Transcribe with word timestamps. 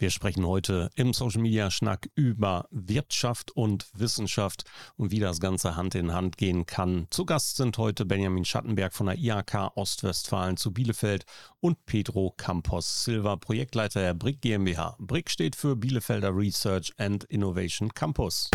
Wir 0.00 0.10
sprechen 0.10 0.46
heute 0.46 0.90
im 0.94 1.12
Social 1.12 1.42
Media 1.42 1.72
Schnack 1.72 2.08
über 2.14 2.68
Wirtschaft 2.70 3.50
und 3.50 3.88
Wissenschaft 3.94 4.62
und 4.96 5.10
wie 5.10 5.18
das 5.18 5.40
Ganze 5.40 5.74
Hand 5.74 5.96
in 5.96 6.14
Hand 6.14 6.36
gehen 6.36 6.66
kann. 6.66 7.08
Zu 7.10 7.26
Gast 7.26 7.56
sind 7.56 7.76
heute 7.78 8.04
Benjamin 8.04 8.44
Schattenberg 8.44 8.94
von 8.94 9.06
der 9.06 9.18
IHK 9.18 9.72
Ostwestfalen 9.74 10.56
zu 10.56 10.72
Bielefeld 10.72 11.24
und 11.58 11.84
Pedro 11.84 12.32
Campos 12.36 13.04
Silva, 13.04 13.34
Projektleiter 13.34 14.00
der 14.00 14.14
BRIC 14.14 14.40
GmbH. 14.40 14.94
BRIC 15.00 15.30
steht 15.30 15.56
für 15.56 15.74
Bielefelder 15.74 16.30
Research 16.32 16.92
and 16.96 17.24
Innovation 17.24 17.92
Campus. 17.92 18.50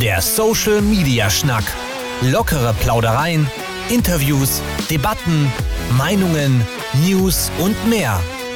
Der 0.00 0.22
Social 0.22 0.80
Media 0.80 1.28
Schnack. 1.28 1.64
Lockere 2.22 2.72
Plaudereien, 2.80 3.46
Interviews, 3.90 4.62
Debatten, 4.88 5.52
Meinungen, 5.98 6.66
News 7.04 7.50
und 7.58 7.76
mehr. 7.86 8.18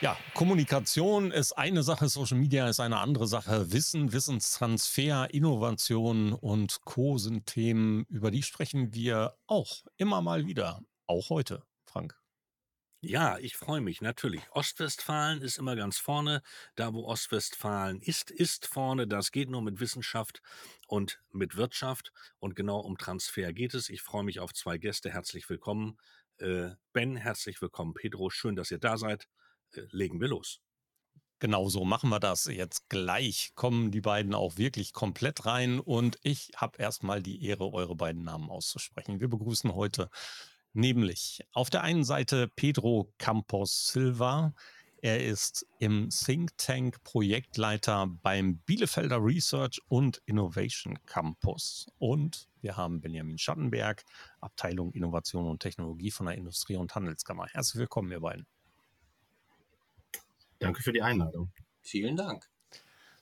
Ja, 0.00 0.16
Kommunikation 0.32 1.32
ist 1.32 1.54
eine 1.54 1.82
Sache, 1.82 2.08
Social 2.08 2.38
Media 2.38 2.68
ist 2.68 2.78
eine 2.78 2.98
andere 2.98 3.26
Sache. 3.26 3.72
Wissen, 3.72 4.12
Wissenstransfer, 4.12 5.34
Innovation 5.34 6.34
und 6.34 6.84
Co. 6.84 7.18
sind 7.18 7.46
Themen, 7.46 8.04
über 8.04 8.30
die 8.30 8.44
sprechen 8.44 8.94
wir 8.94 9.34
auch 9.48 9.82
immer 9.96 10.22
mal 10.22 10.46
wieder. 10.46 10.82
Auch 11.08 11.30
heute, 11.30 11.64
Frank. 11.84 12.16
Ja, 13.00 13.38
ich 13.38 13.56
freue 13.56 13.80
mich 13.80 14.00
natürlich. 14.00 14.42
Ostwestfalen 14.52 15.42
ist 15.42 15.58
immer 15.58 15.74
ganz 15.74 15.98
vorne. 15.98 16.42
Da, 16.76 16.94
wo 16.94 17.04
Ostwestfalen 17.04 18.00
ist, 18.00 18.30
ist 18.30 18.66
vorne. 18.66 19.08
Das 19.08 19.32
geht 19.32 19.50
nur 19.50 19.62
mit 19.62 19.80
Wissenschaft 19.80 20.42
und 20.86 21.20
mit 21.32 21.56
Wirtschaft. 21.56 22.12
Und 22.38 22.54
genau 22.54 22.78
um 22.78 22.98
Transfer 22.98 23.52
geht 23.52 23.74
es. 23.74 23.88
Ich 23.88 24.02
freue 24.02 24.22
mich 24.22 24.38
auf 24.38 24.54
zwei 24.54 24.78
Gäste. 24.78 25.10
Herzlich 25.10 25.48
willkommen. 25.50 25.96
Äh, 26.38 26.70
ben, 26.92 27.16
herzlich 27.16 27.60
willkommen. 27.60 27.94
Pedro, 27.94 28.30
schön, 28.30 28.54
dass 28.54 28.70
ihr 28.70 28.78
da 28.78 28.96
seid. 28.96 29.28
Äh, 29.74 29.82
legen 29.90 30.20
wir 30.20 30.28
los. 30.28 30.60
Genau 31.40 31.68
so 31.68 31.84
machen 31.84 32.10
wir 32.10 32.18
das. 32.18 32.46
Jetzt 32.46 32.88
gleich 32.88 33.52
kommen 33.54 33.92
die 33.92 34.00
beiden 34.00 34.34
auch 34.34 34.56
wirklich 34.56 34.92
komplett 34.92 35.46
rein 35.46 35.78
und 35.78 36.18
ich 36.22 36.50
habe 36.56 36.78
erstmal 36.78 37.22
die 37.22 37.44
Ehre, 37.44 37.72
eure 37.72 37.94
beiden 37.94 38.24
Namen 38.24 38.50
auszusprechen. 38.50 39.20
Wir 39.20 39.28
begrüßen 39.28 39.72
heute 39.74 40.10
nämlich 40.72 41.46
auf 41.52 41.70
der 41.70 41.82
einen 41.82 42.02
Seite 42.02 42.48
Pedro 42.48 43.12
Campos 43.18 43.88
Silva. 43.88 44.52
Er 45.00 45.24
ist 45.24 45.64
im 45.78 46.10
Think 46.10 46.58
Tank 46.58 47.04
Projektleiter 47.04 48.08
beim 48.08 48.58
Bielefelder 48.58 49.24
Research 49.24 49.80
und 49.86 50.20
Innovation 50.26 50.98
Campus. 51.06 51.86
Und 51.98 52.48
wir 52.62 52.76
haben 52.76 53.00
Benjamin 53.00 53.38
Schattenberg, 53.38 54.02
Abteilung 54.40 54.90
Innovation 54.90 55.46
und 55.46 55.60
Technologie 55.60 56.10
von 56.10 56.26
der 56.26 56.34
Industrie- 56.34 56.76
und 56.76 56.96
Handelskammer. 56.96 57.46
Herzlich 57.46 57.78
willkommen, 57.78 58.10
ihr 58.10 58.20
beiden. 58.20 58.57
Danke 60.58 60.82
für 60.82 60.92
die 60.92 61.02
Einladung. 61.02 61.52
Vielen 61.82 62.16
Dank. 62.16 62.48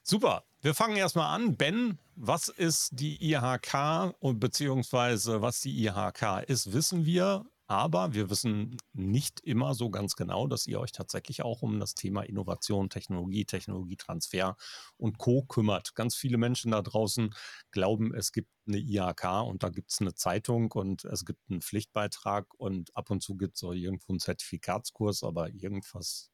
Super. 0.03 0.45
Wir 0.61 0.75
fangen 0.75 0.97
erstmal 0.97 1.35
an. 1.35 1.57
Ben, 1.57 1.99
was 2.17 2.49
ist 2.49 2.91
die 2.93 3.23
IHK 3.33 4.15
und 4.21 4.41
beziehungsweise 4.41 5.43
was 5.43 5.61
die 5.61 5.85
IHK 5.85 6.45
ist, 6.49 6.73
wissen 6.73 7.05
wir. 7.05 7.45
Aber 7.69 8.15
wir 8.15 8.31
wissen 8.31 8.77
nicht 8.93 9.41
immer 9.41 9.75
so 9.75 9.91
ganz 9.91 10.15
genau, 10.15 10.47
dass 10.47 10.69
ihr 10.69 10.79
euch 10.79 10.93
tatsächlich 10.93 11.43
auch 11.43 11.63
um 11.63 11.81
das 11.81 11.95
Thema 11.95 12.23
Innovation, 12.23 12.91
Technologie, 12.91 13.45
Technologietransfer 13.45 14.57
und 14.97 15.19
Co. 15.19 15.43
kümmert. 15.43 15.97
Ganz 15.97 16.15
viele 16.15 16.39
Menschen 16.39 16.71
da 16.71 16.83
draußen 16.83 17.35
glauben, 17.73 18.15
es 18.15 18.31
gibt 18.31 18.51
eine 18.69 18.79
IHK 18.79 19.43
und 19.45 19.65
da 19.65 19.71
gibt 19.71 19.91
es 19.91 20.01
eine 20.01 20.15
Zeitung 20.15 20.71
und 20.73 21.05
es 21.05 21.25
gibt 21.25 21.41
einen 21.51 21.61
Pflichtbeitrag 21.61 22.55
und 22.55 22.97
ab 22.97 23.11
und 23.11 23.21
zu 23.21 23.37
gibt 23.37 23.57
es 23.57 23.65
auch 23.65 23.73
irgendwo 23.73 24.13
einen 24.13 24.21
Zertifikatskurs, 24.21 25.25
aber 25.25 25.51
irgendwas 25.51 26.31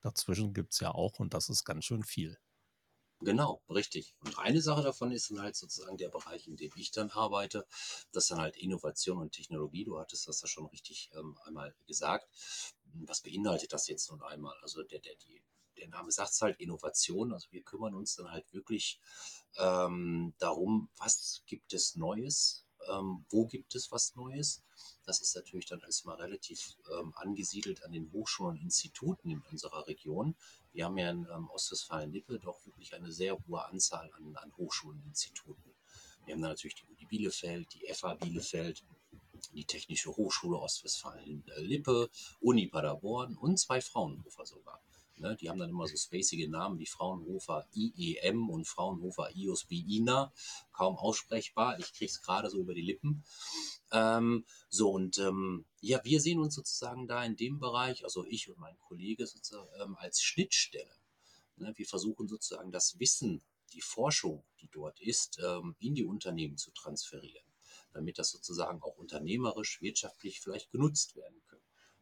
dazwischen 0.00 0.54
gibt 0.54 0.72
es 0.72 0.80
ja 0.80 0.92
auch 0.92 1.18
und 1.18 1.34
das 1.34 1.48
ist 1.48 1.64
ganz 1.64 1.84
schön 1.84 2.04
viel. 2.04 2.38
Genau, 3.20 3.60
richtig. 3.68 4.14
Und 4.20 4.38
eine 4.38 4.60
Sache 4.62 4.82
davon 4.82 5.10
ist 5.10 5.30
dann 5.30 5.42
halt 5.42 5.56
sozusagen 5.56 5.96
der 5.96 6.08
Bereich, 6.08 6.46
in 6.46 6.56
dem 6.56 6.70
ich 6.76 6.92
dann 6.92 7.10
arbeite. 7.10 7.66
Das 8.12 8.24
ist 8.24 8.30
dann 8.30 8.40
halt 8.40 8.56
Innovation 8.56 9.18
und 9.18 9.32
Technologie. 9.32 9.84
Du 9.84 9.98
hattest 9.98 10.28
das 10.28 10.40
ja 10.40 10.46
schon 10.46 10.66
richtig 10.66 11.10
ähm, 11.14 11.36
einmal 11.44 11.74
gesagt. 11.88 12.28
Was 13.06 13.20
beinhaltet 13.20 13.72
das 13.72 13.88
jetzt 13.88 14.08
nun 14.10 14.22
einmal? 14.22 14.56
Also 14.62 14.84
der, 14.84 15.00
der, 15.00 15.16
die, 15.16 15.42
der 15.76 15.88
Name 15.88 16.12
sagt 16.12 16.30
es 16.30 16.40
halt 16.40 16.60
Innovation. 16.60 17.32
Also 17.32 17.48
wir 17.50 17.64
kümmern 17.64 17.94
uns 17.94 18.14
dann 18.14 18.30
halt 18.30 18.52
wirklich 18.52 19.00
ähm, 19.56 20.34
darum, 20.38 20.88
was 20.96 21.42
gibt 21.46 21.72
es 21.72 21.96
Neues, 21.96 22.67
ähm, 22.90 23.24
wo 23.30 23.46
gibt 23.46 23.74
es 23.74 23.90
was 23.92 24.14
Neues 24.16 24.62
das 25.08 25.22
ist 25.22 25.34
natürlich 25.34 25.64
dann 25.64 25.80
erstmal 25.80 26.16
relativ 26.16 26.76
ähm, 26.92 27.14
angesiedelt 27.16 27.82
an 27.82 27.92
den 27.92 28.12
Hochschulen 28.12 28.58
und 28.58 28.62
Instituten 28.62 29.30
in 29.30 29.40
unserer 29.50 29.86
Region. 29.86 30.36
Wir 30.72 30.84
haben 30.84 30.98
ja 30.98 31.08
in 31.08 31.26
ähm, 31.34 31.48
Ostwestfalen-Lippe 31.48 32.38
doch 32.38 32.64
wirklich 32.66 32.94
eine 32.94 33.10
sehr 33.10 33.38
hohe 33.46 33.64
Anzahl 33.64 34.10
an, 34.12 34.36
an 34.36 34.52
Hochschulen 34.58 35.00
und 35.00 35.06
Instituten. 35.06 35.74
Wir 36.26 36.34
haben 36.34 36.42
da 36.42 36.48
natürlich 36.48 36.74
die 36.74 36.84
Uni 36.84 37.06
Bielefeld, 37.06 37.72
die 37.72 37.90
FA 37.94 38.16
Bielefeld, 38.16 38.84
die 39.54 39.64
Technische 39.64 40.14
Hochschule 40.14 40.58
Ostwestfalen-Lippe, 40.58 42.10
Uni 42.40 42.66
Paderborn 42.66 43.34
und 43.38 43.58
zwei 43.58 43.80
Fraunhofer 43.80 44.44
sogar. 44.44 44.67
Ne, 45.20 45.36
die 45.36 45.48
haben 45.48 45.58
dann 45.58 45.70
immer 45.70 45.86
so 45.86 45.96
spacige 45.96 46.48
Namen 46.48 46.78
wie 46.78 46.86
Fraunhofer 46.86 47.66
IEM 47.74 48.48
und 48.50 48.66
Fraunhofer 48.66 49.30
IOSB 49.34 49.72
INA. 49.72 50.32
Kaum 50.72 50.96
aussprechbar. 50.96 51.78
Ich 51.78 51.92
kriege 51.92 52.10
es 52.10 52.22
gerade 52.22 52.50
so 52.50 52.58
über 52.58 52.74
die 52.74 52.82
Lippen. 52.82 53.24
Ähm, 53.90 54.44
so, 54.68 54.90
und 54.90 55.18
ähm, 55.18 55.64
ja, 55.80 56.00
wir 56.04 56.20
sehen 56.20 56.38
uns 56.38 56.54
sozusagen 56.54 57.06
da 57.06 57.24
in 57.24 57.36
dem 57.36 57.58
Bereich, 57.58 58.04
also 58.04 58.24
ich 58.26 58.48
und 58.48 58.58
mein 58.58 58.78
Kollege 58.78 59.26
sozusagen 59.26 59.68
ähm, 59.82 59.96
als 59.96 60.22
Schnittstelle. 60.22 60.94
Ne, 61.56 61.72
wir 61.76 61.86
versuchen 61.86 62.28
sozusagen 62.28 62.70
das 62.70 62.98
Wissen, 63.00 63.42
die 63.72 63.80
Forschung, 63.80 64.44
die 64.60 64.68
dort 64.68 65.00
ist, 65.00 65.40
ähm, 65.44 65.74
in 65.78 65.94
die 65.94 66.04
Unternehmen 66.04 66.56
zu 66.56 66.70
transferieren, 66.70 67.46
damit 67.92 68.18
das 68.18 68.30
sozusagen 68.30 68.82
auch 68.82 68.96
unternehmerisch, 68.96 69.80
wirtschaftlich 69.80 70.40
vielleicht 70.40 70.70
genutzt 70.70 71.16
werden 71.16 71.40
kann. 71.48 71.57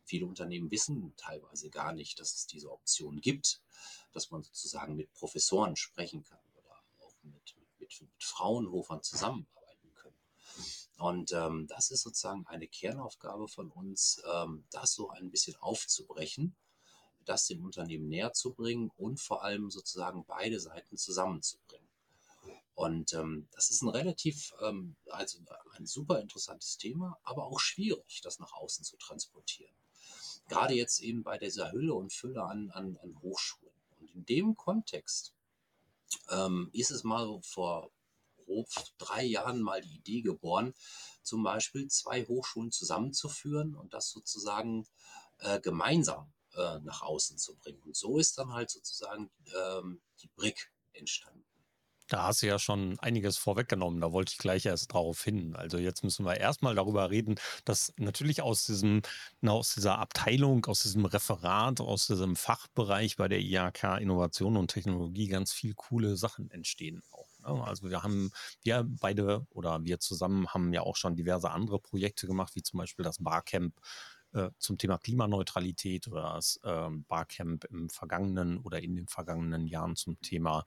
Viele 0.07 0.27
Unternehmen 0.27 0.71
wissen 0.71 1.13
teilweise 1.17 1.69
gar 1.69 1.93
nicht, 1.93 2.21
dass 2.21 2.33
es 2.33 2.47
diese 2.47 2.71
Option 2.71 3.21
gibt, 3.21 3.61
dass 4.13 4.31
man 4.31 4.45
sozusagen 4.45 4.95
mit 4.95 5.13
Professoren 5.15 5.75
sprechen 5.75 6.23
kann 6.23 6.39
oder 6.55 6.81
auch 7.01 7.13
mit, 7.25 7.57
mit, 7.81 8.01
mit 8.01 8.23
Fraunhofern 8.23 9.03
zusammenarbeiten 9.03 9.93
können. 9.95 10.17
Und 10.99 11.33
ähm, 11.33 11.67
das 11.67 11.91
ist 11.91 12.03
sozusagen 12.03 12.47
eine 12.47 12.69
Kernaufgabe 12.69 13.49
von 13.49 13.73
uns, 13.73 14.23
ähm, 14.33 14.65
das 14.71 14.93
so 14.95 15.11
ein 15.11 15.29
bisschen 15.33 15.57
aufzubrechen, 15.57 16.55
das 17.25 17.49
dem 17.49 17.65
Unternehmen 17.65 18.09
näher 18.09 18.33
zu 18.33 18.55
bringen 18.55 18.93
und 18.97 19.19
vor 19.21 19.43
allem 19.43 19.73
sozusagen 19.73 20.25
beide 20.25 20.61
Seiten 20.61 20.97
zusammenzubringen. 20.97 21.89
Und 22.77 23.13
ähm, 23.13 23.49
das 23.51 23.71
ist 23.71 23.83
ein 23.83 23.89
relativ, 23.89 24.55
ähm, 24.63 24.95
also 25.11 25.41
ein 25.73 25.87
super 25.87 26.21
interessantes 26.21 26.77
Thema, 26.77 27.19
aber 27.25 27.47
auch 27.47 27.59
schwierig, 27.59 28.21
das 28.23 28.39
nach 28.39 28.53
außen 28.53 28.85
zu 28.85 28.97
transportieren 28.99 29.75
gerade 30.49 30.75
jetzt 30.75 31.01
eben 31.01 31.23
bei 31.23 31.39
dieser 31.39 31.73
Hülle 31.73 31.95
und 31.95 32.13
Fülle 32.13 32.43
an, 32.45 32.71
an, 32.71 32.99
an 33.03 33.21
Hochschulen. 33.23 33.75
Und 34.01 34.11
in 34.11 34.25
dem 34.27 34.57
Kontext 34.57 35.35
ähm, 36.31 36.71
ist 36.73 36.91
es 36.91 37.05
mal 37.05 37.41
vor 37.43 37.91
grob 38.45 38.69
drei 38.99 39.25
Jahren 39.25 39.61
mal 39.61 39.81
die 39.81 39.97
Idee 39.97 40.23
geboren, 40.23 40.75
zum 41.23 41.43
Beispiel 41.43 41.89
zwei 41.89 42.25
Hochschulen 42.25 42.71
zusammenzuführen 42.71 43.75
und 43.75 43.93
das 43.93 44.11
sozusagen 44.11 44.87
äh, 45.39 45.61
gemeinsam 45.61 46.33
äh, 46.55 46.79
nach 46.81 47.03
außen 47.03 47.39
zu 47.39 47.57
bringen. 47.57 47.83
Und 47.83 47.97
so 47.97 48.19
ist 48.19 48.39
dann 48.39 48.53
halt 48.53 48.71
sozusagen 48.71 49.31
ähm, 49.55 50.01
die 50.23 50.29
BRIC 50.29 50.71
entstanden. 50.93 51.45
Da 52.09 52.25
hast 52.25 52.43
du 52.43 52.47
ja 52.47 52.59
schon 52.59 52.99
einiges 53.01 53.37
vorweggenommen. 53.37 54.01
Da 54.01 54.13
wollte 54.13 54.33
ich 54.33 54.39
gleich 54.39 54.67
erst 54.67 54.93
darauf 54.95 55.23
hin. 55.25 55.57
Also 55.57 55.79
jetzt 55.79 56.05
müssen 56.05 56.25
wir 56.25 56.37
erstmal 56.37 56.75
darüber 56.75 57.11
reden, 57.11 57.37
dass 57.65 57.93
natürlich 57.97 58.43
aus 58.43 58.65
diesem, 58.65 59.03
aus 59.45 59.75
dieser 59.75 59.99
Abteilung, 59.99 60.65
aus 60.67 60.83
diesem 60.83 61.05
Referat, 61.05 61.81
aus 61.81 62.07
diesem 62.07 62.37
Fachbereich 62.37 63.17
bei 63.17 63.29
der 63.29 63.41
IHK 63.41 63.99
Innovation 64.01 64.57
und 64.57 64.71
Technologie 64.71 65.29
ganz 65.29 65.53
viel 65.53 65.75
coole 65.75 66.17
Sachen 66.17 66.51
entstehen 66.51 67.03
auch. 67.11 67.27
Ne? 67.41 67.65
Also 67.65 67.91
wir 67.91 68.03
haben, 68.03 68.31
wir 68.63 68.85
beide 68.87 69.47
oder 69.51 69.85
wir 69.85 69.99
zusammen 69.99 70.49
haben 70.49 70.73
ja 70.73 70.83
auch 70.83 70.97
schon 70.97 71.17
diverse 71.17 71.51
andere 71.51 71.81
Projekte 71.81 72.27
gemacht, 72.27 72.55
wie 72.55 72.63
zum 72.63 72.79
Beispiel 72.79 73.05
das 73.05 73.19
Barcamp 73.23 73.75
äh, 74.33 74.51
zum 74.59 74.79
Thema 74.79 74.99
Klimaneutralität 74.99 76.09
oder 76.09 76.35
das 76.35 76.61
ähm, 76.65 77.05
Barcamp 77.09 77.65
im 77.65 77.89
vergangenen 77.89 78.59
oder 78.59 78.83
in 78.83 78.95
den 78.97 79.09
vergangenen 79.09 79.67
Jahren 79.67 79.97
zum 79.97 80.21
Thema 80.21 80.65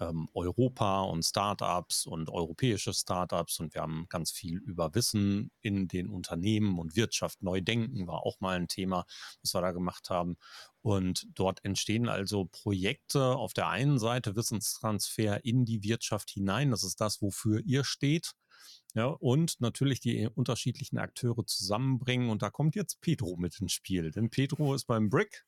ähm, 0.00 0.28
Europa 0.34 1.02
und 1.02 1.24
Startups 1.24 2.06
und 2.06 2.30
europäische 2.30 2.92
Startups 2.92 3.60
und 3.60 3.74
wir 3.74 3.82
haben 3.82 4.06
ganz 4.08 4.30
viel 4.30 4.58
über 4.58 4.94
Wissen 4.94 5.50
in 5.60 5.88
den 5.88 6.08
Unternehmen 6.08 6.78
und 6.78 6.96
Wirtschaft 6.96 7.42
neu 7.42 7.60
denken 7.60 8.06
war 8.06 8.24
auch 8.24 8.40
mal 8.40 8.56
ein 8.56 8.68
Thema, 8.68 9.04
was 9.42 9.54
wir 9.54 9.60
da 9.60 9.72
gemacht 9.72 10.10
haben. 10.10 10.36
Und 10.80 11.26
dort 11.34 11.64
entstehen 11.64 12.08
also 12.08 12.46
Projekte 12.46 13.36
auf 13.36 13.52
der 13.52 13.68
einen 13.68 13.98
Seite 13.98 14.36
Wissenstransfer 14.36 15.44
in 15.44 15.64
die 15.64 15.82
Wirtschaft 15.82 16.30
hinein. 16.30 16.70
Das 16.70 16.84
ist 16.84 17.00
das, 17.00 17.20
wofür 17.20 17.60
ihr 17.64 17.84
steht. 17.84 18.32
Ja, 18.94 19.06
und 19.06 19.60
natürlich 19.60 20.00
die 20.00 20.28
unterschiedlichen 20.34 20.98
Akteure 20.98 21.44
zusammenbringen. 21.46 22.30
Und 22.30 22.42
da 22.42 22.50
kommt 22.50 22.74
jetzt 22.74 23.00
Pedro 23.00 23.36
mit 23.36 23.60
ins 23.60 23.72
Spiel. 23.72 24.10
Denn 24.10 24.30
Pedro 24.30 24.74
ist 24.74 24.86
beim 24.86 25.08
BRIC 25.08 25.44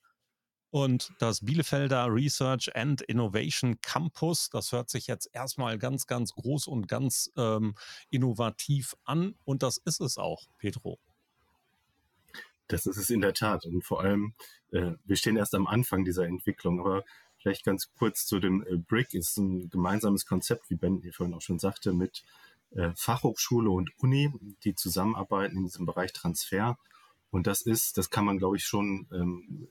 und 0.71 1.13
das 1.19 1.45
Bielefelder 1.45 2.07
Research 2.09 2.75
and 2.77 3.03
Innovation 3.03 3.81
Campus, 3.81 4.51
das 4.51 4.71
hört 4.71 4.89
sich 4.89 5.09
jetzt 5.09 5.29
erstmal 5.33 5.79
ganz, 5.79 6.07
ganz 6.07 6.33
groß 6.33 6.69
und 6.69 6.87
ganz 6.87 7.33
ähm, 7.37 7.75
innovativ 8.11 8.95
an. 9.05 9.35
Und 9.45 9.65
das 9.65 9.79
ist 9.79 10.01
es 10.01 10.17
auch, 10.17 10.47
Pedro. 10.59 11.01
Das 12.69 12.87
ist 12.87 12.99
es 12.99 13.11
in 13.11 13.21
der 13.21 13.35
Tat. 13.35 13.65
Und 13.67 13.85
vor 13.85 14.01
allem, 14.01 14.35
äh, 14.71 14.93
wir 15.05 15.17
stehen 15.17 15.37
erst 15.37 15.57
am 15.57 15.67
Anfang 15.67 16.05
dieser 16.05 16.27
Entwicklung. 16.27 16.79
Aber 16.79 17.03
vielleicht 17.39 17.65
ganz 17.65 17.91
kurz 17.99 18.27
zu 18.27 18.39
dem 18.39 18.65
äh, 18.65 18.77
BRIC. 18.77 19.15
Ist 19.15 19.39
ein 19.39 19.71
gemeinsames 19.71 20.25
Konzept, 20.25 20.71
wie 20.71 20.77
Ben 20.77 21.01
hier 21.03 21.13
vorhin 21.13 21.35
auch 21.35 21.43
schon 21.43 21.59
sagte, 21.59 21.93
mit 21.93 22.19
äh, 22.19 22.50
Fachhochschule 22.95 23.71
und 23.71 23.91
Uni, 23.99 24.33
die 24.65 24.75
zusammenarbeiten 24.75 25.57
in 25.59 25.65
diesem 25.65 25.87
Bereich 25.87 26.13
Transfer. 26.13 26.79
Und 27.31 27.47
das 27.47 27.63
ist, 27.63 27.99
das 27.99 28.11
kann 28.11 28.25
man, 28.25 28.39
glaube 28.39 28.57
ich, 28.57 28.65
schon 28.65 29.09
ähm, 29.13 29.69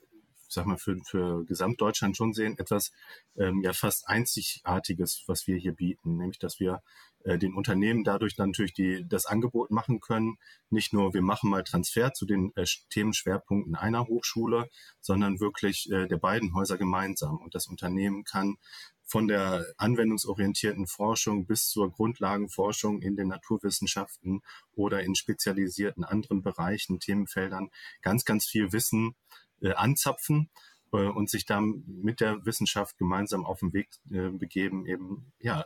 sag 0.52 0.66
mal, 0.66 0.78
für, 0.78 0.96
für 1.04 1.44
Gesamtdeutschland 1.44 2.16
schon 2.16 2.32
sehen, 2.32 2.58
etwas 2.58 2.92
ähm, 3.36 3.62
ja 3.62 3.72
fast 3.72 4.08
Einzigartiges, 4.08 5.24
was 5.26 5.46
wir 5.46 5.56
hier 5.56 5.72
bieten, 5.72 6.16
nämlich 6.16 6.38
dass 6.38 6.60
wir 6.60 6.82
äh, 7.24 7.38
den 7.38 7.54
Unternehmen 7.54 8.04
dadurch 8.04 8.34
dann 8.34 8.50
natürlich 8.50 8.72
die, 8.72 9.04
das 9.08 9.26
Angebot 9.26 9.70
machen 9.70 10.00
können, 10.00 10.38
nicht 10.70 10.92
nur 10.92 11.14
wir 11.14 11.22
machen 11.22 11.50
mal 11.50 11.64
Transfer 11.64 12.12
zu 12.12 12.26
den 12.26 12.52
äh, 12.56 12.64
Themenschwerpunkten 12.90 13.76
einer 13.76 14.06
Hochschule, 14.06 14.68
sondern 15.00 15.40
wirklich 15.40 15.90
äh, 15.90 16.06
der 16.06 16.18
beiden 16.18 16.54
Häuser 16.54 16.78
gemeinsam. 16.78 17.38
Und 17.38 17.54
das 17.54 17.66
Unternehmen 17.66 18.24
kann 18.24 18.56
von 19.04 19.26
der 19.26 19.66
anwendungsorientierten 19.76 20.86
Forschung 20.86 21.44
bis 21.44 21.68
zur 21.68 21.90
Grundlagenforschung 21.90 23.02
in 23.02 23.16
den 23.16 23.28
Naturwissenschaften 23.28 24.40
oder 24.72 25.02
in 25.02 25.16
spezialisierten 25.16 26.04
anderen 26.04 26.42
Bereichen, 26.42 27.00
Themenfeldern 27.00 27.70
ganz, 28.02 28.24
ganz 28.24 28.46
viel 28.46 28.72
Wissen 28.72 29.16
äh, 29.60 29.72
anzapfen 29.72 30.50
äh, 30.92 30.96
und 30.96 31.30
sich 31.30 31.46
dann 31.46 31.84
mit 31.86 32.20
der 32.20 32.44
Wissenschaft 32.44 32.98
gemeinsam 32.98 33.44
auf 33.44 33.60
den 33.60 33.72
Weg 33.72 33.88
äh, 34.10 34.28
begeben, 34.30 34.86
eben 34.86 35.32
ja 35.38 35.64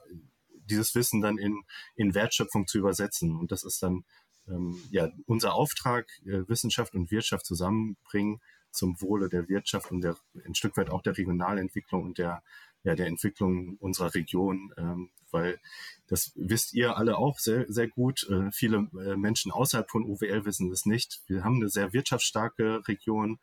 dieses 0.67 0.95
Wissen 0.95 1.21
dann 1.21 1.39
in, 1.39 1.63
in 1.95 2.15
Wertschöpfung 2.15 2.67
zu 2.67 2.79
übersetzen. 2.79 3.37
Und 3.37 3.53
das 3.53 3.65
ist 3.65 3.83
dann 3.83 4.05
ähm, 4.49 4.81
ja 4.91 5.11
unser 5.27 5.55
Auftrag, 5.55 6.07
äh, 6.25 6.49
Wissenschaft 6.49 6.95
und 6.95 7.11
Wirtschaft 7.11 7.47
zusammenbringen 7.47 8.41
zum 8.71 9.01
Wohle 9.01 9.29
der 9.29 9.49
Wirtschaft 9.49 9.91
und 9.93 10.03
der, 10.03 10.17
ein 10.45 10.55
Stück 10.55 10.77
weit 10.77 10.91
auch 10.91 11.03
der 11.03 11.17
Regionalentwicklung 11.17 12.03
und 12.03 12.19
der, 12.19 12.43
ja, 12.83 12.95
der 12.95 13.07
Entwicklung 13.07 13.77
unserer 13.79 14.15
Region, 14.15 14.75
ähm, 14.77 15.11
weil 15.31 15.59
das 16.07 16.33
wisst 16.35 16.75
ihr 16.75 16.97
alle 16.97 17.17
auch 17.17 17.39
sehr, 17.39 17.65
sehr 17.69 17.89
gut. 17.89 18.29
Äh, 18.29 18.51
viele 18.53 18.89
äh, 19.01 19.17
Menschen 19.17 19.53
außerhalb 19.53 19.91
von 19.91 20.05
UWL 20.05 20.45
wissen 20.45 20.71
das 20.71 20.87
nicht. 20.87 21.23
Wir 21.27 21.45
haben 21.45 21.57
eine 21.57 21.69
sehr 21.69 21.93
wirtschaftsstarke 21.93 22.87
Region, 22.89 23.39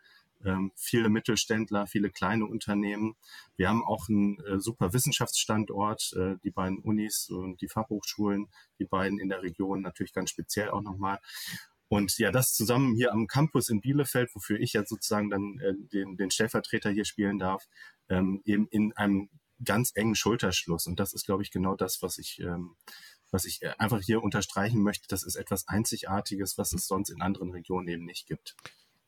ähm, 0.46 0.72
viele 0.76 1.10
Mittelständler, 1.10 1.88
viele 1.88 2.10
kleine 2.10 2.46
Unternehmen. 2.46 3.16
Wir 3.56 3.70
haben 3.70 3.84
auch 3.84 4.10
einen 4.10 4.40
äh, 4.42 4.60
super 4.60 4.94
Wissenschaftsstandort, 4.94 6.14
äh, 6.18 6.36
die 6.44 6.52
beiden 6.52 6.80
Unis 6.80 7.30
und 7.30 7.62
die 7.62 7.68
Fachhochschulen, 7.68 8.48
die 8.80 8.86
beiden 8.86 9.20
in 9.20 9.30
der 9.30 9.42
Region 9.42 9.82
natürlich 9.82 10.14
ganz 10.14 10.30
speziell 10.30 10.70
auch 10.70 10.82
nochmal. 10.82 11.20
Und 11.92 12.18
ja, 12.20 12.32
das 12.32 12.54
zusammen 12.54 12.96
hier 12.96 13.12
am 13.12 13.28
Campus 13.28 13.68
in 13.68 13.82
Bielefeld, 13.82 14.34
wofür 14.34 14.58
ich 14.60 14.72
ja 14.72 14.86
sozusagen 14.86 15.30
dann 15.30 15.60
äh, 15.60 15.74
den, 15.92 16.16
den 16.16 16.32
Stellvertreter 16.32 16.90
hier 16.90 17.04
spielen 17.04 17.38
darf, 17.38 17.68
ähm, 18.08 18.42
eben 18.46 18.68
in 18.70 18.94
einem 18.94 19.30
ganz 19.66 19.92
engen 19.94 20.16
Schulterschluss. 20.16 20.88
Und 20.88 21.02
das 21.02 21.14
ist, 21.14 21.26
glaube 21.26 21.44
ich, 21.44 21.52
genau 21.52 21.76
das, 21.76 22.02
was 22.02 22.18
ich, 22.18 22.40
ähm, 22.40 22.76
was 23.30 23.44
ich 23.44 23.62
äh, 23.62 23.74
einfach 23.78 24.02
hier 24.02 24.24
unterstreichen 24.24 24.82
möchte. 24.82 25.08
Das 25.10 25.24
ist 25.24 25.36
etwas 25.36 25.68
Einzigartiges, 25.68 26.58
was 26.58 26.72
es 26.72 26.88
sonst 26.88 27.10
in 27.10 27.22
anderen 27.22 27.52
Regionen 27.52 27.90
eben 27.90 28.06
nicht 28.06 28.26
gibt. 28.26 28.56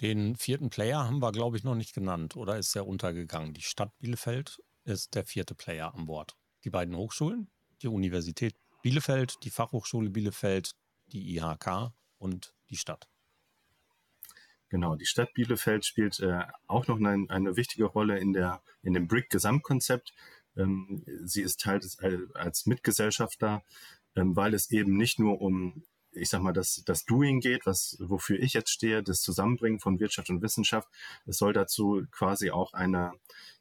Den 0.04 0.36
vierten 0.36 0.70
Player 0.70 1.06
haben 1.06 1.22
wir, 1.22 1.32
glaube 1.32 1.56
ich, 1.56 1.64
noch 1.64 1.76
nicht 1.76 1.96
genannt 1.96 2.36
oder 2.36 2.58
ist 2.58 2.76
er 2.76 2.86
untergegangen? 2.86 3.54
Die 3.54 3.62
Stadt 3.62 3.98
Bielefeld 4.00 4.62
ist 4.84 5.16
der 5.16 5.24
vierte 5.24 5.56
Player 5.56 5.96
an 5.96 6.08
Bord. 6.08 6.36
Die 6.66 6.70
beiden 6.70 6.94
Hochschulen, 6.94 7.50
die 7.82 7.88
Universität 7.88 8.54
Bielefeld, 8.82 9.38
die 9.44 9.50
Fachhochschule 9.50 10.10
Bielefeld, 10.10 10.76
die 11.14 11.38
IHK 11.38 11.94
und 12.18 12.54
die 12.70 12.76
Stadt. 12.76 13.08
Genau, 14.68 14.98
die 14.98 15.06
Stadt 15.06 15.34
Bielefeld 15.36 15.86
spielt 15.86 16.20
äh, 16.20 16.48
auch 16.68 16.86
noch 16.88 16.98
eine, 16.98 17.26
eine, 17.30 17.56
wichtige 17.56 17.86
Rolle 17.86 18.20
in, 18.20 18.34
der, 18.34 18.62
in 18.82 18.94
dem 18.94 19.08
BRIC-Gesamtkonzept. 19.08 20.14
Ähm, 20.58 21.06
sie 21.24 21.44
ist 21.44 21.62
Teil 21.62 21.80
des, 21.80 21.98
als 22.34 22.66
Mitgesellschafter, 22.66 23.64
ähm, 24.18 24.36
weil 24.36 24.54
es 24.54 24.70
eben 24.70 24.98
nicht 24.98 25.18
nur 25.18 25.40
um 25.40 25.86
ich 26.16 26.30
sag 26.30 26.42
mal, 26.42 26.54
das, 26.54 26.84
das 26.86 27.06
Doing 27.06 27.40
geht, 27.40 27.66
was, 27.66 27.98
wofür 28.00 28.40
ich 28.40 28.54
jetzt 28.54 28.70
stehe, 28.70 29.04
das 29.04 29.22
Zusammenbringen 29.22 29.80
von 29.80 30.00
Wirtschaft 30.00 30.30
und 30.30 30.42
Wissenschaft. 30.42 30.88
Es 31.26 31.38
soll 31.38 31.54
dazu 31.54 32.06
quasi 32.12 32.52
auch 32.52 32.74
eine, 32.74 33.14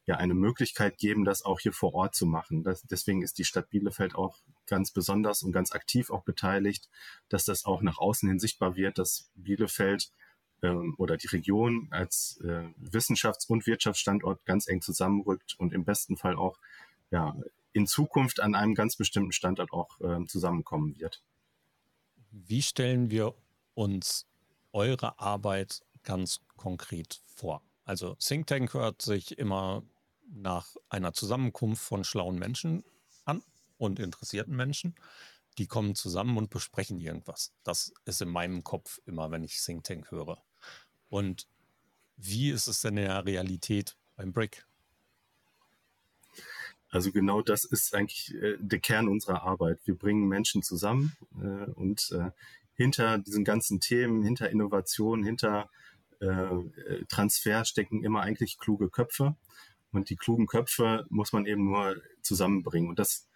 ja, 0.06 0.16
eine 0.16 0.34
Möglichkeit 0.34 0.98
geben, 0.98 1.24
das 1.24 1.44
auch 1.44 1.60
hier 1.60 1.72
vor 1.72 1.94
Ort 1.94 2.14
zu 2.14 2.26
machen. 2.26 2.64
Das, 2.64 2.82
deswegen 2.82 3.22
ist 3.22 3.38
die 3.38 3.44
Stadt 3.44 3.70
Bielefeld 3.70 4.14
auch 4.14 4.38
ganz 4.66 4.90
besonders 4.90 5.42
und 5.42 5.52
ganz 5.52 5.72
aktiv 5.72 6.10
auch 6.10 6.24
beteiligt, 6.24 6.88
dass 7.28 7.44
das 7.44 7.64
auch 7.64 7.82
nach 7.82 7.98
außen 7.98 8.28
hin 8.28 8.38
sichtbar 8.38 8.76
wird, 8.76 8.98
dass 8.98 9.30
Bielefeld 9.34 10.10
ähm, 10.62 10.94
oder 10.98 11.16
die 11.16 11.28
Region 11.28 11.88
als 11.90 12.40
äh, 12.44 12.64
Wissenschafts- 12.80 13.46
und 13.48 13.66
Wirtschaftsstandort 13.66 14.44
ganz 14.44 14.68
eng 14.68 14.80
zusammenrückt 14.80 15.54
und 15.58 15.72
im 15.72 15.84
besten 15.84 16.16
Fall 16.16 16.36
auch 16.36 16.58
ja, 17.10 17.36
in 17.72 17.86
Zukunft 17.86 18.40
an 18.40 18.54
einem 18.54 18.74
ganz 18.74 18.96
bestimmten 18.96 19.32
Standort 19.32 19.72
auch 19.72 20.00
äh, 20.00 20.24
zusammenkommen 20.26 20.98
wird. 20.98 21.22
Wie 22.34 22.62
stellen 22.62 23.10
wir 23.10 23.34
uns 23.74 24.26
eure 24.72 25.20
Arbeit 25.20 25.82
ganz 26.02 26.40
konkret 26.56 27.20
vor? 27.26 27.62
Also 27.84 28.14
Think 28.14 28.46
Tank 28.46 28.72
hört 28.72 29.02
sich 29.02 29.36
immer 29.36 29.82
nach 30.30 30.74
einer 30.88 31.12
Zusammenkunft 31.12 31.82
von 31.82 32.04
schlauen 32.04 32.38
Menschen 32.38 32.84
an 33.26 33.42
und 33.76 34.00
interessierten 34.00 34.56
Menschen. 34.56 34.94
Die 35.58 35.66
kommen 35.66 35.94
zusammen 35.94 36.38
und 36.38 36.48
besprechen 36.48 36.98
irgendwas. 36.98 37.52
Das 37.64 37.92
ist 38.06 38.22
in 38.22 38.30
meinem 38.30 38.64
Kopf 38.64 38.98
immer, 39.04 39.30
wenn 39.30 39.44
ich 39.44 39.60
Think 39.62 39.84
Tank 39.84 40.10
höre. 40.10 40.42
Und 41.10 41.46
wie 42.16 42.50
ist 42.50 42.66
es 42.66 42.80
denn 42.80 42.96
in 42.96 43.04
der 43.04 43.26
Realität 43.26 43.98
beim 44.16 44.32
Brick? 44.32 44.66
Also 46.92 47.10
genau 47.10 47.40
das 47.40 47.64
ist 47.64 47.94
eigentlich 47.94 48.34
äh, 48.34 48.58
der 48.60 48.78
Kern 48.78 49.08
unserer 49.08 49.42
Arbeit. 49.42 49.80
Wir 49.86 49.96
bringen 49.96 50.28
Menschen 50.28 50.62
zusammen 50.62 51.16
äh, 51.40 51.70
und 51.72 52.12
äh, 52.12 52.30
hinter 52.74 53.18
diesen 53.18 53.44
ganzen 53.44 53.80
Themen, 53.80 54.22
hinter 54.22 54.50
Innovation, 54.50 55.24
hinter 55.24 55.70
äh, 56.20 56.46
Transfer 57.08 57.64
stecken 57.64 58.04
immer 58.04 58.20
eigentlich 58.20 58.58
kluge 58.58 58.90
Köpfe. 58.90 59.36
Und 59.90 60.10
die 60.10 60.16
klugen 60.16 60.46
Köpfe 60.46 61.06
muss 61.08 61.32
man 61.32 61.46
eben 61.46 61.64
nur 61.64 61.96
zusammenbringen. 62.20 62.90
Und 62.90 62.98
das 62.98 63.26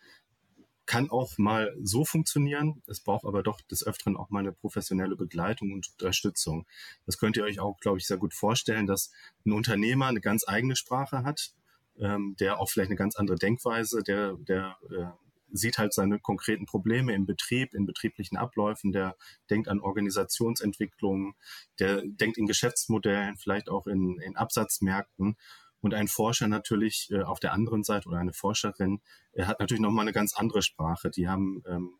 kann 0.84 1.10
auch 1.10 1.38
mal 1.38 1.74
so 1.82 2.04
funktionieren. 2.04 2.82
Es 2.86 3.00
braucht 3.00 3.24
aber 3.24 3.42
doch 3.42 3.60
des 3.62 3.86
Öfteren 3.86 4.16
auch 4.16 4.28
mal 4.28 4.40
eine 4.40 4.52
professionelle 4.52 5.16
Begleitung 5.16 5.72
und 5.72 5.88
Unterstützung. 5.92 6.66
Das 7.06 7.18
könnt 7.18 7.38
ihr 7.38 7.44
euch 7.44 7.58
auch, 7.58 7.80
glaube 7.80 7.98
ich, 7.98 8.06
sehr 8.06 8.18
gut 8.18 8.34
vorstellen, 8.34 8.86
dass 8.86 9.10
ein 9.46 9.52
Unternehmer 9.52 10.06
eine 10.06 10.20
ganz 10.20 10.46
eigene 10.46 10.76
Sprache 10.76 11.24
hat 11.24 11.54
ähm, 12.00 12.36
der 12.38 12.60
auch 12.60 12.68
vielleicht 12.68 12.90
eine 12.90 12.98
ganz 12.98 13.16
andere 13.16 13.36
Denkweise, 13.36 14.02
der, 14.02 14.34
der 14.38 14.76
äh, 14.90 15.06
sieht 15.52 15.78
halt 15.78 15.94
seine 15.94 16.18
konkreten 16.18 16.66
Probleme 16.66 17.14
im 17.14 17.26
Betrieb, 17.26 17.74
in 17.74 17.86
betrieblichen 17.86 18.36
Abläufen, 18.36 18.92
der 18.92 19.16
denkt 19.50 19.68
an 19.68 19.80
Organisationsentwicklung, 19.80 21.34
der 21.78 22.02
denkt 22.04 22.38
in 22.38 22.46
Geschäftsmodellen, 22.46 23.36
vielleicht 23.36 23.68
auch 23.68 23.86
in, 23.86 24.18
in 24.20 24.36
Absatzmärkten. 24.36 25.36
Und 25.80 25.94
ein 25.94 26.08
Forscher 26.08 26.48
natürlich 26.48 27.08
äh, 27.10 27.22
auf 27.22 27.38
der 27.38 27.52
anderen 27.52 27.84
Seite 27.84 28.08
oder 28.08 28.18
eine 28.18 28.32
Forscherin 28.32 29.00
äh, 29.32 29.44
hat 29.44 29.60
natürlich 29.60 29.82
nochmal 29.82 30.04
eine 30.04 30.12
ganz 30.12 30.34
andere 30.34 30.62
Sprache. 30.62 31.10
Die 31.10 31.28
haben, 31.28 31.62
ähm, 31.68 31.90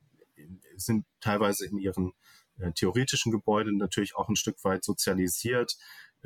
sind 0.77 1.07
teilweise 1.21 1.67
in 1.67 1.79
ihren 1.79 2.13
äh, 2.59 2.73
theoretischen 2.73 3.33
Gebäuden 3.33 3.77
natürlich 3.77 4.17
auch 4.17 4.29
ein 4.29 4.37
Stück 4.37 4.65
weit 4.65 4.83
sozialisiert, 4.83 5.77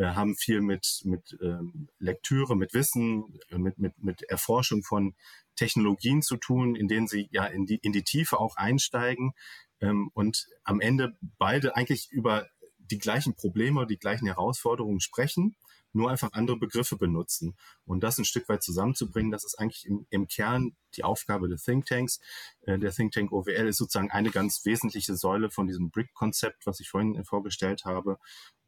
äh, 0.01 0.15
haben 0.15 0.35
viel 0.35 0.63
mit, 0.63 1.03
mit 1.05 1.37
ähm, 1.43 1.89
Lektüre, 1.99 2.57
mit 2.57 2.73
Wissen, 2.73 3.39
äh, 3.51 3.59
mit, 3.59 3.79
mit, 3.79 4.03
mit 4.03 4.23
Erforschung 4.23 4.83
von 4.83 5.15
Technologien 5.57 6.23
zu 6.23 6.39
tun, 6.39 6.75
in 6.75 6.89
denen 6.89 7.07
sie 7.07 7.29
ja 7.33 7.45
in 7.45 7.67
die, 7.67 7.77
in 7.77 7.93
die 7.93 8.03
Tiefe 8.03 8.41
auch 8.41 8.57
einsteigen 8.57 9.35
ähm, 9.83 10.11
und 10.15 10.49
am 10.65 10.81
Ende 10.81 11.19
beide 11.39 11.77
eigentlich 11.77 12.11
über 12.11 12.49
die 12.79 12.99
gleichen 12.99 13.35
Probleme, 13.35 13.87
die 13.87 13.99
gleichen 13.99 14.27
Herausforderungen 14.27 15.01
sprechen, 15.01 15.55
nur 15.93 16.11
einfach 16.11 16.33
andere 16.33 16.57
Begriffe 16.57 16.97
benutzen. 16.97 17.55
Und 17.85 18.03
das 18.03 18.17
ein 18.17 18.25
Stück 18.25 18.49
weit 18.49 18.63
zusammenzubringen, 18.63 19.31
das 19.31 19.45
ist 19.45 19.59
eigentlich 19.59 19.85
im, 19.87 20.07
im 20.09 20.29
Kern 20.29 20.77
die 20.97 21.05
Aufgabe 21.05 21.49
des 21.49 21.65
Thinktanks. 21.65 22.21
Äh, 22.63 22.79
der 22.79 22.93
Think 22.93 23.13
Tank 23.13 23.33
OWL 23.33 23.69
ist 23.69 23.77
sozusagen 23.77 24.11
eine 24.11 24.31
ganz 24.31 24.65
wesentliche 24.65 25.15
Säule 25.15 25.51
von 25.51 25.67
diesem 25.67 25.91
BRIC-Konzept, 25.91 26.65
was 26.65 26.81
ich 26.81 26.89
vorhin 26.89 27.23
vorgestellt 27.25 27.85
habe. 27.85 28.19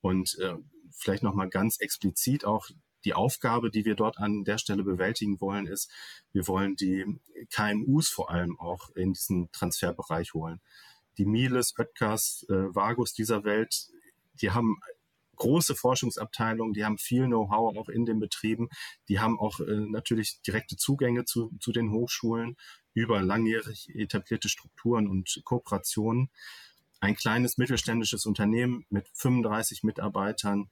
Und 0.02 0.36
äh, 0.40 0.56
vielleicht 0.94 1.22
nochmal 1.22 1.48
ganz 1.48 1.78
explizit 1.80 2.44
auch 2.44 2.68
die 3.04 3.14
Aufgabe, 3.14 3.70
die 3.70 3.84
wir 3.84 3.94
dort 3.94 4.18
an 4.18 4.44
der 4.44 4.58
Stelle 4.58 4.84
bewältigen 4.84 5.40
wollen, 5.40 5.66
ist, 5.66 5.90
wir 6.32 6.46
wollen 6.46 6.76
die 6.76 7.04
KMUs 7.50 8.08
vor 8.08 8.30
allem 8.30 8.58
auch 8.60 8.90
in 8.90 9.12
diesen 9.12 9.50
Transferbereich 9.52 10.34
holen. 10.34 10.60
Die 11.18 11.26
Miles, 11.26 11.74
Oetkers, 11.78 12.46
äh, 12.48 12.74
Vagus 12.74 13.12
dieser 13.12 13.44
Welt, 13.44 13.88
die 14.40 14.50
haben 14.50 14.78
große 15.36 15.74
Forschungsabteilungen, 15.74 16.72
die 16.72 16.84
haben 16.84 16.98
viel 16.98 17.26
Know-how 17.26 17.76
auch 17.76 17.88
in 17.88 18.06
den 18.06 18.20
Betrieben, 18.20 18.68
die 19.08 19.18
haben 19.18 19.38
auch 19.38 19.60
äh, 19.60 19.76
natürlich 19.88 20.40
direkte 20.42 20.76
Zugänge 20.76 21.24
zu, 21.24 21.50
zu 21.58 21.72
den 21.72 21.90
Hochschulen 21.90 22.56
über 22.94 23.22
langjährig 23.22 23.88
etablierte 23.94 24.48
Strukturen 24.48 25.08
und 25.08 25.40
Kooperationen. 25.44 26.30
Ein 27.02 27.16
kleines 27.16 27.58
mittelständisches 27.58 28.26
Unternehmen 28.26 28.86
mit 28.88 29.08
35 29.14 29.82
Mitarbeitern 29.82 30.70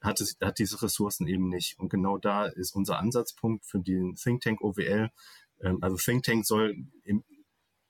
hat, 0.00 0.20
es, 0.20 0.36
hat 0.40 0.60
diese 0.60 0.80
Ressourcen 0.80 1.26
eben 1.26 1.48
nicht. 1.48 1.76
Und 1.80 1.88
genau 1.88 2.18
da 2.18 2.46
ist 2.46 2.76
unser 2.76 3.00
Ansatzpunkt 3.00 3.64
für 3.64 3.80
den 3.80 4.14
Think 4.14 4.42
Tank 4.42 4.60
OWL. 4.60 5.10
Ähm, 5.60 5.78
also 5.80 5.96
Think 5.96 6.22
Tank 6.22 6.46
soll 6.46 6.76
im, 7.02 7.24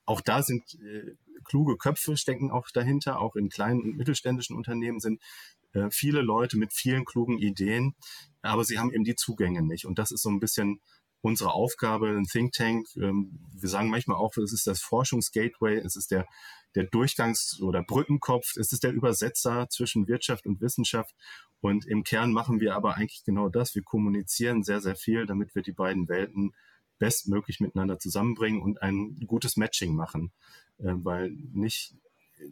auch 0.07 0.23
da 0.23 0.43
sind 0.43 0.75
äh, 0.81 1.17
kluge 1.45 1.77
Köpfe 1.77 2.17
stecken 2.17 2.51
auch 2.51 2.71
dahinter, 2.71 3.21
auch 3.21 3.37
in 3.37 3.51
kleinen 3.51 3.83
und 3.83 3.99
mittelständischen 3.99 4.57
Unternehmen 4.57 4.99
sind 4.99 5.21
äh, 5.75 5.91
viele 5.91 6.23
Leute 6.23 6.57
mit 6.57 6.73
vielen 6.73 7.05
klugen 7.05 7.37
Ideen, 7.37 7.95
aber 8.41 8.65
sie 8.65 8.79
haben 8.79 8.91
eben 8.91 9.05
die 9.05 9.17
Zugänge 9.17 9.61
nicht. 9.61 9.85
Und 9.85 9.99
das 9.99 10.13
ist 10.13 10.23
so 10.23 10.31
ein 10.31 10.41
bisschen 10.41 10.81
unsere 11.23 11.53
Aufgabe, 11.53 12.09
ein 12.09 12.25
Think 12.25 12.53
Tank. 12.53 12.87
Ähm, 12.97 13.39
wir 13.55 13.69
sagen 13.69 13.89
manchmal 13.89 14.19
auch, 14.19 14.37
es 14.37 14.53
ist 14.53 14.67
das 14.67 14.83
Forschungsgateway, 14.83 15.79
es 15.79 15.97
ist 15.97 16.11
der, 16.11 16.27
der 16.75 16.91
Durchgangs- 16.91 17.61
oder 17.63 17.83
Brückenkopf, 17.83 18.57
es 18.57 18.73
ist 18.73 18.83
der 18.83 18.93
Übersetzer 18.93 19.69
zwischen 19.71 20.09
Wirtschaft 20.09 20.47
und 20.47 20.61
Wissenschaft. 20.61 21.15
Und 21.61 21.87
im 21.87 22.03
Kern 22.03 22.33
machen 22.33 22.61
wir 22.61 22.75
aber 22.75 22.97
eigentlich 22.97 23.25
genau 23.25 23.49
das. 23.49 23.75
Wir 23.75 23.83
kommunizieren 23.83 24.65
sehr, 24.65 24.81
sehr 24.81 24.97
viel, 24.97 25.27
damit 25.27 25.55
wir 25.55 25.63
die 25.63 25.73
beiden 25.73 26.09
Welten 26.09 26.53
bestmöglich 26.99 27.61
miteinander 27.61 27.99
zusammenbringen 27.99 28.61
und 28.61 28.83
ein 28.83 29.19
gutes 29.27 29.57
Matching 29.57 29.95
machen. 29.95 30.33
Äh, 30.79 30.95
weil 30.97 31.31
nicht 31.53 31.95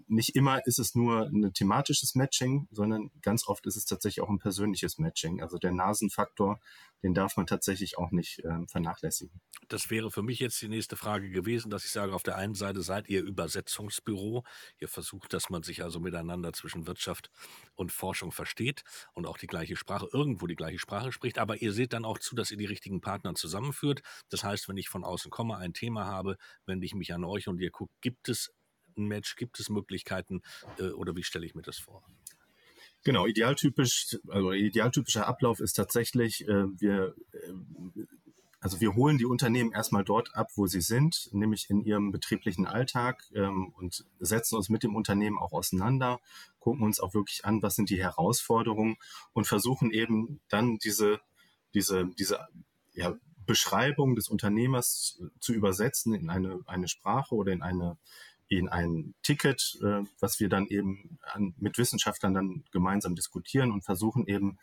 nicht 0.06 0.37
immer 0.37 0.66
ist 0.66 0.78
es 0.78 0.94
nur 0.94 1.26
ein 1.26 1.52
thematisches 1.52 2.14
Matching, 2.14 2.68
sondern 2.70 3.11
ganz 3.23 3.47
oft 3.47 3.66
ist 3.66 3.76
es 3.76 3.85
tatsächlich 3.85 4.23
auch 4.23 4.28
ein 4.28 4.38
persönliches 4.38 4.99
Matching. 4.99 5.42
Also 5.42 5.59
der 5.59 5.73
Nasenfaktor, 5.73 6.61
den 7.02 7.14
darf 7.14 7.37
man 7.37 7.47
tatsächlich 7.47 7.99
auch 7.99 8.11
nicht 8.11 8.40
äh, 8.40 8.66
vernachlässigen. 8.66 9.40
Das 9.68 9.90
wäre 9.90 10.11
für 10.11 10.23
mich 10.23 10.38
jetzt 10.38 10.61
die 10.61 10.68
nächste 10.68 10.97
Frage 10.97 11.30
gewesen, 11.30 11.70
dass 11.70 11.85
ich 11.85 11.92
sage, 11.92 12.14
auf 12.14 12.23
der 12.23 12.37
einen 12.37 12.54
Seite 12.54 12.82
seid 12.82 13.09
ihr 13.09 13.23
Übersetzungsbüro. 13.23 14.44
Ihr 14.78 14.88
versucht, 14.88 15.32
dass 15.32 15.49
man 15.49 15.62
sich 15.62 15.82
also 15.82 16.00
miteinander 16.00 16.52
zwischen 16.52 16.87
Wirtschaft 16.87 17.30
und 17.75 17.92
Forschung 17.92 18.32
versteht 18.32 18.82
und 19.14 19.26
auch 19.26 19.38
die 19.38 19.47
gleiche 19.47 19.76
Sprache, 19.76 20.09
irgendwo 20.12 20.47
die 20.47 20.56
gleiche 20.56 20.78
Sprache 20.78 21.12
spricht. 21.12 21.38
Aber 21.38 21.62
ihr 21.62 21.73
seht 21.73 21.92
dann 21.92 22.04
auch 22.04 22.18
zu, 22.18 22.35
dass 22.35 22.50
ihr 22.50 22.56
die 22.56 22.66
richtigen 22.66 23.00
Partner 23.00 23.35
zusammenführt. 23.35 24.02
Das 24.28 24.44
heißt, 24.44 24.68
wenn 24.68 24.76
ich 24.76 24.88
von 24.88 25.04
außen 25.04 25.30
komme, 25.30 25.56
ein 25.56 25.73
Thema 25.73 26.06
habe, 26.06 26.37
wende 26.66 26.85
ich 26.85 26.94
mich 26.94 27.14
an 27.14 27.25
euch 27.25 27.49
und 27.49 27.61
ihr 27.61 27.70
guckt, 27.70 27.92
gibt 28.00 28.28
es 28.28 28.52
Match? 29.07 29.37
Gibt 29.37 29.61
es 29.61 29.69
Möglichkeiten 29.69 30.42
äh, 30.78 30.90
oder 30.90 31.16
wie 31.16 31.23
stelle 31.23 31.47
ich 31.47 31.54
mir 31.54 31.62
das 31.62 31.78
vor? 31.78 32.02
Genau, 33.02 33.26
idealtypisch, 33.26 34.19
also 34.28 34.52
idealtypischer 34.52 35.26
Ablauf 35.26 35.61
ist 35.61 35.73
tatsächlich, 35.73 36.47
äh, 36.47 36.66
wir, 36.78 37.14
äh, 37.33 38.04
also 38.61 38.80
wir 38.83 38.95
holen 38.95 39.16
die 39.16 39.25
Unternehmen 39.25 39.73
erstmal 39.73 40.04
dort 40.04 40.35
ab, 40.35 40.49
wo 40.54 40.66
sie 40.66 40.83
sind, 40.83 41.30
nämlich 41.33 41.71
in 41.71 41.80
ihrem 41.80 42.12
betrieblichen 42.12 42.66
Alltag 42.66 43.25
ähm, 43.35 43.73
und 43.75 44.04
setzen 44.19 44.57
uns 44.57 44.69
mit 44.69 44.83
dem 44.83 44.97
Unternehmen 44.97 45.38
auch 45.38 45.52
auseinander, 45.52 46.21
gucken 46.59 46.85
uns 46.85 47.00
auch 47.00 47.14
wirklich 47.14 47.47
an, 47.47 47.62
was 47.62 47.75
sind 47.75 47.88
die 47.88 48.02
Herausforderungen 48.02 48.97
und 49.33 49.47
versuchen 49.47 49.90
eben 49.92 50.40
dann 50.50 50.76
diese, 50.76 51.21
diese, 51.73 52.07
diese 52.19 52.49
ja, 52.92 53.16
Beschreibung 53.47 54.14
des 54.14 54.28
Unternehmers 54.28 55.23
zu 55.40 55.54
übersetzen 55.54 56.12
in 56.12 56.28
eine, 56.28 56.61
eine 56.66 56.87
Sprache 56.87 57.35
oder 57.35 57.52
in 57.52 57.62
eine 57.62 57.97
in 58.50 58.69
ein 58.69 59.14
Ticket, 59.23 59.78
äh, 59.83 60.02
was 60.19 60.40
wir 60.40 60.49
dann 60.49 60.66
eben 60.66 61.19
an, 61.23 61.54
mit 61.59 61.78
Wissenschaftlern 61.78 62.35
dann 62.35 62.64
gemeinsam 62.73 63.14
diskutieren 63.14 63.71
und 63.71 63.85
versuchen 63.85 64.26
eben, 64.26 64.59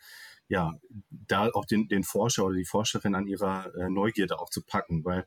ja, 0.46 0.78
da 1.10 1.48
auch 1.48 1.64
den, 1.64 1.88
den 1.88 2.04
Forscher 2.04 2.44
oder 2.44 2.56
die 2.56 2.66
Forscherin 2.66 3.14
an 3.14 3.26
ihrer 3.26 3.74
äh, 3.74 3.88
Neugierde 3.88 4.38
auch 4.40 4.50
zu 4.50 4.62
packen, 4.62 5.04
weil 5.06 5.26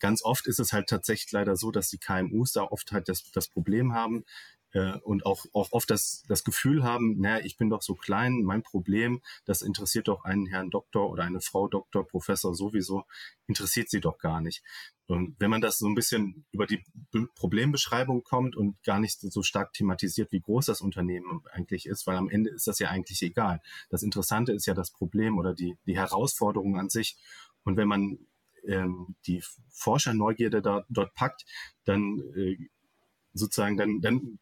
ganz 0.00 0.24
oft 0.24 0.46
ist 0.46 0.58
es 0.58 0.72
halt 0.72 0.88
tatsächlich 0.88 1.30
leider 1.32 1.54
so, 1.56 1.70
dass 1.70 1.90
die 1.90 1.98
KMUs 1.98 2.52
da 2.52 2.62
oft 2.62 2.92
halt 2.92 3.10
das, 3.10 3.30
das 3.30 3.48
Problem 3.48 3.92
haben, 3.92 4.24
äh, 4.72 4.98
und 4.98 5.24
auch, 5.24 5.44
auch 5.52 5.72
oft 5.72 5.90
das, 5.90 6.24
das 6.28 6.44
Gefühl 6.44 6.84
haben, 6.84 7.18
naja, 7.20 7.44
ich 7.44 7.56
bin 7.56 7.70
doch 7.70 7.82
so 7.82 7.94
klein, 7.94 8.42
mein 8.42 8.62
Problem, 8.62 9.22
das 9.44 9.62
interessiert 9.62 10.08
doch 10.08 10.24
einen 10.24 10.46
Herrn 10.46 10.70
Doktor 10.70 11.10
oder 11.10 11.24
eine 11.24 11.40
Frau 11.40 11.68
Doktor, 11.68 12.06
Professor 12.06 12.54
sowieso, 12.54 13.04
interessiert 13.46 13.88
sie 13.90 14.00
doch 14.00 14.18
gar 14.18 14.40
nicht. 14.40 14.62
Und 15.06 15.36
wenn 15.38 15.48
man 15.48 15.62
das 15.62 15.78
so 15.78 15.86
ein 15.86 15.94
bisschen 15.94 16.44
über 16.52 16.66
die 16.66 16.84
Problembeschreibung 17.34 18.24
kommt 18.24 18.56
und 18.56 18.82
gar 18.82 19.00
nicht 19.00 19.20
so 19.20 19.42
stark 19.42 19.72
thematisiert, 19.72 20.32
wie 20.32 20.40
groß 20.40 20.66
das 20.66 20.82
Unternehmen 20.82 21.42
eigentlich 21.50 21.86
ist, 21.86 22.06
weil 22.06 22.16
am 22.16 22.28
Ende 22.28 22.50
ist 22.50 22.66
das 22.66 22.78
ja 22.78 22.90
eigentlich 22.90 23.22
egal. 23.22 23.62
Das 23.88 24.02
Interessante 24.02 24.52
ist 24.52 24.66
ja 24.66 24.74
das 24.74 24.90
Problem 24.90 25.38
oder 25.38 25.54
die, 25.54 25.78
die 25.86 25.96
Herausforderung 25.96 26.78
an 26.78 26.90
sich. 26.90 27.16
Und 27.64 27.78
wenn 27.78 27.88
man 27.88 28.18
ähm, 28.66 29.16
die 29.26 29.42
Forscherneugierde 29.70 30.60
da, 30.60 30.84
dort 30.90 31.14
packt, 31.14 31.46
dann 31.84 32.20
äh, 32.36 32.58
sozusagen, 33.32 33.78
dann, 33.78 34.02
dann 34.02 34.38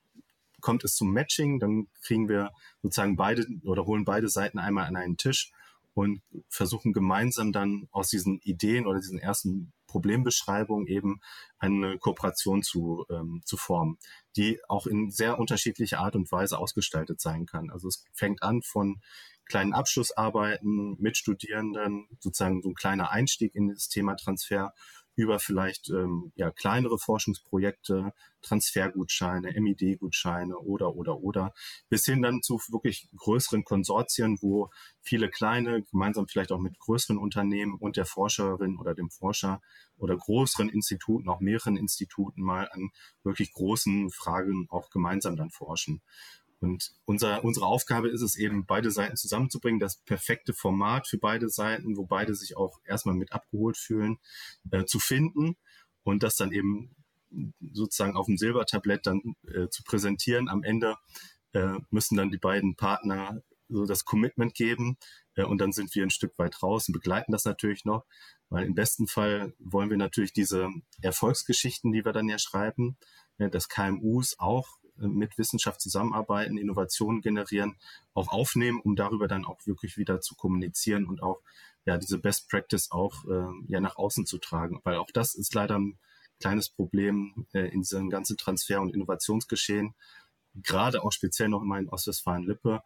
kommt 0.60 0.84
es 0.84 0.94
zum 0.94 1.12
Matching, 1.12 1.58
dann 1.58 1.88
kriegen 2.02 2.28
wir 2.28 2.50
sozusagen 2.82 3.16
beide 3.16 3.46
oder 3.64 3.86
holen 3.86 4.04
beide 4.04 4.28
Seiten 4.28 4.58
einmal 4.58 4.86
an 4.86 4.96
einen 4.96 5.16
Tisch 5.16 5.52
und 5.94 6.20
versuchen 6.48 6.92
gemeinsam 6.92 7.52
dann 7.52 7.88
aus 7.90 8.08
diesen 8.08 8.38
Ideen 8.40 8.86
oder 8.86 9.00
diesen 9.00 9.18
ersten 9.18 9.72
Problembeschreibungen 9.86 10.86
eben 10.86 11.20
eine 11.58 11.98
Kooperation 11.98 12.62
zu, 12.62 13.06
ähm, 13.08 13.40
zu 13.46 13.56
formen, 13.56 13.98
die 14.36 14.60
auch 14.68 14.86
in 14.86 15.10
sehr 15.10 15.38
unterschiedlicher 15.38 16.00
Art 16.00 16.14
und 16.14 16.30
Weise 16.30 16.58
ausgestaltet 16.58 17.20
sein 17.20 17.46
kann. 17.46 17.70
Also 17.70 17.88
es 17.88 18.04
fängt 18.12 18.42
an 18.42 18.60
von 18.60 19.00
kleinen 19.46 19.72
Abschlussarbeiten 19.72 20.96
mit 20.98 21.16
Studierenden, 21.16 22.08
sozusagen 22.20 22.60
so 22.60 22.68
ein 22.68 22.74
kleiner 22.74 23.10
Einstieg 23.10 23.54
in 23.54 23.68
das 23.68 23.88
Thema 23.88 24.16
Transfer 24.16 24.74
über 25.16 25.38
vielleicht 25.38 25.88
ähm, 25.90 26.32
ja, 26.36 26.50
kleinere 26.50 26.98
Forschungsprojekte, 26.98 28.12
Transfergutscheine, 28.42 29.52
MID-Gutscheine 29.58 30.58
oder, 30.58 30.94
oder, 30.94 31.18
oder, 31.20 31.52
bis 31.88 32.04
hin 32.04 32.22
dann 32.22 32.42
zu 32.42 32.60
wirklich 32.68 33.08
größeren 33.16 33.64
Konsortien, 33.64 34.38
wo 34.40 34.70
viele 35.00 35.30
kleine, 35.30 35.82
gemeinsam 35.82 36.28
vielleicht 36.28 36.52
auch 36.52 36.60
mit 36.60 36.78
größeren 36.78 37.18
Unternehmen 37.18 37.74
und 37.74 37.96
der 37.96 38.04
Forscherin 38.04 38.78
oder 38.78 38.94
dem 38.94 39.10
Forscher 39.10 39.60
oder 39.96 40.16
größeren 40.16 40.68
Instituten, 40.68 41.28
auch 41.28 41.40
mehreren 41.40 41.76
Instituten 41.76 42.42
mal 42.42 42.68
an 42.70 42.90
wirklich 43.24 43.52
großen 43.52 44.10
Fragen 44.10 44.66
auch 44.68 44.90
gemeinsam 44.90 45.36
dann 45.36 45.50
forschen. 45.50 46.02
Und 46.60 46.92
unser, 47.04 47.44
unsere 47.44 47.66
Aufgabe 47.66 48.08
ist 48.08 48.22
es 48.22 48.36
eben, 48.36 48.66
beide 48.66 48.90
Seiten 48.90 49.16
zusammenzubringen, 49.16 49.80
das 49.80 49.96
perfekte 49.98 50.54
Format 50.54 51.06
für 51.06 51.18
beide 51.18 51.48
Seiten, 51.48 51.96
wo 51.96 52.06
beide 52.06 52.34
sich 52.34 52.56
auch 52.56 52.78
erstmal 52.84 53.14
mit 53.14 53.32
abgeholt 53.32 53.76
fühlen, 53.76 54.18
äh, 54.70 54.84
zu 54.84 54.98
finden 54.98 55.56
und 56.02 56.22
das 56.22 56.36
dann 56.36 56.52
eben 56.52 56.94
sozusagen 57.72 58.16
auf 58.16 58.26
dem 58.26 58.38
Silbertablett 58.38 59.06
dann 59.06 59.20
äh, 59.46 59.68
zu 59.68 59.82
präsentieren. 59.82 60.48
Am 60.48 60.62
Ende 60.62 60.96
äh, 61.52 61.78
müssen 61.90 62.16
dann 62.16 62.30
die 62.30 62.38
beiden 62.38 62.76
Partner 62.76 63.42
so 63.68 63.84
das 63.84 64.04
Commitment 64.04 64.54
geben 64.54 64.96
äh, 65.34 65.42
und 65.42 65.58
dann 65.58 65.72
sind 65.72 65.94
wir 65.94 66.02
ein 66.02 66.10
Stück 66.10 66.38
weit 66.38 66.62
raus 66.62 66.88
und 66.88 66.92
begleiten 66.92 67.32
das 67.32 67.44
natürlich 67.44 67.84
noch, 67.84 68.04
weil 68.48 68.64
im 68.64 68.74
besten 68.74 69.06
Fall 69.06 69.54
wollen 69.58 69.90
wir 69.90 69.96
natürlich 69.96 70.32
diese 70.32 70.68
Erfolgsgeschichten, 71.02 71.92
die 71.92 72.04
wir 72.04 72.12
dann 72.12 72.28
ja 72.28 72.38
schreiben, 72.38 72.96
ja, 73.38 73.48
dass 73.48 73.68
KMUs 73.68 74.38
auch 74.38 74.78
mit 74.98 75.38
Wissenschaft 75.38 75.80
zusammenarbeiten, 75.80 76.58
Innovationen 76.58 77.20
generieren, 77.20 77.76
auch 78.14 78.28
aufnehmen, 78.28 78.80
um 78.80 78.96
darüber 78.96 79.28
dann 79.28 79.44
auch 79.44 79.66
wirklich 79.66 79.96
wieder 79.96 80.20
zu 80.20 80.34
kommunizieren 80.34 81.06
und 81.06 81.22
auch 81.22 81.40
ja 81.84 81.98
diese 81.98 82.18
Best 82.18 82.48
Practice 82.48 82.90
auch 82.90 83.24
äh, 83.26 83.46
ja 83.68 83.80
nach 83.80 83.96
außen 83.96 84.26
zu 84.26 84.38
tragen, 84.38 84.80
weil 84.84 84.96
auch 84.96 85.10
das 85.12 85.34
ist 85.34 85.54
leider 85.54 85.78
ein 85.78 85.98
kleines 86.40 86.68
Problem 86.68 87.46
äh, 87.52 87.68
in 87.68 87.80
diesem 87.80 88.10
ganzen 88.10 88.36
Transfer- 88.36 88.80
und 88.80 88.94
Innovationsgeschehen, 88.94 89.94
gerade 90.62 91.02
auch 91.02 91.12
speziell 91.12 91.48
noch 91.48 91.62
immer 91.62 91.78
in 91.78 91.88
Ostwestfalen-Lippe. 91.88 92.82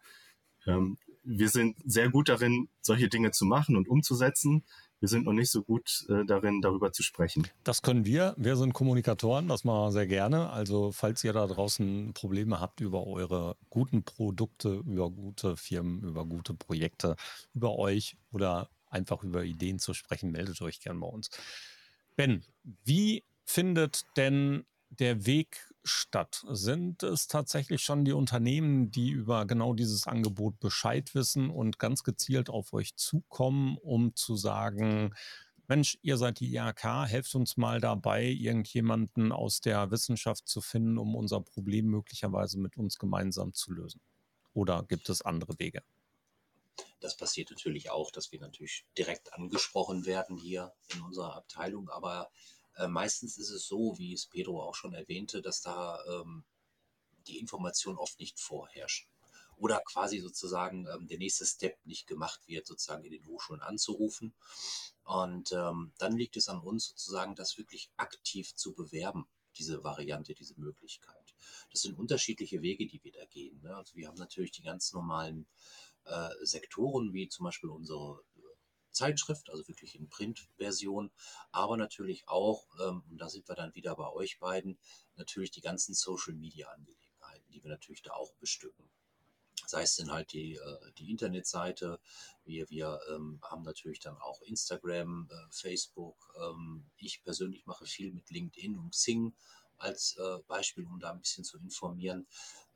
Ähm, 0.67 0.97
wir 1.23 1.49
sind 1.49 1.77
sehr 1.85 2.09
gut 2.09 2.29
darin, 2.29 2.69
solche 2.81 3.07
Dinge 3.07 3.31
zu 3.31 3.45
machen 3.45 3.75
und 3.75 3.87
umzusetzen, 3.87 4.63
wir 5.01 5.07
sind 5.09 5.25
noch 5.25 5.33
nicht 5.33 5.49
so 5.49 5.63
gut 5.63 6.05
äh, 6.09 6.23
darin, 6.25 6.61
darüber 6.61 6.91
zu 6.93 7.01
sprechen. 7.01 7.47
Das 7.63 7.81
können 7.81 8.05
wir. 8.05 8.35
Wir 8.37 8.55
sind 8.55 8.73
Kommunikatoren, 8.73 9.47
das 9.47 9.63
machen 9.63 9.87
wir 9.87 9.91
sehr 9.91 10.07
gerne. 10.07 10.51
Also 10.51 10.91
falls 10.91 11.23
ihr 11.23 11.33
da 11.33 11.47
draußen 11.47 12.13
Probleme 12.13 12.59
habt 12.59 12.81
über 12.81 13.07
eure 13.07 13.57
guten 13.71 14.03
Produkte, 14.03 14.83
über 14.85 15.09
gute 15.09 15.57
Firmen, 15.57 16.03
über 16.03 16.23
gute 16.25 16.53
Projekte, 16.53 17.15
über 17.55 17.79
euch 17.79 18.15
oder 18.31 18.69
einfach 18.89 19.23
über 19.23 19.43
Ideen 19.43 19.79
zu 19.79 19.95
sprechen, 19.95 20.31
meldet 20.31 20.61
euch 20.61 20.79
gerne 20.79 20.99
bei 20.99 21.07
uns. 21.07 21.31
Ben, 22.15 22.43
wie 22.85 23.23
findet 23.43 24.05
denn 24.17 24.65
der 24.89 25.25
Weg 25.25 25.70
statt? 25.83 26.43
Sind 26.49 27.03
es 27.03 27.27
tatsächlich 27.27 27.81
schon 27.83 28.05
die 28.05 28.13
Unternehmen, 28.13 28.91
die 28.91 29.09
über 29.09 29.45
genau 29.45 29.73
dieses 29.73 30.07
Angebot 30.07 30.59
Bescheid 30.59 31.13
wissen 31.15 31.49
und 31.49 31.79
ganz 31.79 32.03
gezielt 32.03 32.49
auf 32.49 32.73
euch 32.73 32.95
zukommen, 32.95 33.77
um 33.77 34.15
zu 34.15 34.35
sagen, 34.35 35.13
Mensch, 35.67 35.97
ihr 36.01 36.17
seid 36.17 36.41
die 36.41 36.53
IHK, 36.53 37.07
helft 37.07 37.33
uns 37.33 37.55
mal 37.55 37.79
dabei, 37.79 38.25
irgendjemanden 38.25 39.31
aus 39.31 39.61
der 39.61 39.89
Wissenschaft 39.89 40.47
zu 40.47 40.59
finden, 40.59 40.97
um 40.97 41.15
unser 41.15 41.39
Problem 41.39 41.85
möglicherweise 41.85 42.59
mit 42.59 42.75
uns 42.75 42.97
gemeinsam 42.97 43.53
zu 43.53 43.71
lösen? 43.71 44.01
Oder 44.53 44.83
gibt 44.83 45.07
es 45.09 45.21
andere 45.21 45.57
Wege? 45.59 45.81
Das 46.99 47.15
passiert 47.15 47.51
natürlich 47.51 47.89
auch, 47.89 48.11
dass 48.11 48.31
wir 48.31 48.39
natürlich 48.39 48.85
direkt 48.97 49.33
angesprochen 49.33 50.05
werden 50.05 50.37
hier 50.37 50.73
in 50.93 51.01
unserer 51.01 51.35
Abteilung, 51.35 51.89
aber 51.89 52.29
äh, 52.77 52.87
meistens 52.87 53.37
ist 53.37 53.49
es 53.49 53.67
so, 53.67 53.97
wie 53.97 54.13
es 54.13 54.25
Pedro 54.25 54.61
auch 54.63 54.75
schon 54.75 54.93
erwähnte, 54.93 55.41
dass 55.41 55.61
da 55.61 55.99
ähm, 56.05 56.43
die 57.27 57.39
Informationen 57.39 57.97
oft 57.97 58.19
nicht 58.19 58.39
vorherrschen. 58.39 59.07
Oder 59.57 59.81
quasi 59.85 60.19
sozusagen 60.19 60.87
ähm, 60.87 61.07
der 61.07 61.19
nächste 61.19 61.45
Step 61.45 61.77
nicht 61.85 62.07
gemacht 62.07 62.41
wird, 62.47 62.65
sozusagen 62.65 63.03
in 63.03 63.11
den 63.11 63.25
Hochschulen 63.27 63.61
anzurufen. 63.61 64.33
Und 65.03 65.51
ähm, 65.51 65.93
dann 65.97 66.17
liegt 66.17 66.37
es 66.37 66.49
an 66.49 66.61
uns 66.61 66.87
sozusagen, 66.87 67.35
das 67.35 67.57
wirklich 67.57 67.91
aktiv 67.97 68.55
zu 68.55 68.73
bewerben, 68.73 69.27
diese 69.57 69.83
Variante, 69.83 70.33
diese 70.33 70.59
Möglichkeit. 70.59 71.35
Das 71.71 71.81
sind 71.81 71.97
unterschiedliche 71.97 72.61
Wege, 72.61 72.87
die 72.87 73.03
wir 73.03 73.11
da 73.11 73.25
gehen. 73.25 73.61
Ne? 73.61 73.75
Also 73.75 73.95
wir 73.95 74.07
haben 74.07 74.17
natürlich 74.17 74.51
die 74.51 74.63
ganz 74.63 74.93
normalen 74.93 75.45
äh, 76.05 76.29
Sektoren, 76.41 77.13
wie 77.13 77.27
zum 77.27 77.45
Beispiel 77.45 77.69
unsere 77.69 78.23
Zeitschrift, 78.91 79.49
also 79.49 79.67
wirklich 79.67 79.95
in 79.95 80.09
Printversion, 80.09 81.11
aber 81.51 81.77
natürlich 81.77 82.27
auch, 82.27 82.65
ähm, 82.81 83.03
und 83.09 83.17
da 83.17 83.29
sind 83.29 83.47
wir 83.47 83.55
dann 83.55 83.75
wieder 83.75 83.95
bei 83.95 84.09
euch 84.09 84.39
beiden, 84.39 84.77
natürlich 85.15 85.51
die 85.51 85.61
ganzen 85.61 85.93
Social-Media-Angelegenheiten, 85.93 87.51
die 87.51 87.63
wir 87.63 87.69
natürlich 87.69 88.01
da 88.01 88.11
auch 88.13 88.33
bestücken. 88.35 88.89
Sei 89.65 89.83
es 89.83 89.95
denn 89.95 90.11
halt 90.11 90.33
die, 90.33 90.55
äh, 90.55 90.91
die 90.97 91.11
Internetseite, 91.11 91.99
wir, 92.43 92.69
wir 92.69 92.99
ähm, 93.09 93.39
haben 93.43 93.63
natürlich 93.63 93.99
dann 93.99 94.17
auch 94.17 94.41
Instagram, 94.41 95.29
äh, 95.31 95.51
Facebook. 95.51 96.33
Ähm, 96.41 96.89
ich 96.97 97.23
persönlich 97.23 97.65
mache 97.65 97.85
viel 97.85 98.11
mit 98.11 98.29
LinkedIn 98.29 98.77
und 98.77 98.91
Xing 98.91 99.33
als 99.81 100.15
äh, 100.17 100.39
Beispiel, 100.47 100.85
um 100.85 100.99
da 100.99 101.11
ein 101.11 101.19
bisschen 101.19 101.43
zu 101.43 101.57
informieren. 101.57 102.27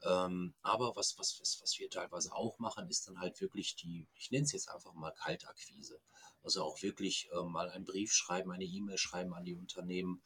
Ähm, 0.04 0.54
aber 0.62 0.96
was, 0.96 1.18
was, 1.18 1.40
was, 1.40 1.60
was 1.62 1.80
wir 1.80 1.90
teilweise 1.90 2.34
auch 2.34 2.60
machen, 2.60 2.88
ist 2.90 3.08
dann 3.08 3.20
halt 3.20 3.40
wirklich 3.42 3.76
die, 3.76 4.08
ich 4.16 4.30
nenne 4.32 4.44
es 4.44 4.52
jetzt 4.52 4.70
einfach 4.70 4.94
mal 4.94 5.12
Kaltakquise. 5.12 6.00
Also 6.44 6.64
auch 6.64 6.82
wirklich 6.84 7.28
äh, 7.32 7.44
mal 7.44 7.70
einen 7.70 7.86
Brief 7.86 8.14
schreiben, 8.14 8.52
eine 8.52 8.66
E-Mail 8.66 9.00
schreiben 9.00 9.34
an 9.34 9.46
die 9.46 9.56
Unternehmen, 9.56 10.22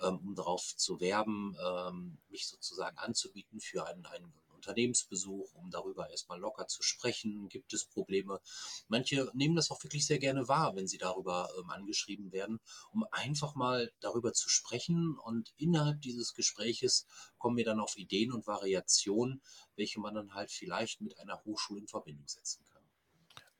ähm, 0.00 0.18
um 0.18 0.34
darauf 0.36 0.76
zu 0.76 1.00
werben, 1.00 1.56
ähm, 1.60 2.18
mich 2.28 2.46
sozusagen 2.46 2.96
anzubieten 2.98 3.58
für 3.58 3.84
einen, 3.86 4.06
einen 4.06 4.32
Unternehmensbesuch, 4.64 5.54
um 5.54 5.70
darüber 5.70 6.10
erstmal 6.10 6.40
locker 6.40 6.66
zu 6.66 6.82
sprechen. 6.82 7.48
Gibt 7.48 7.72
es 7.72 7.84
Probleme? 7.84 8.40
Manche 8.88 9.30
nehmen 9.34 9.56
das 9.56 9.70
auch 9.70 9.82
wirklich 9.84 10.06
sehr 10.06 10.18
gerne 10.18 10.48
wahr, 10.48 10.74
wenn 10.74 10.86
sie 10.86 10.98
darüber 10.98 11.50
ähm, 11.58 11.70
angeschrieben 11.70 12.32
werden, 12.32 12.60
um 12.90 13.04
einfach 13.10 13.54
mal 13.54 13.92
darüber 14.00 14.32
zu 14.32 14.48
sprechen. 14.48 15.18
Und 15.18 15.52
innerhalb 15.56 16.00
dieses 16.00 16.34
Gespräches 16.34 17.06
kommen 17.38 17.56
wir 17.56 17.64
dann 17.64 17.80
auf 17.80 17.96
Ideen 17.96 18.32
und 18.32 18.46
Variationen, 18.46 19.42
welche 19.76 20.00
man 20.00 20.14
dann 20.14 20.34
halt 20.34 20.50
vielleicht 20.50 21.00
mit 21.00 21.18
einer 21.18 21.42
Hochschule 21.44 21.80
in 21.80 21.88
Verbindung 21.88 22.26
setzen 22.26 22.64
kann. 22.72 22.82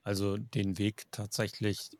Also 0.03 0.37
den 0.37 0.79
Weg 0.79 1.07
tatsächlich 1.11 1.91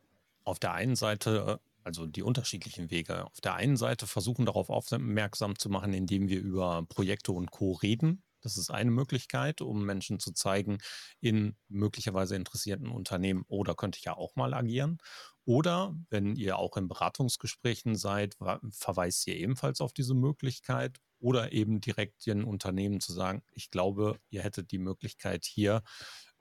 auf 0.43 0.59
der 0.59 0.73
einen 0.73 0.95
Seite 0.95 1.59
also 1.85 2.07
die 2.07 2.23
unterschiedlichen 2.23 2.89
Wege. 2.89 3.25
Auf 3.25 3.41
der 3.41 3.53
einen 3.53 3.77
Seite 3.77 4.07
versuchen 4.07 4.47
darauf 4.47 4.71
aufmerksam 4.71 5.57
zu 5.57 5.69
machen, 5.69 5.93
indem 5.93 6.27
wir 6.27 6.39
über 6.39 6.83
Projekte 6.89 7.31
und 7.31 7.51
Co. 7.51 7.73
reden, 7.73 8.23
das 8.45 8.57
ist 8.57 8.69
eine 8.69 8.91
Möglichkeit, 8.91 9.61
um 9.61 9.83
Menschen 9.83 10.19
zu 10.19 10.31
zeigen, 10.31 10.77
in 11.19 11.57
möglicherweise 11.67 12.35
interessierten 12.35 12.89
Unternehmen, 12.89 13.43
oder 13.47 13.73
oh, 13.73 13.75
könnte 13.75 13.97
ich 13.97 14.05
ja 14.05 14.15
auch 14.15 14.35
mal 14.35 14.53
agieren. 14.53 14.99
Oder 15.45 15.95
wenn 16.09 16.35
ihr 16.35 16.57
auch 16.57 16.77
in 16.77 16.87
Beratungsgesprächen 16.87 17.95
seid, 17.95 18.35
verweist 18.71 19.27
ihr 19.27 19.35
ebenfalls 19.35 19.81
auf 19.81 19.93
diese 19.93 20.13
Möglichkeit. 20.13 20.99
Oder 21.19 21.53
eben 21.53 21.81
direkt 21.81 22.25
den 22.25 22.43
Unternehmen 22.43 22.99
zu 22.99 23.13
sagen, 23.13 23.41
ich 23.53 23.71
glaube, 23.71 24.19
ihr 24.29 24.43
hättet 24.43 24.71
die 24.71 24.77
Möglichkeit 24.77 25.45
hier 25.45 25.81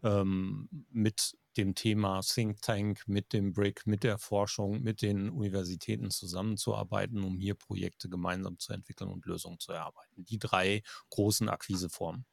ähm, 0.03 0.69
mit 0.91 1.37
dem 1.55 1.75
Thema 1.75 2.21
Think 2.21 2.61
Tank, 2.63 3.07
mit 3.07 3.33
dem 3.33 3.53
BRIC, 3.53 3.87
mit 3.87 4.03
der 4.03 4.19
Forschung, 4.19 4.83
mit 4.83 5.03
den 5.03 5.31
Universitäten 5.31 6.11
zusammenzuarbeiten, 6.11 7.23
um 7.23 7.39
hier 7.39 7.55
Projekte 7.55 8.09
gemeinsam 8.09 8.59
zu 8.59 8.73
entwickeln 8.73 9.11
und 9.11 9.27
Lösungen 9.27 9.59
zu 9.59 9.73
erarbeiten. 9.73 10.25
Die 10.25 10.39
drei 10.39 10.83
großen 11.11 11.49
Akquiseformen. 11.49 12.27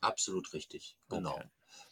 Absolut 0.00 0.52
richtig, 0.52 0.96
genau. 1.08 1.34
Okay. 1.34 1.48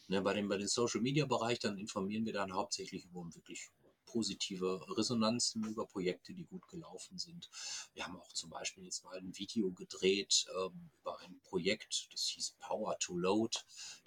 Ne, 0.09 0.23
bei 0.23 0.35
dem, 0.35 0.49
bei 0.49 0.59
dem 0.59 0.69
Social 0.69 1.01
Media 1.01 1.27
Bereich, 1.27 1.59
dann 1.59 1.79
informieren 1.79 2.27
wir 2.27 2.33
dann 2.33 2.53
hauptsächlich 2.53 3.07
über 3.07 3.25
wirklich 3.35 3.71
positive 4.15 4.87
Resonanzen 4.97 5.65
über 5.65 5.87
Projekte, 5.87 6.33
die 6.35 6.45
gut 6.45 6.69
gelaufen 6.69 7.19
sind. 7.19 7.51
Wir 7.95 8.07
haben 8.07 8.17
auch 8.17 8.33
zum 8.33 8.49
Beispiel 8.49 8.85
jetzt 8.85 9.03
mal 9.03 9.19
ein 9.19 9.37
Video 9.37 9.73
gedreht 9.73 10.47
ähm, 10.57 10.91
über 11.01 11.19
ein 11.19 11.41
Projekt, 11.43 12.09
das 12.13 12.29
hieß 12.29 12.55
Power 12.61 12.97
to 13.01 13.19
Load. 13.19 13.59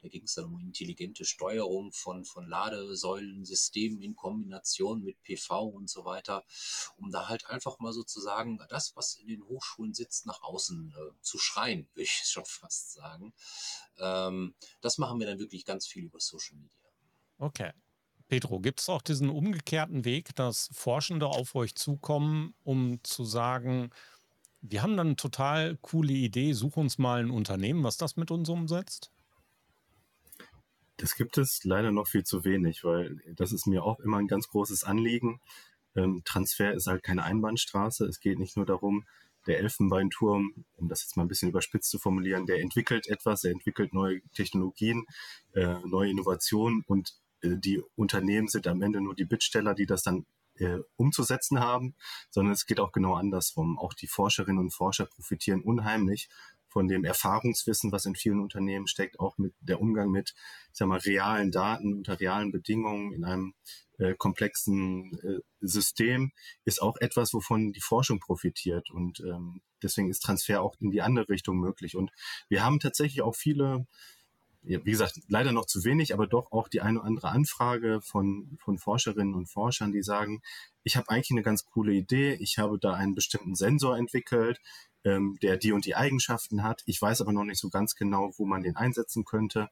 Da 0.01 0.07
ging 0.07 0.23
es 0.23 0.35
dann 0.35 0.45
um 0.45 0.59
intelligente 0.59 1.25
Steuerung 1.25 1.91
von, 1.91 2.23
von 2.23 2.47
Ladesäulensystemen 2.47 4.01
in 4.01 4.15
Kombination 4.15 5.03
mit 5.03 5.21
PV 5.23 5.65
und 5.65 5.89
so 5.89 6.05
weiter, 6.05 6.45
um 6.95 7.11
da 7.11 7.27
halt 7.27 7.45
einfach 7.47 7.79
mal 7.79 7.91
sozusagen 7.91 8.61
das, 8.69 8.95
was 8.95 9.15
in 9.15 9.27
den 9.27 9.43
Hochschulen 9.43 9.93
sitzt, 9.93 10.25
nach 10.25 10.41
außen 10.41 10.95
äh, 10.95 11.21
zu 11.21 11.37
schreien, 11.37 11.89
würde 11.93 12.03
ich 12.03 12.11
schon 12.11 12.45
fast 12.45 12.93
sagen. 12.93 13.33
Ähm, 13.97 14.55
das 14.79 14.97
machen 14.99 15.19
wir 15.19 15.27
dann 15.27 15.39
wirklich 15.39 15.65
ganz 15.65 15.85
viel 15.85 16.05
über 16.05 16.21
Social 16.21 16.55
Media. 16.55 16.71
Okay. 17.39 17.73
Pedro, 18.27 18.59
gibt 18.59 18.81
es 18.81 18.89
auch 18.89 19.01
diesen 19.01 19.29
umgekehrten 19.29 20.03
Weg, 20.03 20.35
dass 20.35 20.69
Forschende 20.73 21.27
auf 21.27 21.55
euch 21.55 21.75
zukommen, 21.75 22.53
um 22.63 22.99
zu 23.03 23.23
sagen, 23.23 23.89
wir 24.61 24.81
haben 24.81 24.97
dann 24.97 25.07
eine 25.07 25.15
total 25.15 25.77
coole 25.81 26.13
Idee, 26.13 26.53
such 26.53 26.77
uns 26.77 26.97
mal 26.97 27.21
ein 27.21 27.31
Unternehmen, 27.31 27.83
was 27.83 27.97
das 27.97 28.17
mit 28.17 28.31
uns 28.31 28.49
umsetzt? 28.49 29.11
Das 30.97 31.15
gibt 31.15 31.37
es 31.37 31.63
leider 31.63 31.91
noch 31.91 32.07
viel 32.07 32.23
zu 32.23 32.43
wenig, 32.43 32.83
weil 32.83 33.21
das 33.35 33.51
ist 33.51 33.67
mir 33.67 33.83
auch 33.83 33.99
immer 33.99 34.17
ein 34.17 34.27
ganz 34.27 34.47
großes 34.47 34.83
Anliegen. 34.83 35.39
Ähm, 35.95 36.23
Transfer 36.25 36.73
ist 36.73 36.87
halt 36.87 37.03
keine 37.03 37.23
Einbahnstraße. 37.23 38.05
Es 38.05 38.19
geht 38.19 38.39
nicht 38.39 38.57
nur 38.57 38.65
darum, 38.65 39.05
der 39.45 39.59
Elfenbeinturm, 39.59 40.65
um 40.75 40.89
das 40.89 41.03
jetzt 41.03 41.15
mal 41.15 41.23
ein 41.23 41.27
bisschen 41.27 41.49
überspitzt 41.49 41.91
zu 41.91 41.99
formulieren, 41.99 42.45
der 42.47 42.59
entwickelt 42.59 43.07
etwas, 43.07 43.43
er 43.43 43.51
entwickelt 43.51 43.93
neue 43.93 44.21
Technologien, 44.33 45.05
äh, 45.53 45.77
neue 45.85 46.09
Innovationen 46.09 46.83
und 46.87 47.15
die 47.43 47.81
Unternehmen 47.95 48.47
sind 48.47 48.67
am 48.67 48.81
Ende 48.81 49.01
nur 49.01 49.15
die 49.15 49.25
Bittsteller, 49.25 49.73
die 49.73 49.85
das 49.85 50.03
dann 50.03 50.25
äh, 50.59 50.79
umzusetzen 50.95 51.59
haben, 51.59 51.95
sondern 52.29 52.53
es 52.53 52.65
geht 52.65 52.79
auch 52.79 52.91
genau 52.91 53.15
andersrum. 53.15 53.77
Auch 53.77 53.93
die 53.93 54.07
Forscherinnen 54.07 54.59
und 54.59 54.73
Forscher 54.73 55.05
profitieren 55.05 55.61
unheimlich 55.61 56.29
von 56.67 56.87
dem 56.87 57.05
Erfahrungswissen, 57.05 57.91
was 57.91 58.05
in 58.05 58.15
vielen 58.15 58.39
Unternehmen 58.39 58.87
steckt, 58.87 59.19
auch 59.19 59.37
mit 59.37 59.53
der 59.61 59.81
Umgang 59.81 60.11
mit, 60.11 60.35
ich 60.71 60.77
sag 60.77 60.87
mal, 60.87 60.99
realen 60.99 61.51
Daten 61.51 61.93
unter 61.93 62.19
realen 62.19 62.51
Bedingungen 62.51 63.13
in 63.13 63.23
einem 63.23 63.53
äh, 63.97 64.13
komplexen 64.15 65.17
äh, 65.23 65.39
System, 65.61 66.31
ist 66.65 66.81
auch 66.81 66.97
etwas, 66.97 67.33
wovon 67.33 67.73
die 67.73 67.81
Forschung 67.81 68.19
profitiert. 68.19 68.91
Und 68.91 69.21
ähm, 69.21 69.61
deswegen 69.81 70.09
ist 70.09 70.19
Transfer 70.19 70.61
auch 70.61 70.75
in 70.79 70.91
die 70.91 71.01
andere 71.01 71.29
Richtung 71.29 71.57
möglich. 71.57 71.95
Und 71.95 72.11
wir 72.49 72.63
haben 72.63 72.79
tatsächlich 72.79 73.21
auch 73.21 73.35
viele 73.35 73.87
wie 74.67 74.91
gesagt, 74.91 75.19
leider 75.27 75.51
noch 75.51 75.65
zu 75.65 75.83
wenig, 75.83 76.13
aber 76.13 76.27
doch 76.27 76.51
auch 76.51 76.67
die 76.67 76.81
eine 76.81 76.99
oder 76.99 77.07
andere 77.07 77.29
Anfrage 77.29 78.01
von, 78.01 78.57
von 78.59 78.77
Forscherinnen 78.77 79.33
und 79.33 79.47
Forschern, 79.47 79.91
die 79.91 80.03
sagen, 80.03 80.41
ich 80.83 80.97
habe 80.97 81.09
eigentlich 81.09 81.31
eine 81.31 81.43
ganz 81.43 81.65
coole 81.65 81.93
Idee, 81.93 82.33
ich 82.33 82.57
habe 82.57 82.77
da 82.77 82.93
einen 82.93 83.15
bestimmten 83.15 83.55
Sensor 83.55 83.97
entwickelt, 83.97 84.59
ähm, 85.03 85.37
der 85.41 85.57
die 85.57 85.71
und 85.71 85.85
die 85.85 85.95
Eigenschaften 85.95 86.63
hat, 86.63 86.83
ich 86.85 87.01
weiß 87.01 87.21
aber 87.21 87.31
noch 87.31 87.45
nicht 87.45 87.59
so 87.59 87.69
ganz 87.69 87.95
genau, 87.95 88.33
wo 88.37 88.45
man 88.45 88.63
den 88.63 88.75
einsetzen 88.75 89.25
könnte. 89.25 89.69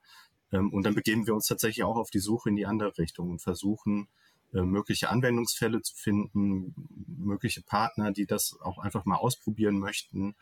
Ähm, 0.51 0.71
und 0.71 0.83
dann 0.83 0.95
begeben 0.95 1.27
wir 1.27 1.35
uns 1.35 1.47
tatsächlich 1.47 1.83
auch 1.83 1.97
auf 1.97 2.09
die 2.09 2.19
Suche 2.19 2.49
in 2.49 2.55
die 2.55 2.65
andere 2.65 2.97
Richtung 2.97 3.31
und 3.31 3.41
versuchen, 3.41 4.07
äh, 4.53 4.61
mögliche 4.61 5.09
Anwendungsfälle 5.09 5.81
zu 5.81 5.95
finden, 5.95 6.73
mögliche 7.17 7.61
Partner, 7.61 8.11
die 8.11 8.25
das 8.25 8.57
auch 8.61 8.77
einfach 8.77 9.05
mal 9.05 9.17
ausprobieren 9.17 9.79
möchten 9.79 10.35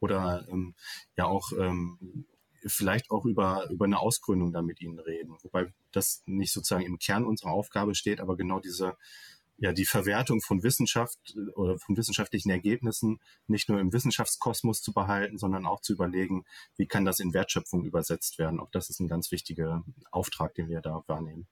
oder 0.00 0.46
ähm, 0.50 0.74
ja 1.16 1.26
auch 1.26 1.52
ähm, 1.52 2.24
vielleicht 2.66 3.10
auch 3.10 3.24
über, 3.24 3.68
über 3.70 3.84
eine 3.84 3.98
Ausgründung 3.98 4.52
da 4.52 4.62
mit 4.62 4.80
ihnen 4.80 4.98
reden. 4.98 5.36
Wobei 5.42 5.72
das 5.92 6.22
nicht 6.26 6.52
sozusagen 6.52 6.84
im 6.84 6.98
Kern 6.98 7.24
unserer 7.24 7.52
Aufgabe 7.52 7.94
steht, 7.94 8.20
aber 8.20 8.36
genau 8.36 8.60
diese, 8.60 8.96
ja, 9.58 9.72
die 9.72 9.84
Verwertung 9.84 10.40
von 10.40 10.62
Wissenschaft 10.62 11.18
äh, 11.36 11.50
oder 11.52 11.78
von 11.78 11.96
wissenschaftlichen 11.96 12.50
Ergebnissen 12.50 13.20
nicht 13.46 13.68
nur 13.68 13.80
im 13.80 13.92
Wissenschaftskosmos 13.92 14.82
zu 14.82 14.92
behalten, 14.92 15.38
sondern 15.38 15.66
auch 15.66 15.80
zu 15.80 15.92
überlegen, 15.92 16.44
wie 16.76 16.86
kann 16.86 17.04
das 17.04 17.20
in 17.20 17.34
Wertschöpfung 17.34 17.84
übersetzt 17.84 18.38
werden. 18.38 18.60
Auch 18.60 18.70
das 18.70 18.90
ist 18.90 19.00
ein 19.00 19.08
ganz 19.08 19.30
wichtiger 19.30 19.84
Auftrag, 20.10 20.54
den 20.54 20.68
wir 20.68 20.80
da 20.80 21.04
wahrnehmen. 21.06 21.46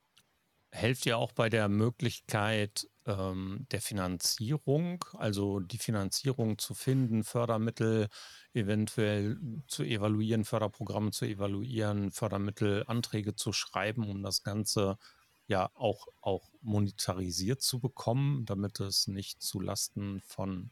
Helft 0.70 1.06
ihr 1.06 1.16
auch 1.16 1.32
bei 1.32 1.48
der 1.48 1.68
Möglichkeit 1.68 2.88
ähm, 3.06 3.66
der 3.70 3.80
Finanzierung, 3.80 5.04
also 5.14 5.60
die 5.60 5.78
Finanzierung 5.78 6.58
zu 6.58 6.74
finden, 6.74 7.24
Fördermittel 7.24 8.08
eventuell 8.52 9.38
zu 9.66 9.82
evaluieren, 9.82 10.44
Förderprogramme 10.44 11.10
zu 11.10 11.24
evaluieren, 11.24 12.10
Fördermittelanträge 12.10 13.34
zu 13.34 13.52
schreiben, 13.52 14.08
um 14.08 14.22
das 14.22 14.42
Ganze 14.42 14.98
ja 15.46 15.70
auch, 15.74 16.06
auch 16.20 16.50
monetarisiert 16.60 17.62
zu 17.62 17.80
bekommen, 17.80 18.44
damit 18.44 18.80
es 18.80 19.06
nicht 19.06 19.40
zu 19.42 19.60
Lasten 19.60 20.20
von 20.20 20.70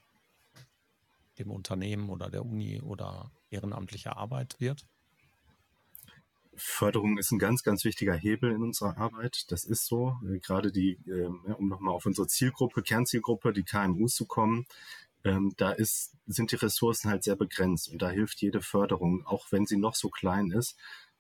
dem 1.39 1.51
Unternehmen 1.51 2.11
oder 2.11 2.31
der 2.31 2.45
Uni 2.45 2.81
oder 2.81 3.31
ehrenamtlicher 3.51 4.17
Arbeit 4.17 4.57
wird? 4.61 4.87
Förderung 6.57 7.19
ist 7.19 7.31
ein 7.31 7.39
ganz, 7.39 7.63
ganz 7.63 7.85
wichtiger 7.85 8.15
Hebel 8.15 8.53
in 8.53 8.63
unserer 8.63 8.97
Arbeit. 8.97 9.51
Das 9.51 9.65
ist 9.65 9.87
so. 9.87 10.17
Äh, 10.29 10.39
gerade 10.39 10.73
die, 10.73 10.99
ähm, 11.07 11.45
um 11.59 11.69
nochmal 11.69 11.95
auf 11.95 12.07
unsere 12.07 12.27
Zielgruppe, 12.27 12.83
Kernzielgruppe, 12.83 13.53
die 13.53 13.65
KMUs 13.65 14.15
zu 14.15 14.27
kommen, 14.27 14.67
ähm, 15.25 15.55
da 15.57 15.73
ist, 15.73 16.15
sind 16.27 16.53
die 16.53 16.57
Ressourcen 16.57 17.11
halt 17.11 17.25
sehr 17.25 17.37
begrenzt 17.37 17.89
und 17.89 18.01
da 18.01 18.11
hilft 18.11 18.41
jede 18.43 18.63
Förderung, 18.63 19.27
auch 19.27 19.51
wenn 19.51 19.67
sie 19.67 19.77
noch 19.77 19.95
so 19.95 20.09
klein 20.09 20.51
ist. 20.51 20.77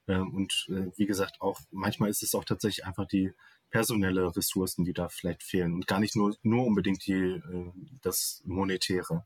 Ähm, 0.08 0.34
und 0.34 0.68
äh, 0.70 0.90
wie 0.96 1.06
gesagt, 1.06 1.40
auch 1.40 1.60
manchmal 1.70 2.10
ist 2.10 2.22
es 2.22 2.34
auch 2.34 2.44
tatsächlich 2.44 2.86
einfach 2.86 3.06
die 3.06 3.32
personelle 3.70 4.34
Ressourcen, 4.36 4.84
die 4.84 4.92
da 4.92 5.08
vielleicht 5.08 5.42
fehlen 5.42 5.74
und 5.74 5.86
gar 5.86 5.98
nicht 6.00 6.14
nur, 6.14 6.36
nur 6.42 6.66
unbedingt 6.66 7.06
die, 7.06 7.14
äh, 7.14 7.72
das 8.02 8.42
Monetäre. 8.44 9.24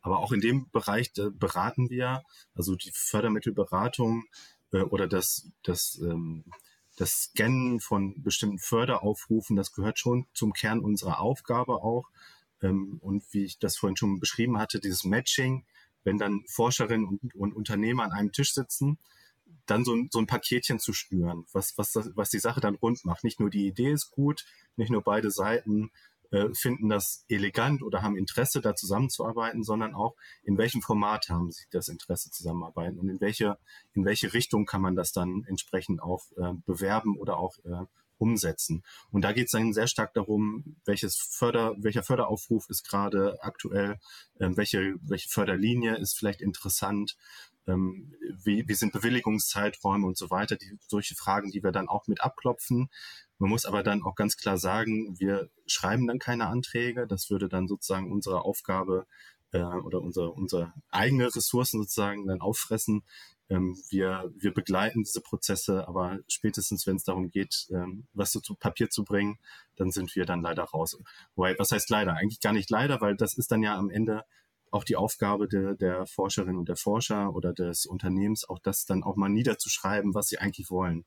Aber 0.00 0.18
auch 0.18 0.32
in 0.32 0.40
dem 0.40 0.70
Bereich 0.70 1.12
beraten 1.14 1.90
wir, 1.90 2.22
also 2.54 2.74
die 2.74 2.90
Fördermittelberatung 2.92 4.24
äh, 4.72 4.80
oder 4.80 5.06
das, 5.06 5.50
das, 5.62 6.00
ähm, 6.02 6.44
das 6.96 7.24
Scannen 7.24 7.80
von 7.80 8.22
bestimmten 8.22 8.58
Förderaufrufen, 8.58 9.56
das 9.56 9.72
gehört 9.72 9.98
schon 9.98 10.26
zum 10.34 10.52
Kern 10.52 10.80
unserer 10.80 11.20
Aufgabe 11.20 11.82
auch. 11.82 12.08
Ähm, 12.60 12.98
und 13.00 13.24
wie 13.32 13.44
ich 13.44 13.58
das 13.58 13.76
vorhin 13.76 13.96
schon 13.96 14.20
beschrieben 14.20 14.58
hatte, 14.58 14.80
dieses 14.80 15.04
Matching, 15.04 15.64
wenn 16.04 16.18
dann 16.18 16.44
Forscherinnen 16.48 17.06
und, 17.06 17.34
und 17.34 17.54
Unternehmer 17.54 18.04
an 18.04 18.12
einem 18.12 18.32
Tisch 18.32 18.54
sitzen, 18.54 18.98
dann 19.66 19.84
so 19.84 19.94
ein, 19.94 20.08
so 20.10 20.18
ein 20.18 20.26
Paketchen 20.26 20.78
zu 20.80 20.92
schnüren, 20.92 21.44
was, 21.52 21.76
was, 21.76 21.94
was 22.14 22.30
die 22.30 22.38
Sache 22.38 22.60
dann 22.60 22.74
rund 22.74 23.04
macht. 23.04 23.24
Nicht 23.24 23.38
nur 23.38 23.50
die 23.50 23.66
Idee 23.66 23.92
ist 23.92 24.10
gut, 24.10 24.44
nicht 24.76 24.90
nur 24.90 25.02
beide 25.02 25.30
Seiten 25.30 25.90
äh, 26.32 26.48
finden 26.54 26.88
das 26.88 27.24
elegant 27.28 27.82
oder 27.82 28.02
haben 28.02 28.16
Interesse, 28.16 28.60
da 28.60 28.74
zusammenzuarbeiten, 28.74 29.62
sondern 29.62 29.94
auch 29.94 30.16
in 30.42 30.58
welchem 30.58 30.82
Format 30.82 31.28
haben 31.28 31.50
sie 31.50 31.64
das 31.70 31.88
Interesse 31.88 32.30
zusammenarbeiten 32.30 32.98
und 32.98 33.08
in 33.08 33.20
welche, 33.20 33.58
in 33.92 34.04
welche 34.04 34.32
Richtung 34.32 34.66
kann 34.66 34.82
man 34.82 34.96
das 34.96 35.12
dann 35.12 35.44
entsprechend 35.46 36.02
auch 36.02 36.24
äh, 36.36 36.54
bewerben 36.66 37.16
oder 37.18 37.38
auch 37.38 37.58
äh, 37.64 37.86
umsetzen. 38.22 38.84
Und 39.10 39.22
da 39.22 39.32
geht 39.32 39.46
es 39.46 39.50
dann 39.50 39.72
sehr 39.72 39.88
stark 39.88 40.14
darum, 40.14 40.76
welches 40.84 41.16
Förder, 41.16 41.74
welcher 41.78 42.04
Förderaufruf 42.04 42.66
ist 42.70 42.88
gerade 42.88 43.36
aktuell, 43.42 43.98
äh, 44.38 44.48
welche, 44.54 44.94
welche 45.02 45.28
Förderlinie 45.28 45.96
ist 45.96 46.16
vielleicht 46.16 46.40
interessant, 46.40 47.16
ähm, 47.66 48.12
wie, 48.42 48.66
wie 48.66 48.74
sind 48.74 48.92
Bewilligungszeiträume 48.92 50.06
und 50.06 50.16
so 50.16 50.30
weiter, 50.30 50.56
die, 50.56 50.78
solche 50.86 51.14
Fragen, 51.14 51.50
die 51.50 51.62
wir 51.62 51.72
dann 51.72 51.88
auch 51.88 52.06
mit 52.06 52.20
abklopfen. 52.22 52.90
Man 53.38 53.50
muss 53.50 53.64
aber 53.64 53.82
dann 53.82 54.02
auch 54.02 54.14
ganz 54.14 54.36
klar 54.36 54.58
sagen, 54.58 55.18
wir 55.18 55.48
schreiben 55.66 56.06
dann 56.06 56.18
keine 56.18 56.46
Anträge. 56.46 57.06
Das 57.06 57.30
würde 57.30 57.48
dann 57.48 57.68
sozusagen 57.68 58.10
unsere 58.10 58.44
Aufgabe 58.44 59.06
äh, 59.52 59.62
oder 59.62 60.00
unsere, 60.00 60.30
unsere 60.30 60.72
eigene 60.90 61.26
Ressourcen 61.34 61.80
sozusagen 61.80 62.26
dann 62.26 62.40
auffressen. 62.40 63.02
Ähm, 63.48 63.76
wir, 63.90 64.32
wir 64.36 64.54
begleiten 64.54 65.02
diese 65.04 65.20
Prozesse, 65.20 65.86
aber 65.86 66.18
spätestens, 66.28 66.86
wenn 66.86 66.96
es 66.96 67.04
darum 67.04 67.30
geht, 67.30 67.68
ähm, 67.70 68.06
was 68.12 68.32
so 68.32 68.40
zu 68.40 68.54
Papier 68.54 68.90
zu 68.90 69.04
bringen, 69.04 69.38
dann 69.76 69.90
sind 69.90 70.14
wir 70.16 70.24
dann 70.24 70.40
leider 70.40 70.64
raus. 70.64 70.98
Wobei, 71.34 71.58
was 71.58 71.70
heißt 71.70 71.90
leider? 71.90 72.14
Eigentlich 72.14 72.40
gar 72.40 72.52
nicht 72.52 72.70
leider, 72.70 73.00
weil 73.00 73.16
das 73.16 73.34
ist 73.34 73.52
dann 73.52 73.62
ja 73.62 73.76
am 73.76 73.90
Ende 73.90 74.24
auch 74.72 74.84
die 74.84 74.96
Aufgabe 74.96 75.48
de, 75.48 75.76
der 75.76 76.06
Forscherin 76.06 76.56
und 76.56 76.68
der 76.68 76.76
Forscher 76.76 77.34
oder 77.34 77.52
des 77.52 77.86
Unternehmens, 77.86 78.48
auch 78.48 78.58
das 78.58 78.86
dann 78.86 79.04
auch 79.04 79.16
mal 79.16 79.28
niederzuschreiben, 79.28 80.14
was 80.14 80.28
sie 80.28 80.38
eigentlich 80.38 80.70
wollen. 80.70 81.04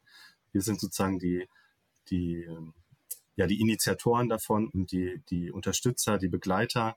Wir 0.52 0.62
sind 0.62 0.80
sozusagen 0.80 1.20
die, 1.20 1.50
die, 2.10 2.44
ähm, 2.44 2.74
ja, 3.36 3.48
die 3.48 3.60
Initiatoren 3.60 4.30
davon 4.30 4.70
und 4.70 4.92
die, 4.92 5.22
die 5.30 5.52
Unterstützer, 5.52 6.20
die 6.20 6.30
Begleiter. 6.30 6.96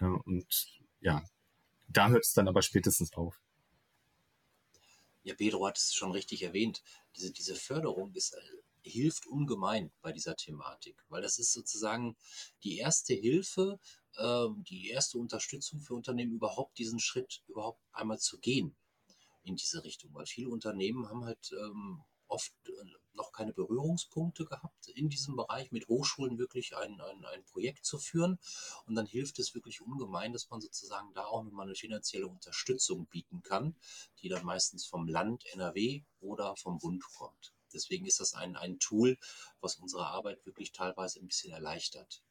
Äh, 0.00 0.04
und 0.04 0.68
ja, 1.00 1.24
da 1.88 2.08
hört 2.08 2.24
es 2.24 2.32
dann 2.32 2.48
aber 2.48 2.62
spätestens 2.62 3.12
auf. 3.14 3.40
Ja, 5.24 5.34
Pedro 5.34 5.66
hat 5.66 5.76
es 5.76 5.92
schon 5.92 6.12
richtig 6.12 6.44
erwähnt. 6.44 6.84
Diese, 7.16 7.32
diese 7.32 7.56
Förderung 7.56 8.14
ist, 8.14 8.32
äh, 8.32 8.88
hilft 8.88 9.26
ungemein 9.26 9.90
bei 10.02 10.12
dieser 10.12 10.36
Thematik, 10.36 11.04
weil 11.08 11.20
das 11.20 11.40
ist 11.40 11.52
sozusagen 11.52 12.16
die 12.62 12.78
erste 12.78 13.14
Hilfe, 13.14 13.80
die 14.18 14.88
erste 14.88 15.18
Unterstützung 15.18 15.80
für 15.80 15.94
Unternehmen, 15.94 16.32
überhaupt 16.32 16.78
diesen 16.78 16.98
Schritt 16.98 17.42
überhaupt 17.48 17.82
einmal 17.92 18.18
zu 18.18 18.38
gehen 18.38 18.76
in 19.42 19.56
diese 19.56 19.84
Richtung. 19.84 20.14
Weil 20.14 20.26
viele 20.26 20.48
Unternehmen 20.48 21.08
haben 21.08 21.24
halt 21.24 21.52
ähm, 21.52 22.02
oft 22.28 22.52
äh, 22.66 22.72
noch 23.14 23.32
keine 23.32 23.52
Berührungspunkte 23.52 24.44
gehabt 24.44 24.88
in 24.88 25.08
diesem 25.08 25.36
Bereich, 25.36 25.72
mit 25.72 25.88
Hochschulen 25.88 26.38
wirklich 26.38 26.76
ein, 26.76 27.00
ein, 27.00 27.24
ein 27.24 27.44
Projekt 27.44 27.84
zu 27.84 27.98
führen. 27.98 28.38
Und 28.84 28.94
dann 28.94 29.06
hilft 29.06 29.38
es 29.38 29.54
wirklich 29.54 29.80
ungemein, 29.80 30.32
dass 30.32 30.50
man 30.50 30.60
sozusagen 30.60 31.12
da 31.14 31.24
auch 31.24 31.42
nochmal 31.42 31.66
eine 31.66 31.74
finanzielle 31.74 32.26
Unterstützung 32.26 33.06
bieten 33.06 33.42
kann, 33.42 33.74
die 34.20 34.28
dann 34.28 34.44
meistens 34.44 34.86
vom 34.86 35.08
Land 35.08 35.46
NRW 35.46 36.02
oder 36.20 36.56
vom 36.56 36.78
Bund 36.78 37.02
kommt. 37.16 37.54
Deswegen 37.72 38.06
ist 38.06 38.20
das 38.20 38.34
ein, 38.34 38.56
ein 38.56 38.78
Tool, 38.78 39.18
was 39.60 39.76
unsere 39.76 40.06
Arbeit 40.06 40.44
wirklich 40.46 40.72
teilweise 40.72 41.20
ein 41.20 41.26
bisschen 41.26 41.52
erleichtert. 41.52 42.22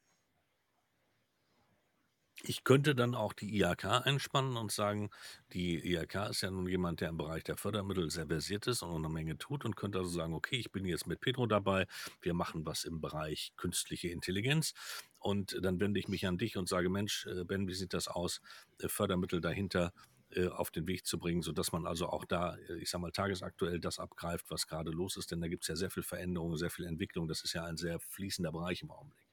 Ich 2.48 2.62
könnte 2.62 2.94
dann 2.94 3.16
auch 3.16 3.32
die 3.32 3.58
IHK 3.58 4.06
einspannen 4.06 4.56
und 4.56 4.70
sagen, 4.70 5.10
die 5.52 5.84
IHK 5.84 6.30
ist 6.30 6.42
ja 6.42 6.50
nun 6.52 6.68
jemand, 6.68 7.00
der 7.00 7.08
im 7.08 7.16
Bereich 7.16 7.42
der 7.42 7.56
Fördermittel 7.56 8.08
sehr 8.08 8.28
versiert 8.28 8.68
ist 8.68 8.82
und 8.82 8.94
eine 8.94 9.08
Menge 9.08 9.36
tut 9.36 9.64
und 9.64 9.74
könnte 9.74 9.98
also 9.98 10.10
sagen, 10.10 10.32
okay, 10.32 10.54
ich 10.54 10.70
bin 10.70 10.84
jetzt 10.84 11.08
mit 11.08 11.20
Pedro 11.20 11.46
dabei, 11.46 11.88
wir 12.22 12.34
machen 12.34 12.64
was 12.64 12.84
im 12.84 13.00
Bereich 13.00 13.52
künstliche 13.56 14.10
Intelligenz. 14.10 14.74
Und 15.18 15.58
dann 15.60 15.80
wende 15.80 15.98
ich 15.98 16.06
mich 16.06 16.24
an 16.24 16.38
dich 16.38 16.56
und 16.56 16.68
sage, 16.68 16.88
Mensch, 16.88 17.26
äh, 17.26 17.42
Ben, 17.42 17.66
wie 17.66 17.74
sieht 17.74 17.92
das 17.92 18.06
aus, 18.06 18.40
äh, 18.78 18.88
Fördermittel 18.88 19.40
dahinter 19.40 19.92
äh, 20.30 20.46
auf 20.46 20.70
den 20.70 20.86
Weg 20.86 21.04
zu 21.04 21.18
bringen, 21.18 21.42
sodass 21.42 21.72
man 21.72 21.84
also 21.84 22.06
auch 22.06 22.24
da, 22.24 22.56
ich 22.80 22.90
sag 22.90 23.00
mal, 23.00 23.10
tagesaktuell 23.10 23.80
das 23.80 23.98
abgreift, 23.98 24.50
was 24.50 24.68
gerade 24.68 24.92
los 24.92 25.16
ist, 25.16 25.32
denn 25.32 25.40
da 25.40 25.48
gibt 25.48 25.64
es 25.64 25.68
ja 25.68 25.74
sehr 25.74 25.90
viel 25.90 26.04
Veränderung, 26.04 26.56
sehr 26.56 26.70
viel 26.70 26.84
Entwicklung, 26.84 27.26
das 27.26 27.42
ist 27.42 27.54
ja 27.54 27.64
ein 27.64 27.76
sehr 27.76 27.98
fließender 27.98 28.52
Bereich 28.52 28.82
im 28.82 28.92
Augenblick. 28.92 29.25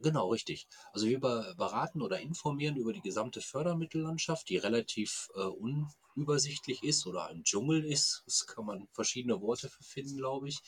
Genau, 0.00 0.28
richtig. 0.28 0.66
Also 0.92 1.06
wir 1.06 1.20
beraten 1.20 2.02
oder 2.02 2.20
informieren 2.20 2.76
über 2.76 2.92
die 2.92 3.00
gesamte 3.00 3.40
Fördermittellandschaft, 3.40 4.48
die 4.48 4.56
relativ 4.56 5.30
äh, 5.34 5.40
unübersichtlich 5.40 6.82
ist 6.82 7.06
oder 7.06 7.26
ein 7.28 7.42
Dschungel 7.44 7.84
ist. 7.84 8.22
Das 8.26 8.46
kann 8.46 8.66
man 8.66 8.88
verschiedene 8.92 9.40
Worte 9.40 9.68
für 9.68 9.82
finden, 9.82 10.16
glaube 10.18 10.48
ich. 10.48 10.60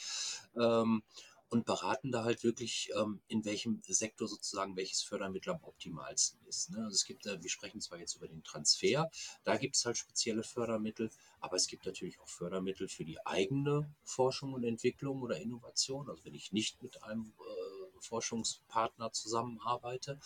Ähm, 0.58 1.02
und 1.48 1.64
beraten 1.64 2.10
da 2.10 2.24
halt 2.24 2.42
wirklich, 2.42 2.90
ähm, 2.98 3.20
in 3.28 3.44
welchem 3.44 3.80
Sektor 3.86 4.26
sozusagen 4.26 4.76
welches 4.76 5.02
Fördermittel 5.02 5.50
am 5.52 5.62
optimalsten 5.62 6.44
ist. 6.46 6.70
Ne? 6.70 6.78
Also 6.78 6.94
es 6.96 7.04
gibt, 7.04 7.24
äh, 7.26 7.40
wir 7.40 7.50
sprechen 7.50 7.80
zwar 7.80 7.98
jetzt 8.00 8.16
über 8.16 8.26
den 8.26 8.42
Transfer, 8.42 9.08
da 9.44 9.56
gibt 9.56 9.76
es 9.76 9.84
halt 9.84 9.96
spezielle 9.96 10.42
Fördermittel, 10.42 11.08
aber 11.40 11.54
es 11.56 11.68
gibt 11.68 11.86
natürlich 11.86 12.18
auch 12.20 12.28
Fördermittel 12.28 12.88
für 12.88 13.04
die 13.04 13.24
eigene 13.24 13.94
Forschung 14.02 14.54
und 14.54 14.64
Entwicklung 14.64 15.22
oder 15.22 15.36
Innovation. 15.40 16.10
Also 16.10 16.24
wenn 16.24 16.34
ich 16.34 16.50
nicht 16.50 16.82
mit 16.82 17.02
einem 17.04 17.32
äh, 17.38 17.65
Forschungspartner 18.00 19.12
zusammenarbeite. 19.12 20.18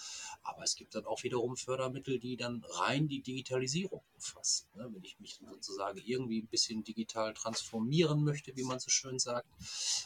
Aber 0.43 0.63
es 0.63 0.75
gibt 0.75 0.95
dann 0.95 1.07
auch 1.07 1.23
wiederum 1.23 1.57
Fördermittel, 1.57 2.19
die 2.19 2.37
dann 2.37 2.65
rein 2.69 3.09
die 3.09 3.23
Digitalisierung 3.23 4.03
umfassen. 4.21 4.69
Ne? 4.75 4.89
Wenn 4.93 5.03
ich 5.03 5.19
mich 5.19 5.41
sozusagen 5.51 5.99
irgendwie 5.99 6.43
ein 6.43 6.49
bisschen 6.49 6.85
digital 6.85 7.33
transformieren 7.33 8.23
möchte, 8.23 8.55
wie 8.57 8.65
man 8.65 8.79
so 8.79 8.91
schön 8.91 9.19
sagt, 9.19 9.49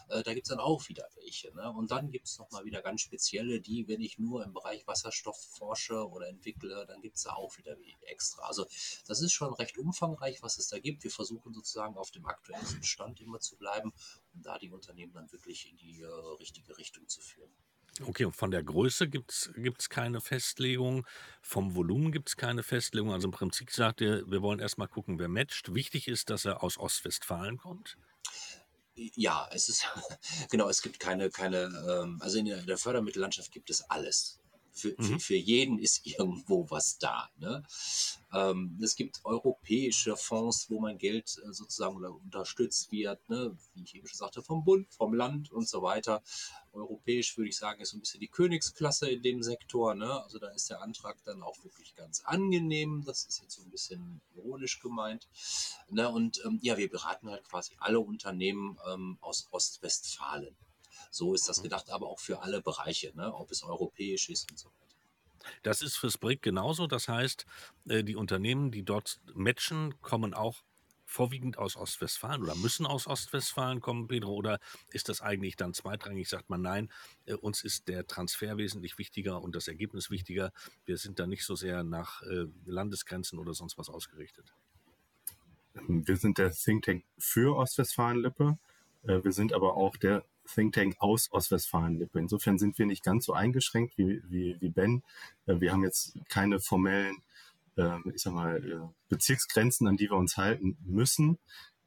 äh, 0.08 0.22
da 0.22 0.34
gibt 0.34 0.46
es 0.46 0.50
dann 0.50 0.60
auch 0.60 0.88
wieder 0.88 1.08
welche. 1.16 1.52
Ne? 1.54 1.70
Und 1.72 1.90
dann 1.90 2.10
gibt 2.10 2.28
es 2.28 2.38
nochmal 2.38 2.64
wieder 2.64 2.80
ganz 2.80 3.00
spezielle, 3.00 3.60
die, 3.60 3.88
wenn 3.88 4.00
ich 4.00 4.18
nur 4.18 4.44
im 4.44 4.52
Bereich 4.52 4.86
Wasserstoff 4.86 5.38
forsche 5.58 6.08
oder 6.08 6.28
entwickle, 6.28 6.86
dann 6.86 7.00
gibt 7.02 7.16
es 7.16 7.24
da 7.24 7.34
auch 7.34 7.56
wieder 7.58 7.76
extra. 8.02 8.42
Also 8.44 8.66
das 9.06 9.20
ist 9.20 9.32
schon 9.32 9.52
recht 9.54 9.76
umfangreich, 9.76 10.42
was 10.42 10.58
es 10.58 10.68
da 10.68 10.78
gibt. 10.78 11.02
Wir 11.02 11.10
versuchen 11.10 11.52
sozusagen 11.52 11.96
auf 11.96 12.10
dem 12.10 12.26
aktuellen 12.26 12.82
Stand 12.84 13.20
immer 13.20 13.40
zu 13.40 13.56
bleiben, 13.56 13.92
um 14.32 14.42
da 14.42 14.58
die 14.58 14.70
Unternehmen 14.70 15.12
dann 15.12 15.30
wirklich 15.32 15.68
in 15.70 15.76
die 15.76 16.00
äh, 16.00 16.06
richtige 16.38 16.78
Richtung 16.78 17.08
zu 17.08 17.20
führen. 17.20 17.52
Okay, 18.02 18.24
und 18.24 18.34
von 18.34 18.50
der 18.50 18.62
Größe 18.62 19.08
gibt 19.08 19.30
es 19.30 19.88
keine 19.88 20.20
Festlegung, 20.20 21.06
vom 21.42 21.76
Volumen 21.76 22.10
gibt 22.10 22.28
es 22.28 22.36
keine 22.36 22.62
Festlegung. 22.62 23.12
Also 23.12 23.28
im 23.28 23.32
Prinzip 23.32 23.70
sagt 23.70 24.00
ihr, 24.00 24.28
wir 24.28 24.42
wollen 24.42 24.58
erstmal 24.58 24.88
gucken, 24.88 25.18
wer 25.18 25.28
matcht. 25.28 25.74
Wichtig 25.74 26.08
ist, 26.08 26.30
dass 26.30 26.44
er 26.44 26.62
aus 26.62 26.76
Ostwestfalen 26.78 27.56
kommt. 27.56 27.96
Ja, 28.96 29.48
es 29.52 29.68
ist, 29.68 29.86
genau, 30.50 30.68
es 30.68 30.82
gibt 30.82 30.98
keine, 30.98 31.30
keine, 31.30 31.64
ähm, 31.88 32.18
also 32.20 32.38
in 32.38 32.46
der, 32.46 32.58
in 32.58 32.66
der 32.66 32.78
Fördermittellandschaft 32.78 33.52
gibt 33.52 33.70
es 33.70 33.82
alles. 33.90 34.40
Für, 34.74 34.94
mhm. 34.98 35.04
für, 35.04 35.20
für, 35.20 35.36
jeden 35.36 35.78
ist 35.78 36.04
irgendwo 36.18 36.68
was 36.68 36.98
da. 36.98 37.30
Ne? 37.36 37.62
Ähm, 38.32 38.78
es 38.82 38.96
gibt 38.96 39.24
europäische 39.24 40.16
Fonds, 40.16 40.68
wo 40.68 40.80
mein 40.80 40.98
Geld 40.98 41.38
äh, 41.38 41.52
sozusagen 41.52 42.04
unterstützt 42.04 42.90
wird, 42.90 43.28
ne? 43.28 43.56
wie 43.74 43.84
ich 43.84 43.94
eben 43.94 44.08
schon 44.08 44.18
sagte, 44.18 44.42
vom 44.42 44.64
Bund, 44.64 44.92
vom 44.92 45.14
Land 45.14 45.52
und 45.52 45.68
so 45.68 45.82
weiter. 45.82 46.22
Europäisch 46.72 47.36
würde 47.36 47.50
ich 47.50 47.56
sagen, 47.56 47.80
ist 47.80 47.90
so 47.90 47.96
ein 47.96 48.00
bisschen 48.00 48.20
die 48.20 48.28
Königsklasse 48.28 49.08
in 49.08 49.22
dem 49.22 49.42
Sektor. 49.44 49.94
Ne? 49.94 50.22
Also 50.22 50.40
da 50.40 50.48
ist 50.48 50.68
der 50.68 50.82
Antrag 50.82 51.22
dann 51.24 51.42
auch 51.42 51.62
wirklich 51.62 51.94
ganz 51.94 52.22
angenehm. 52.24 53.04
Das 53.06 53.24
ist 53.24 53.40
jetzt 53.40 53.54
so 53.54 53.62
ein 53.62 53.70
bisschen 53.70 54.20
ironisch 54.34 54.80
gemeint. 54.80 55.28
Ne? 55.88 56.08
Und 56.08 56.42
ähm, 56.44 56.58
ja, 56.62 56.76
wir 56.76 56.90
beraten 56.90 57.30
halt 57.30 57.44
quasi 57.44 57.76
alle 57.78 58.00
Unternehmen 58.00 58.76
ähm, 58.92 59.18
aus 59.20 59.46
Ostwestfalen. 59.52 60.56
So 61.10 61.34
ist 61.34 61.48
das 61.48 61.58
mhm. 61.58 61.64
gedacht, 61.64 61.90
aber 61.90 62.08
auch 62.08 62.20
für 62.20 62.42
alle 62.42 62.62
Bereiche, 62.62 63.12
ne? 63.14 63.34
ob 63.34 63.50
es 63.50 63.62
europäisch 63.62 64.28
ist 64.28 64.50
und 64.50 64.58
so 64.58 64.68
weiter. 64.68 64.84
Das 65.62 65.82
ist 65.82 65.96
fürs 65.96 66.18
BRIC 66.18 66.42
genauso. 66.42 66.86
Das 66.86 67.08
heißt, 67.08 67.46
äh, 67.88 68.04
die 68.04 68.16
Unternehmen, 68.16 68.70
die 68.70 68.82
dort 68.82 69.20
matchen, 69.34 70.00
kommen 70.00 70.34
auch 70.34 70.62
vorwiegend 71.06 71.58
aus 71.58 71.76
Ostwestfalen 71.76 72.42
oder 72.42 72.56
müssen 72.56 72.86
aus 72.86 73.06
Ostwestfalen 73.06 73.80
kommen, 73.80 74.08
Pedro? 74.08 74.32
Oder 74.32 74.58
ist 74.90 75.08
das 75.08 75.20
eigentlich 75.20 75.56
dann 75.56 75.74
zweitrangig? 75.74 76.28
Sagt 76.28 76.50
man, 76.50 76.62
nein, 76.62 76.90
äh, 77.26 77.34
uns 77.34 77.62
ist 77.62 77.88
der 77.88 78.06
Transfer 78.06 78.56
wesentlich 78.56 78.98
wichtiger 78.98 79.40
und 79.40 79.54
das 79.54 79.68
Ergebnis 79.68 80.10
wichtiger. 80.10 80.52
Wir 80.84 80.96
sind 80.96 81.18
da 81.18 81.26
nicht 81.26 81.44
so 81.44 81.54
sehr 81.54 81.84
nach 81.84 82.22
äh, 82.22 82.46
Landesgrenzen 82.64 83.38
oder 83.38 83.54
sonst 83.54 83.78
was 83.78 83.88
ausgerichtet. 83.88 84.54
Wir 85.86 86.16
sind 86.16 86.38
der 86.38 86.52
Think 86.52 86.84
Tank 86.84 87.04
für 87.18 87.56
Ostwestfalen-Lippe. 87.56 88.58
Wir 89.02 89.32
sind 89.32 89.52
aber 89.52 89.76
auch 89.76 89.96
der 89.96 90.24
Think 90.52 90.74
Tank 90.74 90.96
aus 90.98 91.30
Ostwestfalen-Lippe. 91.32 92.18
Insofern 92.18 92.58
sind 92.58 92.78
wir 92.78 92.86
nicht 92.86 93.02
ganz 93.02 93.24
so 93.24 93.32
eingeschränkt 93.32 93.96
wie, 93.96 94.22
wie, 94.28 94.56
wie 94.60 94.68
Ben. 94.68 95.02
Äh, 95.46 95.60
wir 95.60 95.72
haben 95.72 95.82
jetzt 95.82 96.18
keine 96.28 96.60
formellen, 96.60 97.22
äh, 97.76 97.98
ich 98.14 98.22
sag 98.22 98.34
mal, 98.34 98.56
äh, 98.64 98.94
Bezirksgrenzen, 99.08 99.88
an 99.88 99.96
die 99.96 100.10
wir 100.10 100.16
uns 100.16 100.36
halten 100.36 100.76
müssen. 100.84 101.38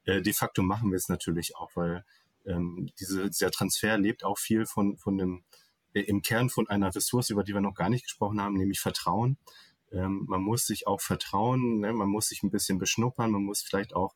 De 0.05 0.31
facto 0.31 0.63
machen 0.63 0.89
wir 0.91 0.95
es 0.95 1.09
natürlich 1.09 1.57
auch, 1.57 1.75
weil 1.75 2.05
ähm, 2.45 2.89
diese, 2.97 3.29
dieser 3.29 3.51
Transfer 3.51 3.97
lebt 3.97 4.23
auch 4.23 4.37
viel 4.37 4.65
von, 4.65 4.97
von 4.97 5.17
dem, 5.17 5.43
im 5.91 6.21
Kern 6.21 6.49
von 6.49 6.69
einer 6.69 6.95
Ressource, 6.95 7.29
über 7.29 7.43
die 7.43 7.53
wir 7.53 7.59
noch 7.59 7.75
gar 7.75 7.89
nicht 7.89 8.05
gesprochen 8.05 8.39
haben, 8.39 8.55
nämlich 8.55 8.79
Vertrauen. 8.79 9.37
Ähm, 9.91 10.23
man 10.27 10.41
muss 10.41 10.65
sich 10.65 10.87
auch 10.87 11.01
vertrauen, 11.01 11.79
ne? 11.79 11.91
man 11.91 12.07
muss 12.07 12.27
sich 12.27 12.43
ein 12.43 12.51
bisschen 12.51 12.77
beschnuppern, 12.77 13.31
man 13.31 13.43
muss 13.43 13.61
vielleicht 13.61 13.93
auch 13.93 14.15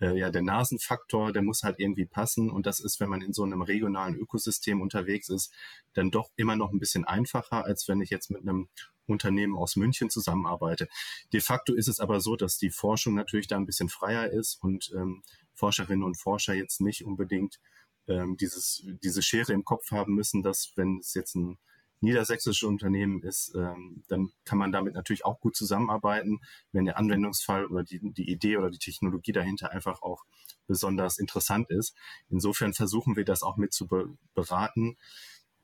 äh, 0.00 0.18
ja, 0.18 0.30
der 0.30 0.42
Nasenfaktor, 0.42 1.32
der 1.32 1.42
muss 1.42 1.62
halt 1.62 1.78
irgendwie 1.78 2.06
passen. 2.06 2.50
Und 2.50 2.66
das 2.66 2.80
ist, 2.80 3.00
wenn 3.00 3.08
man 3.08 3.22
in 3.22 3.32
so 3.32 3.44
einem 3.44 3.62
regionalen 3.62 4.16
Ökosystem 4.16 4.80
unterwegs 4.80 5.28
ist, 5.28 5.52
dann 5.94 6.10
doch 6.10 6.30
immer 6.36 6.56
noch 6.56 6.72
ein 6.72 6.78
bisschen 6.78 7.04
einfacher, 7.04 7.64
als 7.64 7.88
wenn 7.88 8.00
ich 8.00 8.10
jetzt 8.10 8.30
mit 8.30 8.42
einem 8.42 8.68
Unternehmen 9.06 9.56
aus 9.56 9.76
München 9.76 10.08
zusammenarbeite. 10.08 10.88
De 11.32 11.40
facto 11.40 11.74
ist 11.74 11.88
es 11.88 12.00
aber 12.00 12.20
so, 12.20 12.36
dass 12.36 12.58
die 12.58 12.70
Forschung 12.70 13.14
natürlich 13.14 13.48
da 13.48 13.56
ein 13.56 13.66
bisschen 13.66 13.88
freier 13.88 14.30
ist 14.30 14.62
und 14.62 14.90
ähm, 14.94 15.22
Forscherinnen 15.54 16.04
und 16.04 16.16
Forscher 16.16 16.54
jetzt 16.54 16.80
nicht 16.80 17.04
unbedingt 17.04 17.60
ähm, 18.06 18.36
dieses, 18.36 18.84
diese 19.02 19.22
Schere 19.22 19.52
im 19.52 19.64
Kopf 19.64 19.90
haben 19.90 20.14
müssen, 20.14 20.42
dass 20.42 20.72
wenn 20.76 20.98
es 20.98 21.14
jetzt 21.14 21.34
ein 21.34 21.58
niedersächsisches 22.00 22.62
Unternehmen 22.62 23.22
ist, 23.22 23.54
ähm, 23.54 24.02
dann 24.08 24.32
kann 24.44 24.58
man 24.58 24.72
damit 24.72 24.94
natürlich 24.94 25.24
auch 25.24 25.40
gut 25.40 25.56
zusammenarbeiten, 25.56 26.40
wenn 26.72 26.86
der 26.86 26.98
Anwendungsfall 26.98 27.66
oder 27.66 27.84
die, 27.84 28.00
die 28.02 28.30
Idee 28.30 28.56
oder 28.56 28.70
die 28.70 28.78
Technologie 28.78 29.32
dahinter 29.32 29.70
einfach 29.70 30.02
auch 30.02 30.24
besonders 30.66 31.18
interessant 31.18 31.70
ist. 31.70 31.94
Insofern 32.28 32.74
versuchen 32.74 33.16
wir 33.16 33.24
das 33.24 33.42
auch 33.42 33.56
mit 33.56 33.72
zu 33.72 33.86
be 33.86 34.16
beraten. 34.34 34.96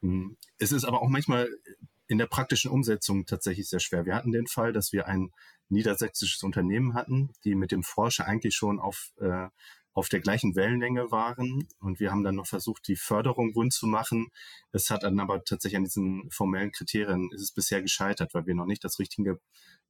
Hm, 0.03 0.37
es 0.59 0.73
ist 0.73 0.85
aber 0.85 1.03
auch 1.03 1.09
manchmal 1.09 1.49
in 2.09 2.19
der 2.19 2.27
praktischen 2.27 2.71
Umsetzung 2.71 3.27
tatsächlich 3.27 3.69
sehr 3.69 3.81
schwer. 3.81 4.05
Wir 4.05 4.15
hatten 4.15 4.33
den 4.33 4.47
Fall, 4.47 4.73
dass 4.73 4.93
wir 4.93 5.07
ein 5.07 5.33
niedersächsisches 5.69 6.43
Unternehmen 6.43 6.95
hatten, 6.95 7.31
die 7.45 7.55
mit 7.55 7.73
dem 7.73 7.83
Forscher 7.83 8.27
eigentlich 8.27 8.55
schon 8.55 8.79
auf 8.79 9.13
äh, 9.21 9.49
auf 9.97 10.11
der 10.11 10.21
gleichen 10.21 10.55
Wellenlänge 10.55 11.11
waren. 11.11 11.67
Und 11.81 12.01
wir 12.01 12.11
haben 12.11 12.23
dann 12.23 12.35
noch 12.35 12.47
versucht, 12.47 12.87
die 12.87 12.97
Förderung 12.97 13.55
rund 13.55 13.73
zu 13.73 13.87
machen. 13.87 14.29
Es 14.71 14.91
hat 14.91 15.05
dann 15.05 15.19
aber 15.19 15.43
tatsächlich 15.43 15.79
an 15.79 15.85
diesen 15.85 16.31
formellen 16.31 16.71
Kriterien 16.71 17.31
ist 17.33 17.41
es 17.41 17.51
bisher 17.51 17.81
gescheitert, 17.81 18.35
weil 18.35 18.45
wir 18.45 18.55
noch 18.55 18.67
nicht 18.67 18.85
das 18.85 18.99
richtige, 18.99 19.41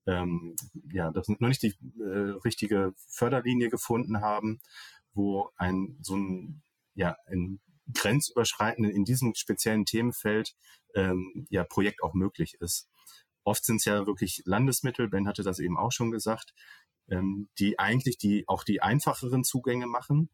ähm, 0.06 0.54
ja, 0.92 1.10
das 1.10 1.26
noch 1.28 1.40
nicht 1.40 1.62
die 1.64 1.74
äh, 2.00 2.38
richtige 2.44 2.94
Förderlinie 3.08 3.68
gefunden 3.68 4.20
haben, 4.20 4.60
wo 5.12 5.50
ein 5.56 5.98
so 6.02 6.16
ein, 6.16 6.62
ja, 6.94 7.16
ein 7.26 7.60
grenzüberschreitenden 7.92 8.92
in 8.92 9.04
diesem 9.04 9.34
speziellen 9.34 9.86
Themenfeld 9.86 10.54
ähm, 10.94 11.48
ja 11.50 11.64
Projekt 11.64 12.04
auch 12.04 12.14
möglich 12.14 12.54
ist. 12.60 12.88
Oft 13.42 13.64
sind 13.64 13.76
es 13.76 13.84
ja 13.86 14.06
wirklich 14.06 14.42
Landesmittel, 14.44 15.08
Ben 15.08 15.26
hatte 15.26 15.42
das 15.42 15.58
eben 15.58 15.76
auch 15.76 15.90
schon 15.90 16.12
gesagt, 16.12 16.54
ähm, 17.10 17.48
die 17.58 17.78
eigentlich 17.78 18.18
die 18.18 18.44
auch 18.48 18.64
die 18.64 18.82
einfacheren 18.82 19.44
Zugänge 19.44 19.86
machen. 19.86 20.28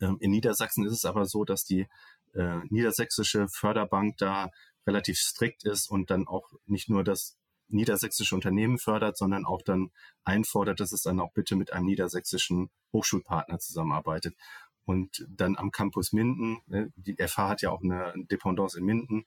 Ähm, 0.00 0.18
in 0.20 0.30
Niedersachsen 0.30 0.84
ist 0.84 0.92
es 0.92 1.04
aber 1.04 1.26
so, 1.26 1.44
dass 1.44 1.64
die 1.64 1.86
äh, 2.34 2.58
niedersächsische 2.68 3.48
Förderbank 3.48 4.18
da 4.18 4.50
relativ 4.86 5.18
strikt 5.18 5.64
ist 5.64 5.90
und 5.90 6.10
dann 6.10 6.28
auch 6.28 6.52
nicht 6.66 6.88
nur 6.88 7.02
das 7.02 7.36
niedersächsische 7.68 8.34
Unternehmen 8.34 8.78
fördert, 8.78 9.16
sondern 9.16 9.44
auch 9.44 9.62
dann 9.62 9.90
einfordert, 10.24 10.80
dass 10.80 10.92
es 10.92 11.02
dann 11.02 11.18
auch 11.18 11.32
bitte 11.32 11.56
mit 11.56 11.72
einem 11.72 11.86
niedersächsischen 11.86 12.70
Hochschulpartner 12.92 13.58
zusammenarbeitet. 13.58 14.36
Und 14.84 15.26
dann 15.28 15.56
am 15.56 15.72
Campus 15.72 16.12
Minden, 16.12 16.60
ne, 16.66 16.92
die 16.94 17.16
FH 17.16 17.48
hat 17.48 17.62
ja 17.62 17.70
auch 17.70 17.82
eine 17.82 18.14
Dependance 18.30 18.78
in 18.78 18.84
Minden, 18.84 19.26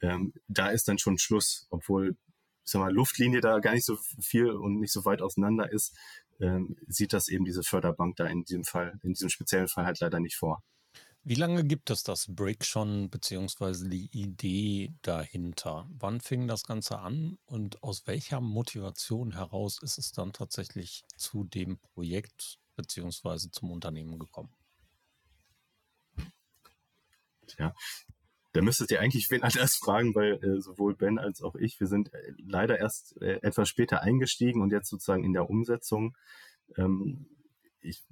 ähm, 0.00 0.32
da 0.48 0.68
ist 0.68 0.88
dann 0.88 0.98
schon 0.98 1.18
Schluss, 1.18 1.66
obwohl 1.68 2.16
sag 2.64 2.80
mal, 2.80 2.92
Luftlinie 2.92 3.40
da 3.40 3.58
gar 3.60 3.74
nicht 3.74 3.86
so 3.86 3.96
viel 4.20 4.50
und 4.50 4.80
nicht 4.80 4.92
so 4.92 5.04
weit 5.04 5.22
auseinander 5.22 5.70
ist, 5.70 5.96
ähm, 6.40 6.76
sieht 6.86 7.12
das 7.12 7.28
eben 7.28 7.44
diese 7.44 7.62
Förderbank 7.62 8.16
da 8.16 8.26
in 8.26 8.44
diesem 8.44 8.64
Fall, 8.64 8.98
in 9.02 9.12
diesem 9.12 9.28
speziellen 9.28 9.68
Fall 9.68 9.86
halt 9.86 10.00
leider 10.00 10.20
nicht 10.20 10.36
vor. 10.36 10.62
Wie 11.26 11.36
lange 11.36 11.64
gibt 11.64 11.88
es 11.88 12.02
das 12.02 12.26
Brick 12.28 12.66
schon, 12.66 13.08
beziehungsweise 13.08 13.88
die 13.88 14.10
Idee 14.12 14.92
dahinter? 15.00 15.88
Wann 15.90 16.20
fing 16.20 16.46
das 16.46 16.64
Ganze 16.64 16.98
an 16.98 17.38
und 17.46 17.82
aus 17.82 18.06
welcher 18.06 18.42
Motivation 18.42 19.32
heraus 19.32 19.78
ist 19.82 19.96
es 19.96 20.12
dann 20.12 20.34
tatsächlich 20.34 21.02
zu 21.16 21.44
dem 21.44 21.78
Projekt 21.78 22.58
beziehungsweise 22.76 23.50
zum 23.50 23.70
Unternehmen 23.70 24.18
gekommen? 24.18 24.52
Ja, 27.58 27.74
da 28.54 28.62
müsstet 28.62 28.90
ihr 28.90 29.00
eigentlich 29.00 29.30
wen 29.30 29.42
anders 29.42 29.76
fragen, 29.76 30.14
weil 30.14 30.42
äh, 30.42 30.60
sowohl 30.60 30.94
Ben 30.94 31.18
als 31.18 31.42
auch 31.42 31.54
ich, 31.56 31.78
wir 31.80 31.86
sind 31.86 32.12
äh, 32.14 32.32
leider 32.38 32.78
erst 32.78 33.20
äh, 33.20 33.40
etwas 33.42 33.68
später 33.68 34.00
eingestiegen 34.00 34.62
und 34.62 34.72
jetzt 34.72 34.88
sozusagen 34.88 35.24
in 35.24 35.34
der 35.34 35.50
Umsetzung. 35.50 36.16
Ähm, 36.78 37.26
ich 37.80 38.02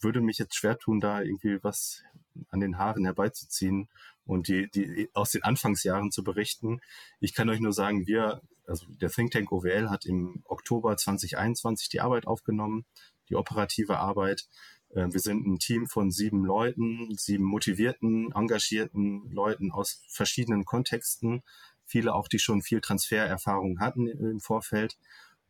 würde 0.00 0.20
mich 0.20 0.36
jetzt 0.36 0.56
schwer 0.56 0.76
tun, 0.76 1.00
da 1.00 1.22
irgendwie 1.22 1.58
was 1.62 2.02
an 2.50 2.60
den 2.60 2.76
Haaren 2.76 3.04
herbeizuziehen 3.04 3.88
und 4.24 4.48
die, 4.48 4.70
die 4.70 5.08
aus 5.14 5.30
den 5.30 5.42
Anfangsjahren 5.42 6.10
zu 6.10 6.22
berichten. 6.22 6.80
Ich 7.20 7.34
kann 7.34 7.48
euch 7.48 7.60
nur 7.60 7.72
sagen, 7.72 8.06
wir, 8.06 8.42
also 8.66 8.86
der 9.00 9.10
Think 9.10 9.30
Tank 9.30 9.50
OWL 9.50 9.88
hat 9.88 10.04
im 10.04 10.42
Oktober 10.44 10.96
2021 10.96 11.88
die 11.88 12.00
Arbeit 12.00 12.26
aufgenommen, 12.26 12.84
die 13.30 13.36
operative 13.36 13.98
Arbeit. 13.98 14.44
Äh, 14.94 15.08
wir 15.10 15.20
sind 15.20 15.46
ein 15.46 15.58
Team 15.58 15.86
von 15.86 16.10
sieben 16.10 16.44
Leuten, 16.44 17.14
sieben 17.16 17.44
motivierten, 17.44 18.32
engagierten 18.32 19.30
Leuten 19.30 19.70
aus 19.72 20.02
verschiedenen 20.08 20.64
Kontexten. 20.64 21.42
Viele 21.84 22.14
auch, 22.14 22.28
die 22.28 22.38
schon 22.38 22.62
viel 22.62 22.80
Transfererfahrung 22.80 23.80
hatten 23.80 24.06
im 24.06 24.40
Vorfeld. 24.40 24.96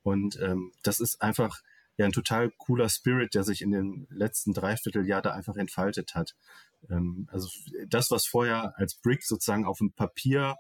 Und 0.03 0.41
ähm, 0.41 0.73
das 0.83 1.01
ist 1.01 1.23
einfach 1.23 1.63
ja 1.97 2.07
ein 2.07 2.13
total 2.13 2.51
cooler 2.51 2.89
Spirit, 2.89 3.35
der 3.35 3.45
sich 3.45 3.63
in 3.63 3.71
den 3.71 4.07
letzten 4.11 4.53
Dreivierteljahr 4.53 5.23
da 5.23 5.33
einfach 5.33 5.57
entfaltet 5.57 6.15
hat. 6.15 6.35
Ähm, 6.91 7.29
also 7.31 7.49
das, 7.87 8.11
was 8.11 8.27
vorher 8.27 8.75
als 8.79 8.95
Brick 8.95 9.23
sozusagen 9.23 9.67
auf 9.67 9.79
dem 9.79 9.93
Papier 9.93 10.57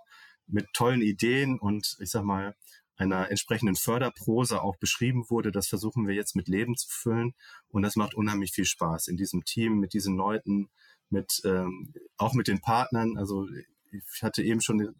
mit 0.46 0.72
tollen 0.74 1.02
Ideen 1.02 1.58
und 1.58 1.96
ich 2.00 2.10
sag 2.10 2.24
mal 2.24 2.54
einer 3.02 3.30
entsprechenden 3.30 3.76
Förderprose 3.76 4.62
auch 4.62 4.76
beschrieben 4.76 5.24
wurde. 5.28 5.50
Das 5.50 5.66
versuchen 5.66 6.06
wir 6.06 6.14
jetzt 6.14 6.36
mit 6.36 6.48
Leben 6.48 6.76
zu 6.76 6.88
füllen 6.88 7.34
und 7.68 7.82
das 7.82 7.96
macht 7.96 8.14
unheimlich 8.14 8.52
viel 8.52 8.64
Spaß 8.64 9.08
in 9.08 9.16
diesem 9.16 9.44
Team, 9.44 9.78
mit 9.78 9.92
diesen 9.92 10.16
Leuten, 10.16 10.70
mit 11.10 11.40
ähm, 11.44 11.92
auch 12.16 12.34
mit 12.34 12.48
den 12.48 12.60
Partnern. 12.60 13.16
Also 13.16 13.46
ich 13.92 14.22
hatte 14.22 14.42
eben 14.42 14.62
schon 14.62 14.94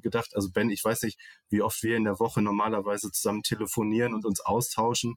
gedacht, 0.00 0.30
also 0.34 0.50
Ben, 0.52 0.70
ich 0.70 0.84
weiß 0.84 1.02
nicht, 1.02 1.18
wie 1.48 1.62
oft 1.62 1.82
wir 1.82 1.96
in 1.96 2.04
der 2.04 2.20
Woche 2.20 2.42
normalerweise 2.42 3.10
zusammen 3.10 3.42
telefonieren 3.42 4.14
und 4.14 4.24
uns 4.24 4.40
austauschen, 4.40 5.16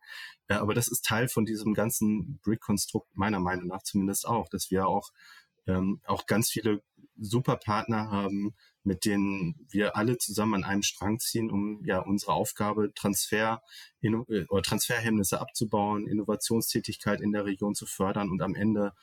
ja, 0.49 0.61
aber 0.61 0.73
das 0.73 0.87
ist 0.87 1.05
Teil 1.05 1.27
von 1.27 1.45
diesem 1.45 1.73
ganzen 1.73 2.39
Brick-Konstrukt 2.43 3.15
meiner 3.15 3.39
Meinung 3.39 3.67
nach 3.67 3.83
zumindest 3.83 4.27
auch, 4.27 4.49
dass 4.49 4.71
wir 4.71 4.87
auch 4.87 5.09
ähm, 5.67 6.01
auch 6.05 6.25
ganz 6.25 6.49
viele 6.49 6.81
super 7.19 7.57
Partner 7.57 8.09
haben, 8.09 8.55
mit 8.83 9.05
denen 9.05 9.67
wir 9.69 9.95
alle 9.95 10.17
zusammen 10.17 10.55
an 10.55 10.63
einem 10.63 10.83
Strang 10.83 11.19
ziehen, 11.19 11.51
um 11.51 11.83
ja 11.85 11.99
unsere 11.99 12.33
Aufgabe 12.33 12.93
Transfer 12.93 13.61
äh, 14.01 14.45
oder 14.49 14.61
Transferhemmnisse 14.61 15.39
abzubauen, 15.41 16.07
Innovationstätigkeit 16.07 17.21
in 17.21 17.31
der 17.31 17.45
Region 17.45 17.75
zu 17.75 17.85
fördern 17.85 18.29
und 18.29 18.41
am 18.41 18.55
Ende 18.55 18.93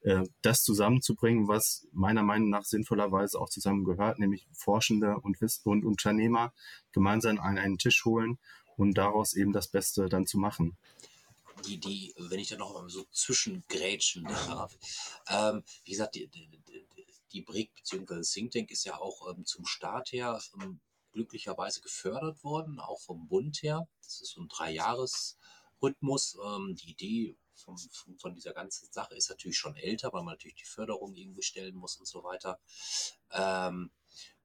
äh, 0.00 0.24
das 0.42 0.62
zusammenzubringen, 0.62 1.48
was 1.48 1.86
meiner 1.92 2.22
Meinung 2.22 2.50
nach 2.50 2.64
sinnvollerweise 2.64 3.40
auch 3.40 3.48
zusammengehört, 3.48 4.18
nämlich 4.18 4.46
Forschende 4.52 5.16
und, 5.20 5.40
Wiss 5.40 5.60
und 5.64 5.84
Unternehmer 5.84 6.52
gemeinsam 6.92 7.38
an 7.38 7.58
einen 7.58 7.78
Tisch 7.78 8.04
holen 8.04 8.38
und 8.76 8.98
daraus 8.98 9.34
eben 9.34 9.52
das 9.52 9.68
Beste 9.68 10.08
dann 10.08 10.26
zu 10.26 10.38
machen. 10.38 10.76
Die, 11.66 11.78
die, 11.78 12.14
wenn 12.18 12.38
ich 12.38 12.48
da 12.48 12.56
noch 12.56 12.74
mal 12.74 12.88
so 12.88 13.04
zwischengrätschen 13.10 14.24
darf, 14.24 14.76
ähm, 15.28 15.62
wie 15.84 15.92
gesagt, 15.92 16.14
die, 16.14 16.28
die, 16.28 16.48
die 17.32 17.42
BRIC 17.42 17.74
bzw. 17.74 18.22
Think 18.22 18.52
Tank 18.52 18.70
ist 18.70 18.84
ja 18.84 18.98
auch 18.98 19.30
ähm, 19.30 19.44
zum 19.44 19.66
Start 19.66 20.12
her 20.12 20.40
ähm, 20.60 20.80
glücklicherweise 21.12 21.80
gefördert 21.80 22.44
worden, 22.44 22.78
auch 22.78 23.00
vom 23.00 23.26
Bund 23.26 23.62
her. 23.62 23.88
Das 24.02 24.20
ist 24.20 24.32
so 24.32 24.42
ein 24.42 24.48
Dreijahres-Rhythmus. 24.48 26.38
Ähm, 26.44 26.76
die 26.76 26.90
Idee 26.90 27.36
von, 27.54 27.76
von, 28.18 28.34
dieser 28.34 28.52
ganzen 28.52 28.92
Sache 28.92 29.14
ist 29.14 29.30
natürlich 29.30 29.56
schon 29.56 29.76
älter, 29.76 30.12
weil 30.12 30.22
man 30.22 30.34
natürlich 30.34 30.56
die 30.56 30.66
Förderung 30.66 31.14
irgendwie 31.14 31.42
stellen 31.42 31.74
muss 31.74 31.96
und 31.96 32.06
so 32.06 32.22
weiter. 32.22 32.60
Ähm, 33.30 33.90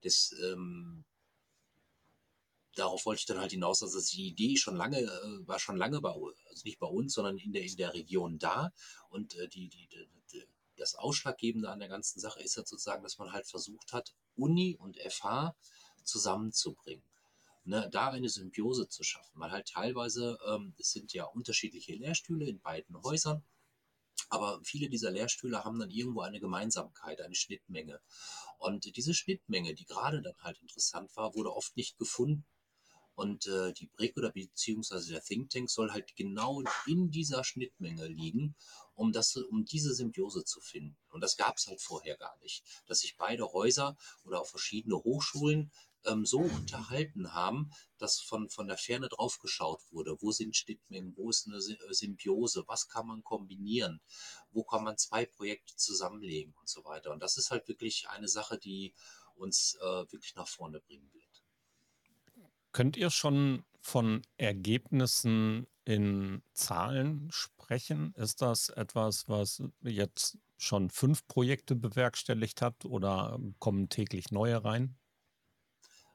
das, 0.02 0.34
ähm, 0.44 1.04
darauf 2.76 3.06
wollte 3.06 3.20
ich 3.20 3.26
dann 3.26 3.39
halt 3.39 3.52
hinaus, 3.52 3.80
dass 3.80 4.06
die 4.06 4.28
Idee 4.28 4.56
schon 4.56 4.76
lange, 4.76 5.00
äh, 5.00 5.48
war 5.48 5.60
schon 5.60 5.78
lange 5.78 6.00
bei, 6.02 6.12
also 6.12 6.62
nicht 6.63 6.80
bei 6.80 6.88
uns, 6.88 7.13
sondern 7.13 7.38
in 7.38 7.52
der, 7.52 7.63
in 7.63 7.76
der 7.76 7.94
Region 7.94 8.39
da. 8.39 8.72
Und 9.10 9.36
äh, 9.36 9.48
die, 9.50 9.67
die, 9.67 9.88
das 10.82 10.96
Ausschlaggebende 10.96 11.70
an 11.70 11.80
der 11.80 11.88
ganzen 11.88 12.20
Sache 12.20 12.41
ist 12.41 12.58
halt 12.58 12.67
sozusagen, 12.67 13.04
dass 13.04 13.17
man 13.17 13.32
halt 13.32 13.48
versucht 13.48 13.94
hat, 13.94 14.13
Uni 14.36 14.76
und 14.78 14.98
FH 14.98 15.56
zusammenzubringen. 16.04 17.06
Ne, 17.63 17.88
da 17.91 18.10
eine 18.10 18.28
Symbiose 18.28 18.89
zu 18.89 19.04
schaffen, 19.04 19.39
weil 19.39 19.52
halt 19.52 19.67
teilweise, 19.67 20.39
ähm, 20.48 20.74
es 20.80 20.91
sind 20.91 21.13
ja 21.13 21.26
unterschiedliche 21.26 21.94
Lehrstühle 21.94 22.48
in 22.48 22.60
beiden 22.60 23.00
Häusern, 23.04 23.44
aber 24.30 24.60
viele 24.63 24.89
dieser 24.89 25.12
Lehrstühle 25.12 25.63
haben 25.63 25.78
dann 25.78 25.91
irgendwo 25.91 26.22
eine 26.22 26.39
Gemeinsamkeit, 26.39 27.22
eine 27.22 27.36
Schnittmenge. 27.36 28.02
Und 28.58 28.96
diese 28.96 29.13
Schnittmenge, 29.13 29.76
die 29.76 29.86
gerade 29.86 30.24
dann 30.24 30.36
halt 30.39 30.58
interessant 30.60 31.15
war, 31.15 31.36
wurde 31.36 31.54
oft 31.54 31.76
nicht 31.78 32.00
gefunden. 32.00 32.46
Und 33.22 33.46
äh, 33.46 33.72
die 33.74 33.86
BRIC 33.86 34.18
oder 34.18 34.32
beziehungsweise 34.32 35.12
der 35.12 35.22
Think 35.22 35.52
Tank 35.52 35.70
soll 35.70 35.92
halt 35.92 36.16
genau 36.16 36.64
in 36.88 37.12
dieser 37.12 37.44
Schnittmenge 37.44 38.08
liegen, 38.08 38.56
um, 38.96 39.12
das, 39.12 39.36
um 39.36 39.64
diese 39.64 39.94
Symbiose 39.94 40.44
zu 40.44 40.60
finden. 40.60 40.98
Und 41.12 41.22
das 41.22 41.38
gab 41.38 41.58
es 41.58 41.68
halt 41.68 41.84
vorher 41.84 42.18
gar 42.18 42.36
nicht, 42.40 42.64
dass 42.88 43.02
sich 43.02 43.18
beide 43.18 43.54
Häuser 43.54 43.96
oder 44.24 44.42
auch 44.42 44.48
verschiedene 44.48 44.96
Hochschulen 44.96 45.72
ähm, 46.06 46.26
so 46.26 46.40
unterhalten 46.40 47.32
haben, 47.32 47.70
dass 48.00 48.20
von, 48.20 48.50
von 48.50 48.68
der 48.68 48.80
Ferne 48.80 49.08
drauf 49.08 49.38
geschaut 49.38 49.82
wurde. 49.92 50.18
Wo 50.20 50.32
sind 50.32 50.58
Schnittmengen? 50.58 51.16
Wo 51.16 51.30
ist 51.30 51.46
eine 51.46 51.58
äh, 51.58 51.94
Symbiose? 51.94 52.64
Was 52.66 52.88
kann 52.88 53.06
man 53.06 53.22
kombinieren? 53.24 54.02
Wo 54.50 54.64
kann 54.64 54.84
man 54.84 54.98
zwei 54.98 55.28
Projekte 55.28 55.76
zusammenlegen 55.76 56.56
und 56.60 56.68
so 56.68 56.84
weiter? 56.86 57.12
Und 57.12 57.22
das 57.22 57.38
ist 57.38 57.52
halt 57.52 57.68
wirklich 57.68 58.10
eine 58.10 58.28
Sache, 58.28 58.58
die 58.58 58.96
uns 59.36 59.78
äh, 59.80 60.12
wirklich 60.12 60.34
nach 60.34 60.48
vorne 60.48 60.80
bringen 60.80 61.14
wird. 61.14 61.21
Könnt 62.72 62.96
ihr 62.96 63.10
schon 63.10 63.64
von 63.82 64.22
Ergebnissen 64.38 65.68
in 65.84 66.42
Zahlen 66.54 67.28
sprechen? 67.32 68.14
Ist 68.16 68.42
das 68.42 68.70
etwas, 68.70 69.28
was 69.28 69.62
jetzt 69.82 70.38
schon 70.58 70.90
fünf 70.90 71.28
Projekte 71.28 71.76
bewerkstelligt 71.76 72.62
hat 72.62 72.86
oder 72.86 73.40
kommen 73.60 73.90
täglich 73.90 74.32
neue 74.32 74.64
rein? 74.64 74.98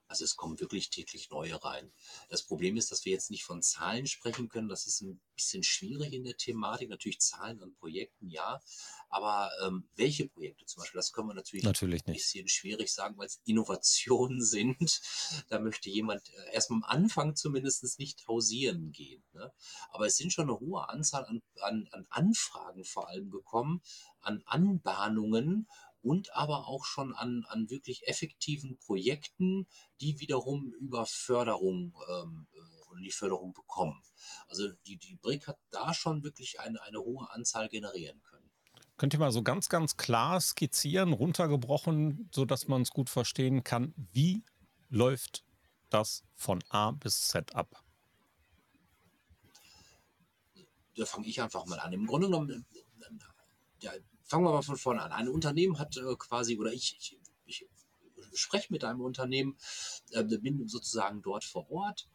Also 0.09 0.25
es 0.25 0.37
kommen 0.37 0.61
wirklich 0.61 0.90
täglich 0.90 1.31
neue 1.31 1.62
rein. 1.64 1.92
Das 2.29 2.42
Problem 2.42 2.77
ist, 2.77 2.92
dass 2.92 3.05
wir 3.05 3.12
jetzt 3.12 3.31
nicht 3.31 3.45
von 3.45 3.62
Zahlen 3.62 4.07
sprechen 4.07 4.49
können. 4.49 4.69
Das 4.69 4.87
ist 4.87 5.01
ein 5.01 5.21
bisschen 5.35 5.62
schwierig 5.62 6.12
in 6.12 6.25
der 6.25 6.37
Thematik. 6.37 6.88
Natürlich 6.88 7.21
Zahlen 7.21 7.61
an 7.61 7.75
Projekten, 7.75 8.29
ja. 8.29 8.61
Aber 9.09 9.51
ähm, 9.64 9.88
welche 9.97 10.29
Projekte 10.29 10.64
zum 10.66 10.83
Beispiel, 10.83 10.99
das 10.99 11.12
können 11.12 11.29
wir 11.29 11.35
natürlich, 11.35 11.64
natürlich 11.64 12.07
ein 12.07 12.14
bisschen 12.14 12.49
schwierig 12.49 12.92
sagen, 12.92 13.16
weil 13.19 13.27
es 13.27 13.40
Innovationen 13.45 14.42
sind. 14.45 15.01
Da 15.49 15.59
möchte 15.59 15.90
jemand 15.90 16.29
äh, 16.31 16.55
erstmal 16.55 16.79
am 16.79 16.85
Anfang 16.85 17.35
zumindest 17.37 17.99
nicht 17.99 18.27
hausieren 18.27 18.92
gehen. 18.92 19.25
Ne? 19.33 19.53
Aber 19.90 20.07
es 20.07 20.16
sind 20.16 20.33
schon 20.33 20.49
eine 20.49 20.59
hohe 20.59 20.88
Anzahl 20.88 21.25
an, 21.25 21.42
an, 21.61 21.88
an 21.92 22.07
Anfragen 22.11 22.85
vor 22.85 23.09
allem 23.09 23.31
gekommen, 23.31 23.83
an 24.21 24.42
Anbahnungen 24.47 25.69
und 26.07 26.35
aber 26.37 26.69
auch 26.69 26.85
schon 26.85 27.14
an, 27.14 27.45
an 27.49 27.69
wirklich 27.69 28.07
effektiven 28.07 28.79
Projekten, 28.79 29.66
die 30.01 30.21
wiederum 30.21 30.73
über 30.81 31.05
Förderung 31.05 31.95
ähm, 32.09 32.47
äh, 32.55 32.90
und 32.92 33.03
die 33.03 33.11
Förderung 33.11 33.53
bekommen. 33.53 34.01
Also 34.47 34.69
die, 34.87 34.97
die 34.99 35.16
BRIC 35.16 35.49
hat 35.49 35.59
da 35.71 35.92
schon 35.92 36.23
wirklich 36.23 36.61
eine, 36.61 36.81
eine 36.83 37.01
hohe 37.01 37.29
Anzahl 37.31 37.69
generieren 37.69 38.23
können. 38.23 38.49
Könnt 38.97 39.14
ihr 39.14 39.19
mal 39.19 39.33
so 39.33 39.42
ganz, 39.42 39.69
ganz 39.69 39.97
klar 39.97 40.40
skizzieren, 40.40 41.12
runtergebrochen, 41.12 42.31
sodass 42.33 42.69
man 42.69 42.83
es 42.83 42.90
gut 42.90 43.11
verstehen 43.11 43.64
kann, 43.64 43.92
wie 44.12 44.45
läuft 44.88 45.45
das 45.90 46.23
von 46.37 46.62
A 46.69 46.92
bis 46.92 47.29
Z 47.29 47.55
ab? 47.55 47.83
Da 50.95 51.05
fange 51.05 51.27
ich 51.27 51.42
einfach 51.42 51.66
mal 51.66 51.81
an. 51.81 51.92
Im 51.92 52.07
Grunde 52.07 52.29
genommen, 52.29 52.64
ja, 53.81 53.92
fangen 54.27 54.45
wir 54.45 54.53
mal 54.53 54.62
von 54.62 54.77
vorne 54.77 55.03
an. 55.03 55.12
Ein 55.12 55.29
Unternehmen 55.29 55.79
hat 55.79 55.97
äh, 55.97 56.17
quasi, 56.17 56.59
oder 56.59 56.73
ich, 56.73 56.97
ich, 56.99 57.19
ich 57.47 57.67
spreche 58.35 58.73
mit 58.73 58.85
einem 58.85 59.01
Unternehmen, 59.01 59.57
äh, 60.11 60.25
bin 60.25 60.67
sozusagen 60.69 61.23
dort 61.23 61.45
vor 61.45 61.71
Ort. 61.71 62.09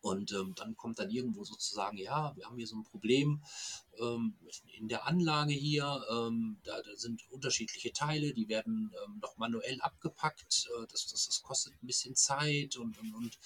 Und 0.00 0.32
ähm, 0.32 0.54
dann 0.56 0.76
kommt 0.76 0.98
dann 0.98 1.10
irgendwo 1.10 1.44
sozusagen, 1.44 1.98
ja, 1.98 2.34
wir 2.36 2.46
haben 2.46 2.56
hier 2.56 2.66
so 2.66 2.76
ein 2.76 2.84
Problem 2.84 3.42
ähm, 3.98 4.34
in 4.78 4.88
der 4.88 5.06
Anlage 5.06 5.52
hier. 5.52 6.02
Ähm, 6.10 6.58
da, 6.64 6.80
da, 6.80 6.96
sind 6.96 7.20
unterschiedliche 7.30 7.92
Teile, 7.92 8.32
die 8.32 8.48
werden 8.48 8.94
ähm, 9.04 9.18
noch 9.20 9.36
manuell 9.36 9.78
abgepackt. 9.82 10.70
Äh, 10.78 10.86
das, 10.90 11.08
das, 11.08 11.26
das 11.26 11.42
kostet 11.42 11.74
ein 11.74 11.86
bisschen 11.86 12.14
Zeit 12.14 12.76
und, 12.76 12.96
und, 12.98 13.14
und 13.14 13.38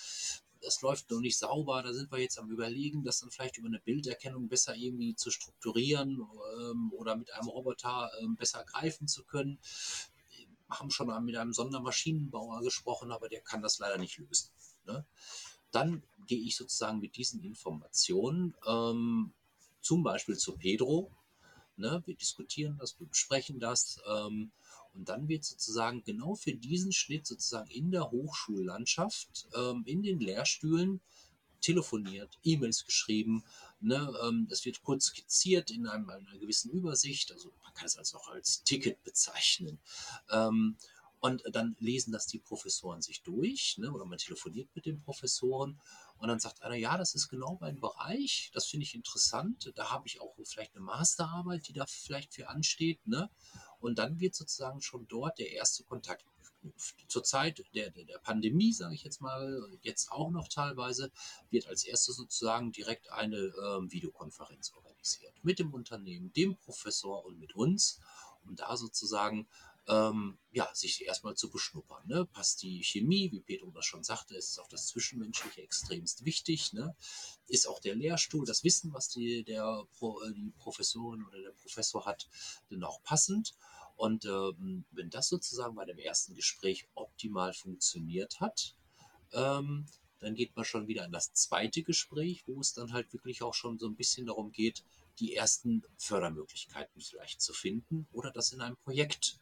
das 0.61 0.83
läuft 0.83 1.11
noch 1.11 1.21
nicht 1.21 1.38
sauber, 1.38 1.83
da 1.83 1.92
sind 1.92 2.11
wir 2.11 2.18
jetzt 2.18 2.38
am 2.38 2.51
überlegen, 2.51 3.05
das 3.05 3.21
dann 3.21 3.31
vielleicht 3.31 3.59
über 3.59 3.68
eine 3.68 3.81
Bilderkennung 3.81 4.49
besser 4.49 4.75
irgendwie 4.75 5.14
zu 5.14 5.31
strukturieren 5.31 6.21
ähm, 6.61 6.92
oder 6.92 7.16
mit 7.16 7.33
einem 7.33 7.49
Roboter 7.49 8.11
ähm, 8.21 8.37
besser 8.37 8.64
greifen 8.64 9.09
zu 9.09 9.25
können. 9.25 9.59
Wir 10.37 10.79
haben 10.79 10.90
schon 10.90 11.25
mit 11.25 11.37
einem 11.37 11.53
Sondermaschinenbauer 11.53 12.62
gesprochen, 12.62 13.12
aber 13.12 13.29
der 13.29 13.40
kann 13.40 13.62
das 13.62 13.79
leider 13.79 13.99
nicht 13.99 14.18
lösen. 14.18 14.51
Ne? 14.85 15.07
Dann 15.71 16.03
gehe 16.27 16.40
ich 16.40 16.57
sozusagen 16.57 17.01
mit 17.01 17.16
diesen 17.16 17.42
Informationen 17.42 18.55
ähm, 18.66 19.33
zum 19.81 20.03
Beispiel 20.03 20.37
zu 20.37 20.57
Pedro. 20.57 21.11
Ne? 21.77 22.03
Wir 22.05 22.16
diskutieren 22.16 22.77
das, 22.79 22.99
wir 22.99 23.07
besprechen 23.07 23.61
das. 23.61 24.01
Ähm, 24.07 24.53
und 24.98 25.08
dann 25.08 25.28
wird 25.28 25.44
sozusagen 25.44 26.02
genau 26.02 26.34
für 26.34 26.52
diesen 26.52 26.92
Schnitt 26.92 27.24
sozusagen 27.24 27.70
in 27.70 27.92
der 27.92 28.11
Hochschullandschaft, 28.11 29.46
ähm, 29.54 29.84
in 29.87 30.02
den 30.02 30.18
Lehrstühlen 30.18 31.00
telefoniert, 31.61 32.37
E-Mails 32.42 32.84
geschrieben. 32.84 33.44
Ne, 33.80 34.12
ähm, 34.24 34.48
das 34.48 34.64
wird 34.64 34.82
kurz 34.82 35.06
skizziert 35.06 35.70
in 35.70 35.87
einem, 35.87 36.11
einer 36.11 36.38
gewissen 36.38 36.70
Übersicht. 36.70 37.30
Also 37.30 37.52
man 37.62 37.72
kann 37.74 37.87
es 37.87 37.96
also 37.96 38.18
auch 38.18 38.28
als 38.28 38.64
Ticket 38.64 39.02
bezeichnen. 39.04 39.78
Ähm, 40.30 40.76
und 41.20 41.42
dann 41.50 41.76
lesen 41.80 42.12
das 42.12 42.26
die 42.26 42.38
Professoren 42.38 43.02
sich 43.02 43.22
durch, 43.22 43.76
ne, 43.78 43.92
oder 43.92 44.04
man 44.04 44.18
telefoniert 44.18 44.68
mit 44.74 44.87
den 44.87 45.00
Professoren 45.00 45.80
und 46.18 46.28
dann 46.28 46.38
sagt 46.38 46.62
einer, 46.62 46.76
ja, 46.76 46.96
das 46.96 47.14
ist 47.14 47.28
genau 47.28 47.58
mein 47.61 47.80
Bereich, 47.80 48.50
das 48.52 48.66
finde 48.66 48.84
ich 48.84 48.94
interessant, 48.94 49.72
da 49.74 49.90
habe 49.90 50.06
ich 50.06 50.20
auch 50.20 50.34
vielleicht 50.44 50.74
eine 50.74 50.84
Masterarbeit, 50.84 51.66
die 51.68 51.72
da 51.72 51.87
vielleicht 51.87 52.34
für 52.34 52.48
ansteht. 52.48 53.04
Ne? 53.06 53.30
Und 53.81 53.99
dann 53.99 54.21
wird 54.21 54.35
sozusagen 54.35 54.81
schon 54.81 55.07
dort 55.09 55.38
der 55.38 55.53
erste 55.53 55.85
Kontakt 55.85 56.25
geknüpft. 56.43 57.05
Zur 57.09 57.25
Zeit 57.25 57.64
der, 57.75 57.91
der, 57.91 58.05
der 58.05 58.19
Pandemie, 58.19 58.73
sage 58.73 58.95
ich 58.95 59.05
jetzt 59.05 59.21
mal, 59.21 59.62
jetzt 59.83 60.11
auch 60.11 60.31
noch 60.31 60.49
teilweise, 60.49 61.11
wird 61.51 61.67
als 61.67 61.85
erstes 61.85 62.17
sozusagen 62.17 62.73
direkt 62.73 63.11
eine 63.12 63.37
ähm, 63.37 63.91
Videokonferenz 63.93 64.73
organisiert. 64.75 65.33
Mit 65.43 65.59
dem 65.59 65.73
Unternehmen, 65.73 66.33
dem 66.33 66.57
Professor 66.57 67.25
und 67.25 67.38
mit 67.38 67.55
uns, 67.55 68.01
um 68.45 68.57
da 68.57 68.77
sozusagen 68.77 69.49
ähm, 69.88 70.38
ja, 70.53 70.68
sich 70.74 71.05
erstmal 71.07 71.35
zu 71.35 71.51
beschnuppern. 71.51 72.07
Ne? 72.07 72.27
Passt 72.27 72.62
die 72.62 72.83
Chemie, 72.83 73.33
wie 73.33 73.40
Pedro 73.40 73.70
das 73.70 73.87
schon 73.87 74.05
sagte, 74.05 74.37
ist 74.37 74.61
auch 74.61 74.68
das 74.68 74.87
Zwischenmenschliche 74.88 75.62
extremst 75.62 76.24
wichtig. 76.24 76.72
Ne? 76.74 76.94
Ist 77.46 77.66
auch 77.66 77.81
der 77.81 77.94
Lehrstuhl, 77.94 78.44
das 78.44 78.64
Wissen, 78.64 78.92
was 78.92 79.09
die, 79.09 79.44
der, 79.44 79.87
äh, 80.01 80.33
die 80.33 80.53
Professorin 80.59 81.24
oder 81.24 81.40
der 81.40 81.53
Professor 81.53 82.05
hat, 82.05 82.29
denn 82.70 82.85
auch 82.85 83.03
passend. 83.03 83.55
Und 83.96 84.27
ähm, 84.27 84.85
wenn 84.90 85.11
das 85.11 85.29
sozusagen 85.29 85.74
bei 85.74 85.87
dem 85.87 85.98
ersten 85.98 86.35
Gespräch 86.35 86.87
optimal 86.94 87.55
funktioniert 87.55 88.40
hat, 88.40 88.77
ähm, 89.33 89.87
dann 90.20 90.35
geht 90.35 90.55
man 90.55 90.64
schon 90.64 90.87
wieder 90.87 91.05
in 91.05 91.12
das 91.12 91.33
zweite 91.33 91.82
Gespräch, 91.82 92.45
wo 92.47 92.61
es 92.61 92.74
dann 92.74 92.93
halt 92.93 93.12
wirklich 93.12 93.43
auch 93.43 93.55
schon 93.55 93.78
so 93.78 93.86
ein 93.86 93.97
bisschen 93.97 94.26
darum 94.26 94.53
geht, 94.53 94.84
die 95.18 95.34
ersten 95.34 95.82
Fördermöglichkeiten 95.97 97.01
vielleicht 97.01 97.41
zu 97.41 97.53
finden 97.53 98.07
oder 98.12 98.30
das 98.30 98.53
in 98.53 98.61
einem 98.61 98.76
Projekt 98.76 99.41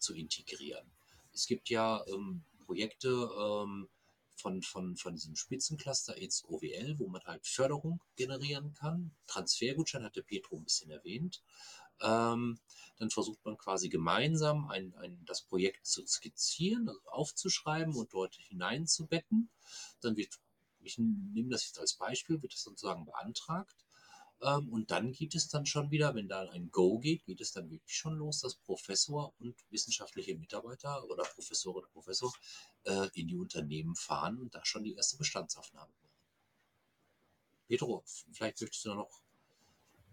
zu 0.00 0.14
integrieren. 0.14 0.90
Es 1.32 1.46
gibt 1.46 1.68
ja 1.68 2.04
ähm, 2.08 2.44
Projekte 2.66 3.08
ähm, 3.08 3.88
von, 4.40 4.62
von, 4.62 4.96
von 4.96 5.14
diesem 5.14 5.36
Spitzencluster 5.36 6.20
jetzt 6.20 6.44
OWL, 6.48 6.98
wo 6.98 7.08
man 7.08 7.22
halt 7.24 7.46
Förderung 7.46 8.00
generieren 8.16 8.74
kann. 8.74 9.14
Transfergutschein 9.26 10.04
hatte 10.04 10.22
Petro 10.22 10.56
ein 10.56 10.64
bisschen 10.64 10.90
erwähnt. 10.90 11.42
Ähm, 12.00 12.58
dann 12.98 13.10
versucht 13.10 13.44
man 13.44 13.58
quasi 13.58 13.88
gemeinsam 13.88 14.68
ein, 14.68 14.94
ein, 14.94 15.22
das 15.26 15.42
Projekt 15.42 15.86
zu 15.86 16.06
skizzieren, 16.06 16.88
also 16.88 17.00
aufzuschreiben 17.10 17.94
und 17.94 18.12
dort 18.12 18.36
hineinzubetten. 18.36 19.50
Dann 20.00 20.16
wird, 20.16 20.38
ich 20.80 20.98
nehme 20.98 21.50
das 21.50 21.66
jetzt 21.66 21.78
als 21.78 21.94
Beispiel, 21.94 22.40
wird 22.42 22.54
es 22.54 22.62
sozusagen 22.62 23.04
beantragt. 23.04 23.79
Ähm, 24.42 24.72
und 24.72 24.90
dann 24.90 25.12
geht 25.12 25.34
es 25.34 25.48
dann 25.48 25.66
schon 25.66 25.90
wieder, 25.90 26.14
wenn 26.14 26.28
da 26.28 26.48
ein 26.50 26.70
Go 26.70 26.98
geht, 26.98 27.24
geht 27.24 27.40
es 27.40 27.52
dann 27.52 27.70
wirklich 27.70 27.94
schon 27.94 28.16
los, 28.16 28.40
dass 28.40 28.54
Professor 28.56 29.34
und 29.38 29.54
wissenschaftliche 29.70 30.34
Mitarbeiter 30.34 31.04
oder 31.08 31.24
Professor 31.24 31.76
oder 31.76 31.88
Professor 31.88 32.32
äh, 32.84 33.08
in 33.14 33.28
die 33.28 33.36
Unternehmen 33.36 33.94
fahren 33.94 34.38
und 34.38 34.54
da 34.54 34.64
schon 34.64 34.84
die 34.84 34.94
erste 34.94 35.18
Bestandsaufnahme 35.18 35.92
machen. 36.00 36.10
Pedro, 37.68 38.02
vielleicht 38.32 38.60
möchtest 38.60 38.84
du 38.84 38.94
noch 38.94 39.20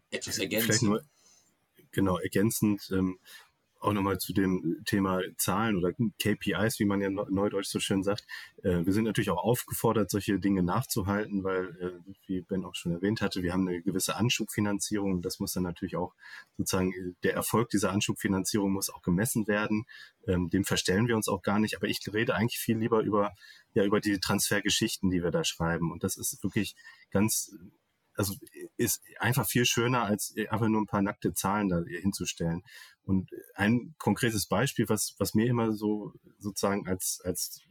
etwas 0.09 0.37
ergänzen. 0.37 0.67
Vielleicht 0.67 0.83
nur, 0.83 1.05
genau, 1.91 2.17
ergänzend. 2.17 2.89
Ähm, 2.91 3.19
auch 3.79 3.93
nochmal 3.93 4.17
zu 4.17 4.33
dem 4.33 4.81
Thema 4.85 5.21
Zahlen 5.37 5.77
oder 5.77 5.93
KPIs, 5.93 6.79
wie 6.79 6.85
man 6.85 7.01
ja 7.01 7.09
neudeutsch 7.09 7.67
so 7.67 7.79
schön 7.79 8.03
sagt. 8.03 8.25
Äh, 8.63 8.85
wir 8.85 8.93
sind 8.93 9.05
natürlich 9.05 9.29
auch 9.29 9.43
aufgefordert, 9.43 10.09
solche 10.09 10.39
Dinge 10.39 10.63
nachzuhalten, 10.63 11.43
weil, 11.43 11.77
äh, 11.79 12.11
wie 12.27 12.41
Ben 12.41 12.65
auch 12.65 12.75
schon 12.75 12.91
erwähnt 12.91 13.21
hatte, 13.21 13.43
wir 13.43 13.53
haben 13.53 13.67
eine 13.67 13.81
gewisse 13.81 14.15
Anschubfinanzierung. 14.15 15.21
Das 15.21 15.39
muss 15.39 15.53
dann 15.53 15.63
natürlich 15.63 15.95
auch 15.95 16.13
sozusagen, 16.57 16.91
äh, 16.93 17.13
der 17.23 17.33
Erfolg 17.33 17.69
dieser 17.69 17.91
Anschubfinanzierung 17.91 18.71
muss 18.71 18.89
auch 18.89 19.01
gemessen 19.01 19.47
werden. 19.47 19.85
Ähm, 20.27 20.49
dem 20.49 20.63
verstellen 20.63 21.07
wir 21.07 21.15
uns 21.15 21.27
auch 21.27 21.41
gar 21.41 21.59
nicht. 21.59 21.75
Aber 21.75 21.87
ich 21.87 22.01
rede 22.11 22.35
eigentlich 22.35 22.59
viel 22.59 22.77
lieber 22.77 23.01
über, 23.01 23.33
ja, 23.73 23.83
über 23.83 24.01
die 24.01 24.19
Transfergeschichten, 24.19 25.09
die 25.09 25.23
wir 25.23 25.31
da 25.31 25.43
schreiben. 25.43 25.91
Und 25.91 26.03
das 26.03 26.17
ist 26.17 26.41
wirklich 26.43 26.75
ganz 27.11 27.55
also 28.17 28.33
ist 28.77 29.01
einfach 29.19 29.47
viel 29.47 29.65
schöner, 29.65 30.03
als 30.03 30.33
einfach 30.49 30.67
nur 30.67 30.81
ein 30.81 30.87
paar 30.87 31.01
nackte 31.01 31.33
Zahlen 31.33 31.69
da 31.69 31.81
hinzustellen. 31.87 32.63
Und 33.03 33.29
ein 33.55 33.95
konkretes 33.97 34.47
Beispiel, 34.47 34.89
was, 34.89 35.15
was 35.19 35.33
mir 35.33 35.47
immer 35.47 35.73
so 35.73 36.13
sozusagen 36.39 36.87
als, 36.87 37.21
als 37.23 37.61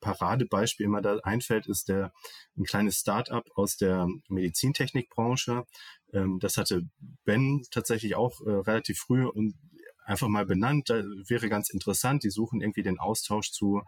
Paradebeispiel 0.00 0.86
immer 0.86 1.02
da 1.02 1.18
einfällt, 1.22 1.66
ist 1.66 1.88
der 1.88 2.12
ein 2.56 2.64
kleines 2.64 2.98
Start-up 2.98 3.46
aus 3.54 3.76
der 3.76 4.06
Medizintechnikbranche. 4.28 5.64
Ähm, 6.12 6.38
das 6.40 6.56
hatte 6.56 6.82
Ben 7.24 7.62
tatsächlich 7.70 8.14
auch 8.14 8.40
äh, 8.42 8.50
relativ 8.50 8.98
früh 8.98 9.26
und 9.26 9.54
einfach 10.04 10.28
mal 10.28 10.46
benannt. 10.46 10.88
Da 10.88 11.02
wäre 11.28 11.48
ganz 11.48 11.70
interessant. 11.70 12.22
Die 12.22 12.30
suchen 12.30 12.60
irgendwie 12.60 12.82
den 12.82 12.98
Austausch 12.98 13.50
zu, 13.50 13.82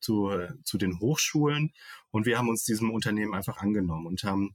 zu, 0.00 0.30
äh, 0.30 0.52
zu 0.62 0.78
den 0.78 1.00
Hochschulen. 1.00 1.72
Und 2.10 2.26
wir 2.26 2.38
haben 2.38 2.48
uns 2.48 2.64
diesem 2.64 2.90
Unternehmen 2.90 3.34
einfach 3.34 3.56
angenommen 3.58 4.06
und 4.06 4.22
haben 4.22 4.54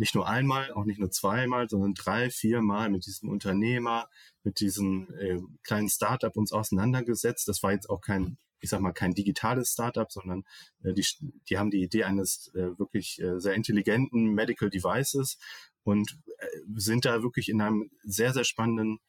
nicht 0.00 0.14
nur 0.14 0.26
einmal, 0.26 0.72
auch 0.72 0.86
nicht 0.86 0.98
nur 0.98 1.10
zweimal, 1.10 1.68
sondern 1.68 1.92
drei, 1.92 2.30
viermal 2.30 2.88
mit 2.88 3.04
diesem 3.04 3.28
Unternehmer, 3.28 4.08
mit 4.42 4.60
diesem 4.60 5.12
äh, 5.14 5.38
kleinen 5.62 5.90
Startup 5.90 6.34
uns 6.38 6.52
auseinandergesetzt. 6.52 7.46
Das 7.46 7.62
war 7.62 7.72
jetzt 7.72 7.90
auch 7.90 8.00
kein, 8.00 8.38
ich 8.60 8.70
sag 8.70 8.80
mal, 8.80 8.92
kein 8.92 9.12
digitales 9.12 9.72
Startup, 9.72 10.10
sondern 10.10 10.44
äh, 10.82 10.94
die, 10.94 11.06
die 11.50 11.58
haben 11.58 11.70
die 11.70 11.82
Idee 11.82 12.04
eines 12.04 12.50
äh, 12.54 12.78
wirklich 12.78 13.20
äh, 13.20 13.38
sehr 13.40 13.52
intelligenten 13.52 14.32
Medical 14.32 14.70
Devices 14.70 15.38
und 15.82 16.18
äh, 16.38 16.46
sind 16.76 17.04
da 17.04 17.22
wirklich 17.22 17.50
in 17.50 17.60
einem 17.60 17.90
sehr, 18.02 18.32
sehr 18.32 18.44
spannenden 18.44 19.00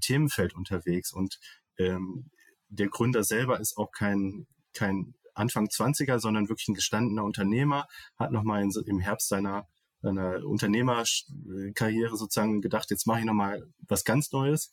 Themenfeld 0.00 0.54
unterwegs. 0.54 1.12
Und 1.12 1.40
ähm, 1.76 2.30
der 2.68 2.86
Gründer 2.86 3.24
selber 3.24 3.58
ist 3.58 3.76
auch 3.76 3.90
kein, 3.90 4.46
kein 4.74 5.14
Anfang 5.34 5.66
20er, 5.66 6.20
sondern 6.20 6.48
wirklich 6.48 6.68
ein 6.68 6.74
gestandener 6.74 7.24
Unternehmer, 7.24 7.88
hat 8.16 8.30
nochmal 8.30 8.62
im 8.62 9.00
Herbst 9.00 9.28
seiner 9.28 9.66
seiner 10.02 10.44
Unternehmerkarriere 10.44 12.16
sozusagen 12.16 12.60
gedacht, 12.60 12.90
jetzt 12.90 13.06
mache 13.06 13.20
ich 13.20 13.24
nochmal 13.24 13.66
was 13.88 14.04
ganz 14.04 14.32
Neues. 14.32 14.72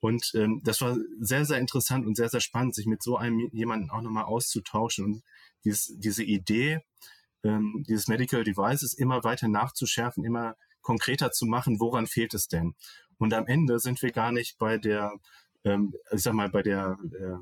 Und 0.00 0.32
ähm, 0.34 0.60
das 0.62 0.80
war 0.80 0.96
sehr, 1.20 1.44
sehr 1.44 1.58
interessant 1.58 2.06
und 2.06 2.16
sehr, 2.16 2.28
sehr 2.28 2.40
spannend, 2.40 2.74
sich 2.74 2.86
mit 2.86 3.02
so 3.02 3.16
einem 3.16 3.48
jemanden 3.52 3.90
auch 3.90 4.02
nochmal 4.02 4.24
auszutauschen 4.24 5.04
und 5.04 5.22
dieses, 5.64 5.94
diese 5.98 6.22
Idee, 6.22 6.80
ähm, 7.42 7.84
dieses 7.88 8.08
Medical 8.08 8.44
Devices 8.44 8.92
immer 8.92 9.24
weiter 9.24 9.48
nachzuschärfen, 9.48 10.24
immer 10.24 10.56
konkreter 10.82 11.32
zu 11.32 11.46
machen, 11.46 11.80
woran 11.80 12.06
fehlt 12.06 12.34
es 12.34 12.46
denn? 12.46 12.74
Und 13.18 13.34
am 13.34 13.46
Ende 13.46 13.78
sind 13.80 14.00
wir 14.02 14.12
gar 14.12 14.32
nicht 14.32 14.58
bei 14.58 14.78
der, 14.78 15.12
ähm, 15.64 15.94
ich 16.12 16.22
sag 16.22 16.34
mal, 16.34 16.50
bei 16.50 16.62
der 16.62 16.98
äh, 17.18 17.36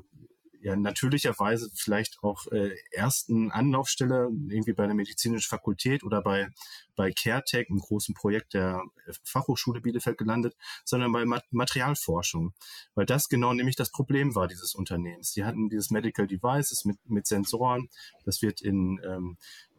ja 0.65 0.75
natürlicherweise 0.75 1.69
vielleicht 1.75 2.23
auch 2.23 2.47
äh, 2.51 2.75
ersten 2.91 3.51
Anlaufstelle 3.51 4.29
irgendwie 4.49 4.73
bei 4.73 4.87
der 4.87 4.95
medizinischen 4.95 5.47
Fakultät 5.47 6.03
oder 6.03 6.23
bei 6.23 6.49
bei 6.95 7.11
CareTech, 7.11 7.69
einem 7.69 7.79
großen 7.79 8.15
Projekt 8.15 8.55
der 8.55 8.81
Fachhochschule 9.23 9.79
Bielefeld 9.81 10.17
gelandet, 10.17 10.55
sondern 10.83 11.11
bei 11.11 11.23
Mat 11.25 11.43
Materialforschung, 11.51 12.53
weil 12.95 13.05
das 13.05 13.29
genau 13.29 13.53
nämlich 13.53 13.75
das 13.75 13.91
Problem 13.91 14.33
war 14.33 14.47
dieses 14.47 14.73
Unternehmens. 14.73 15.33
Die 15.33 15.45
hatten 15.45 15.69
dieses 15.69 15.91
Medical 15.91 16.25
Devices 16.25 16.83
mit 16.83 16.97
mit 17.05 17.27
Sensoren, 17.27 17.89
das 18.25 18.41
wird 18.41 18.61
in 18.61 18.99
ähm, 19.05 19.37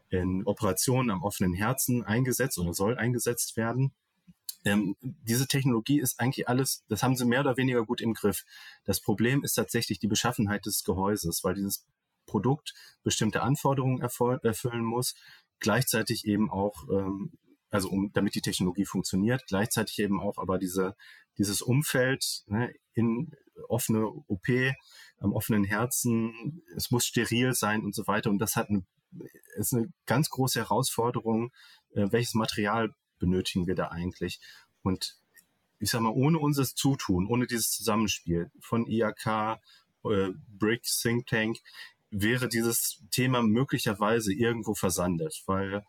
in 0.09 0.47
Operationen 0.47 1.11
am 1.11 1.25
offenen 1.25 1.53
Herzen 1.53 2.05
eingesetzt 2.05 2.59
oder 2.59 2.75
soll 2.75 2.97
eingesetzt 2.97 3.57
werden. 3.57 3.93
Ähm, 4.67 4.97
diese 5.01 5.47
Technologie 5.47 6.01
ist 6.01 6.19
eigentlich 6.19 6.49
alles, 6.49 6.85
das 6.89 7.05
haben 7.05 7.17
sie 7.17 7.25
mehr 7.25 7.41
oder 7.41 7.57
weniger 7.57 7.87
gut 7.87 8.01
im 8.01 8.15
Griff. 8.15 8.45
Das 8.85 9.01
Problem 9.01 9.45
ist 9.45 9.55
tatsächlich 9.55 10.01
die 10.01 10.09
Beschaffenheit 10.09 10.67
des 10.67 10.83
Gehäuses, 10.83 11.45
weil 11.45 11.55
dieses 11.55 11.87
Produkt 12.27 12.75
bestimmte 13.05 13.43
Anforderungen 13.43 14.03
erfüllen 14.03 14.85
muss, 14.85 15.15
gleichzeitig 15.61 16.27
eben 16.27 16.51
auch, 16.51 16.89
ähm, 16.91 17.31
also 17.71 17.89
um, 17.91 18.11
damit 18.13 18.35
die 18.35 18.41
Technologie 18.41 18.85
funktioniert, 18.85 19.47
gleichzeitig 19.47 20.01
eben 20.01 20.21
auch 20.21 20.37
aber 20.37 20.59
diese, 20.59 20.97
dieses 21.39 21.63
Umfeld 21.63 22.43
ne, 22.47 22.75
in 22.93 23.31
offene 23.69 24.05
OP, 24.09 24.49
am 25.19 25.33
offenen 25.33 25.63
Herzen, 25.63 26.63
es 26.75 26.91
muss 26.91 27.07
steril 27.07 27.55
sein 27.55 27.85
und 27.85 27.95
so 27.95 28.09
weiter. 28.09 28.31
Und 28.31 28.39
das 28.39 28.57
hat 28.57 28.69
eine, 28.69 28.85
ist 29.57 29.73
eine 29.73 29.93
ganz 30.07 30.29
große 30.29 30.59
Herausforderung, 30.59 31.53
äh, 31.95 32.09
welches 32.11 32.35
Material 32.35 32.93
benötigen 33.19 33.67
wir 33.67 33.75
da 33.75 33.89
eigentlich? 33.89 34.41
Und 34.83 35.17
ich 35.79 35.91
sag 35.91 36.01
mal, 36.01 36.13
ohne 36.13 36.39
unser 36.39 36.65
Zutun, 36.65 37.27
ohne 37.27 37.47
dieses 37.47 37.71
Zusammenspiel 37.71 38.51
von 38.61 38.87
IAK, 38.87 39.59
äh, 40.05 40.31
BRIC, 40.49 40.83
Think 40.85 41.27
Tank, 41.27 41.59
wäre 42.11 42.49
dieses 42.49 43.03
Thema 43.11 43.43
möglicherweise 43.43 44.33
irgendwo 44.33 44.75
versandet, 44.75 45.43
weil 45.47 45.85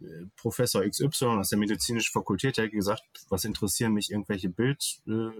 äh, 0.00 0.26
Professor 0.36 0.82
XY 0.88 1.26
aus 1.26 1.50
der 1.50 1.58
medizinischen 1.58 2.12
Fakultät 2.12 2.58
hat 2.58 2.70
gesagt, 2.70 3.02
was 3.28 3.44
interessieren 3.44 3.92
mich 3.92 4.10
irgendwelche 4.10 4.48
Bild, 4.48 5.00
äh, 5.06 5.30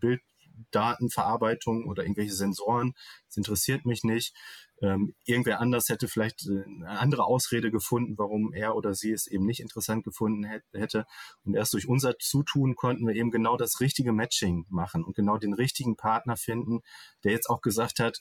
Bilddatenverarbeitung 0.00 1.86
oder 1.86 2.04
irgendwelche 2.04 2.34
Sensoren, 2.34 2.94
das 3.26 3.36
interessiert 3.36 3.84
mich 3.84 4.04
nicht. 4.04 4.34
Ähm, 4.80 5.14
irgendwer 5.24 5.60
anders 5.60 5.88
hätte 5.88 6.06
vielleicht 6.08 6.46
äh, 6.46 6.62
eine 6.64 7.00
andere 7.00 7.24
Ausrede 7.24 7.70
gefunden, 7.70 8.16
warum 8.16 8.52
er 8.52 8.76
oder 8.76 8.94
sie 8.94 9.10
es 9.10 9.26
eben 9.26 9.44
nicht 9.44 9.60
interessant 9.60 10.04
gefunden 10.04 10.44
hätte. 10.72 11.06
Und 11.44 11.54
erst 11.54 11.74
durch 11.74 11.88
unser 11.88 12.16
Zutun 12.18 12.76
konnten 12.76 13.06
wir 13.06 13.14
eben 13.14 13.30
genau 13.30 13.56
das 13.56 13.80
richtige 13.80 14.12
Matching 14.12 14.66
machen 14.68 15.04
und 15.04 15.16
genau 15.16 15.36
den 15.36 15.52
richtigen 15.52 15.96
Partner 15.96 16.36
finden, 16.36 16.80
der 17.24 17.32
jetzt 17.32 17.50
auch 17.50 17.60
gesagt 17.60 17.98
hat, 17.98 18.18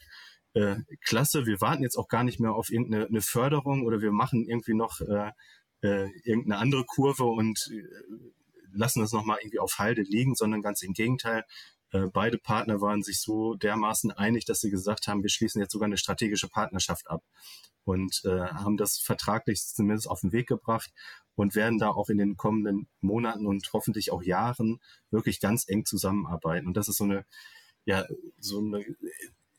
äh, 0.54 0.78
klasse, 1.06 1.46
wir 1.46 1.62
warten 1.62 1.84
jetzt 1.84 1.98
auch 1.98 2.08
gar 2.08 2.24
nicht 2.24 2.40
mehr 2.40 2.54
auf 2.54 2.72
irgendeine 2.72 3.22
Förderung 3.22 3.86
oder 3.86 4.02
wir 4.02 4.12
machen 4.12 4.46
irgendwie 4.48 4.74
noch 4.74 5.02
äh, 5.02 5.32
äh, 5.82 6.10
irgendeine 6.24 6.58
andere 6.58 6.86
Kurve 6.86 7.26
und 7.26 7.70
äh, 7.72 7.84
lassen 8.74 9.00
das 9.00 9.12
nochmal 9.12 9.38
irgendwie 9.42 9.60
auf 9.60 9.78
Halde 9.78 10.02
liegen, 10.02 10.36
sondern 10.36 10.62
ganz 10.62 10.82
im 10.82 10.94
Gegenteil, 10.94 11.44
beide 11.92 12.38
Partner 12.38 12.82
waren 12.82 13.04
sich 13.04 13.22
so 13.22 13.56
dermaßen 13.56 14.12
einig, 14.12 14.46
dass 14.46 14.60
sie 14.60 14.70
gesagt 14.70 15.08
haben, 15.08 15.24
wir 15.24 15.30
schließen 15.30 15.62
jetzt 15.62 15.72
sogar 15.72 15.86
eine 15.86 15.98
strategische 15.98 16.50
Partnerschaft 16.50 17.10
ab 17.10 17.24
und 17.86 18.22
äh, 18.26 18.42
haben 18.42 18.78
das 18.78 18.98
vertraglich 18.98 19.66
zumindest 19.66 20.10
auf 20.10 20.22
den 20.22 20.34
Weg 20.34 20.48
gebracht 20.48 20.92
und 21.36 21.56
werden 21.56 21.80
da 21.80 21.90
auch 21.90 22.10
in 22.10 22.18
den 22.18 22.36
kommenden 22.36 22.88
Monaten 23.00 23.46
und 23.46 23.72
hoffentlich 23.72 24.12
auch 24.12 24.22
Jahren 24.22 24.80
wirklich 25.12 25.40
ganz 25.40 25.68
eng 25.68 25.86
zusammenarbeiten. 25.86 26.68
Und 26.68 26.76
das 26.76 26.90
ist 26.90 26.98
so 26.98 27.06
eine, 27.06 27.26
ja, 27.86 28.06
so 28.40 28.60
eine 28.60 28.84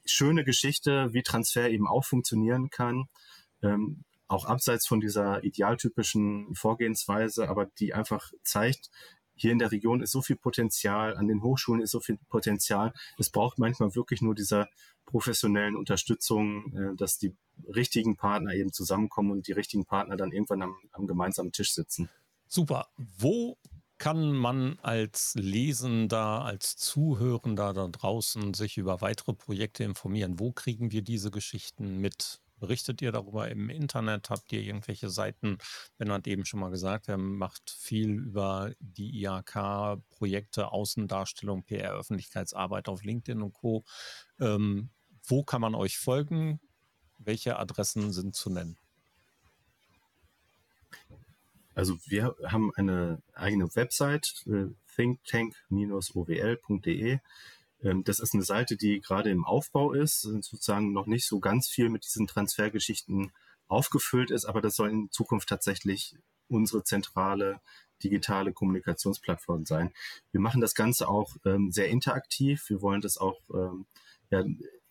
schöne 0.04 0.44
Geschichte, 0.44 1.12
wie 1.12 1.22
Transfer 1.22 1.70
eben 1.70 1.86
auch 1.86 2.04
funktionieren 2.04 2.68
kann. 2.68 3.08
Ähm, 3.62 4.04
auch 4.26 4.44
abseits 4.44 4.86
von 4.86 5.00
dieser 5.00 5.42
idealtypischen 5.42 6.54
Vorgehensweise, 6.54 7.48
aber 7.48 7.66
die 7.78 7.94
einfach 7.94 8.30
zeigt, 8.42 8.90
hier 9.40 9.52
in 9.52 9.58
der 9.58 9.72
Region 9.72 10.02
ist 10.02 10.12
so 10.12 10.22
viel 10.22 10.36
Potenzial, 10.36 11.16
an 11.16 11.28
den 11.28 11.42
Hochschulen 11.42 11.82
ist 11.82 11.92
so 11.92 12.00
viel 12.00 12.18
Potenzial. 12.28 12.92
Es 13.18 13.30
braucht 13.30 13.58
manchmal 13.58 13.94
wirklich 13.94 14.20
nur 14.20 14.34
dieser 14.34 14.68
professionellen 15.06 15.76
Unterstützung, 15.76 16.72
äh, 16.74 16.96
dass 16.96 17.18
die 17.18 17.34
richtigen 17.74 18.16
Partner 18.16 18.54
eben 18.54 18.72
zusammenkommen 18.72 19.30
und 19.30 19.48
die 19.48 19.52
richtigen 19.52 19.84
Partner 19.86 20.16
dann 20.16 20.32
irgendwann 20.32 20.62
am, 20.62 20.76
am 20.92 21.06
gemeinsamen 21.06 21.52
Tisch 21.52 21.72
sitzen. 21.72 22.08
Super. 22.46 22.88
Wo 22.96 23.58
kann 23.98 24.32
man 24.32 24.78
als 24.80 25.34
Lesender, 25.34 26.44
als 26.44 26.76
Zuhörender 26.76 27.72
da 27.72 27.88
draußen 27.88 28.54
sich 28.54 28.76
über 28.78 29.00
weitere 29.00 29.32
Projekte 29.32 29.84
informieren? 29.84 30.38
Wo 30.38 30.52
kriegen 30.52 30.92
wir 30.92 31.02
diese 31.02 31.30
Geschichten 31.30 31.98
mit? 31.98 32.40
Berichtet 32.60 33.02
ihr 33.02 33.12
darüber 33.12 33.48
im 33.48 33.70
Internet? 33.70 34.30
Habt 34.30 34.52
ihr 34.52 34.60
irgendwelche 34.60 35.10
Seiten? 35.10 35.58
Ben 35.96 36.12
hat 36.12 36.26
eben 36.26 36.44
schon 36.44 36.60
mal 36.60 36.70
gesagt, 36.70 37.08
er 37.08 37.18
macht 37.18 37.70
viel 37.70 38.10
über 38.10 38.72
die 38.80 39.22
IHK-Projekte, 39.22 40.72
Außendarstellung, 40.72 41.64
PR, 41.64 41.92
Öffentlichkeitsarbeit 41.92 42.88
auf 42.88 43.02
LinkedIn 43.02 43.42
und 43.42 43.52
Co. 43.52 43.84
Ähm, 44.40 44.90
wo 45.24 45.44
kann 45.44 45.60
man 45.60 45.74
euch 45.74 45.98
folgen? 45.98 46.60
Welche 47.18 47.58
Adressen 47.58 48.12
sind 48.12 48.34
zu 48.34 48.50
nennen? 48.50 48.78
Also 51.74 51.98
wir 52.06 52.34
haben 52.44 52.72
eine 52.74 53.22
eigene 53.34 53.74
Website, 53.76 54.44
äh, 54.46 54.68
thinktank-owl.de. 54.96 57.18
Ähm, 57.82 58.04
das 58.04 58.18
ist 58.18 58.34
eine 58.34 58.42
Seite, 58.42 58.76
die 58.76 59.00
gerade 59.00 59.30
im 59.30 59.44
Aufbau 59.44 59.92
ist, 59.92 60.22
sozusagen 60.22 60.92
noch 60.92 61.06
nicht 61.06 61.26
so 61.26 61.40
ganz 61.40 61.68
viel 61.68 61.88
mit 61.88 62.04
diesen 62.04 62.26
Transfergeschichten 62.26 63.32
aufgefüllt 63.68 64.30
ist, 64.30 64.46
aber 64.46 64.60
das 64.60 64.76
soll 64.76 64.90
in 64.90 65.10
Zukunft 65.10 65.48
tatsächlich 65.48 66.16
unsere 66.48 66.82
zentrale 66.82 67.60
digitale 68.02 68.52
Kommunikationsplattform 68.52 69.66
sein. 69.66 69.92
Wir 70.30 70.40
machen 70.40 70.60
das 70.60 70.74
Ganze 70.74 71.08
auch 71.08 71.36
ähm, 71.44 71.70
sehr 71.72 71.88
interaktiv. 71.88 72.64
Wir 72.68 72.80
wollen 72.80 73.00
das 73.00 73.18
auch 73.18 73.40
ähm, 73.52 73.86
ja, 74.30 74.44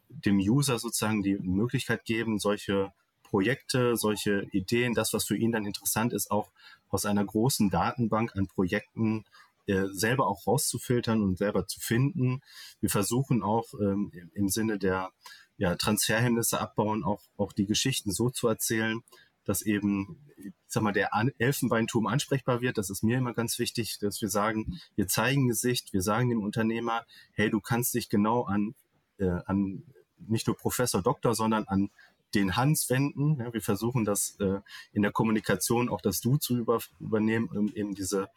dem 0.09 0.37
User 0.37 0.79
sozusagen 0.79 1.23
die 1.23 1.37
Möglichkeit 1.37 2.05
geben, 2.05 2.39
solche 2.39 2.91
Projekte, 3.23 3.97
solche 3.97 4.47
Ideen, 4.51 4.93
das, 4.93 5.13
was 5.13 5.25
für 5.25 5.35
ihn 5.35 5.51
dann 5.51 5.65
interessant 5.65 6.13
ist, 6.13 6.31
auch 6.31 6.49
aus 6.89 7.05
einer 7.05 7.25
großen 7.25 7.69
Datenbank 7.69 8.35
an 8.35 8.47
Projekten 8.47 9.25
äh, 9.67 9.85
selber 9.91 10.27
auch 10.27 10.47
rauszufiltern 10.47 11.21
und 11.21 11.37
selber 11.37 11.67
zu 11.67 11.79
finden. 11.79 12.41
Wir 12.79 12.89
versuchen 12.89 13.43
auch 13.43 13.73
ähm, 13.79 14.11
im 14.33 14.49
Sinne 14.49 14.79
der 14.79 15.11
ja, 15.57 15.75
Transferhemmnisse 15.75 16.59
abbauen, 16.59 17.03
auch, 17.03 17.21
auch 17.35 17.51
die 17.51 17.65
Geschichten 17.65 18.11
so 18.11 18.29
zu 18.29 18.47
erzählen, 18.47 19.01
dass 19.43 19.61
eben, 19.61 20.19
ich 20.37 20.53
sag 20.67 20.83
mal, 20.83 20.91
der 20.91 21.09
Elfenbeinturm 21.37 22.05
ansprechbar 22.07 22.61
wird. 22.61 22.77
Das 22.77 22.89
ist 22.89 23.03
mir 23.03 23.17
immer 23.17 23.33
ganz 23.33 23.59
wichtig, 23.59 23.97
dass 23.99 24.21
wir 24.21 24.29
sagen, 24.29 24.79
wir 24.95 25.07
zeigen 25.07 25.47
Gesicht, 25.47 25.93
wir 25.93 26.01
sagen 26.01 26.29
dem 26.29 26.43
Unternehmer, 26.43 27.05
hey, 27.33 27.49
du 27.49 27.61
kannst 27.61 27.93
dich 27.93 28.09
genau 28.09 28.43
an, 28.43 28.75
äh, 29.17 29.39
an 29.45 29.83
nicht 30.17 30.47
nur 30.47 30.57
Professor 30.57 31.01
Doktor, 31.01 31.33
sondern 31.33 31.63
an 31.65 31.89
den 32.35 32.55
Hans 32.55 32.89
wenden. 32.89 33.39
Ja, 33.39 33.53
wir 33.53 33.61
versuchen 33.61 34.03
das 34.03 34.35
äh, 34.39 34.59
in 34.91 35.01
der 35.01 35.11
Kommunikation 35.11 35.89
auch 35.89 36.01
das 36.01 36.19
Du 36.19 36.37
zu 36.37 36.57
über, 36.57 36.79
übernehmen, 36.99 37.47
um 37.47 37.73
eben 37.73 37.95
diese 37.95 38.27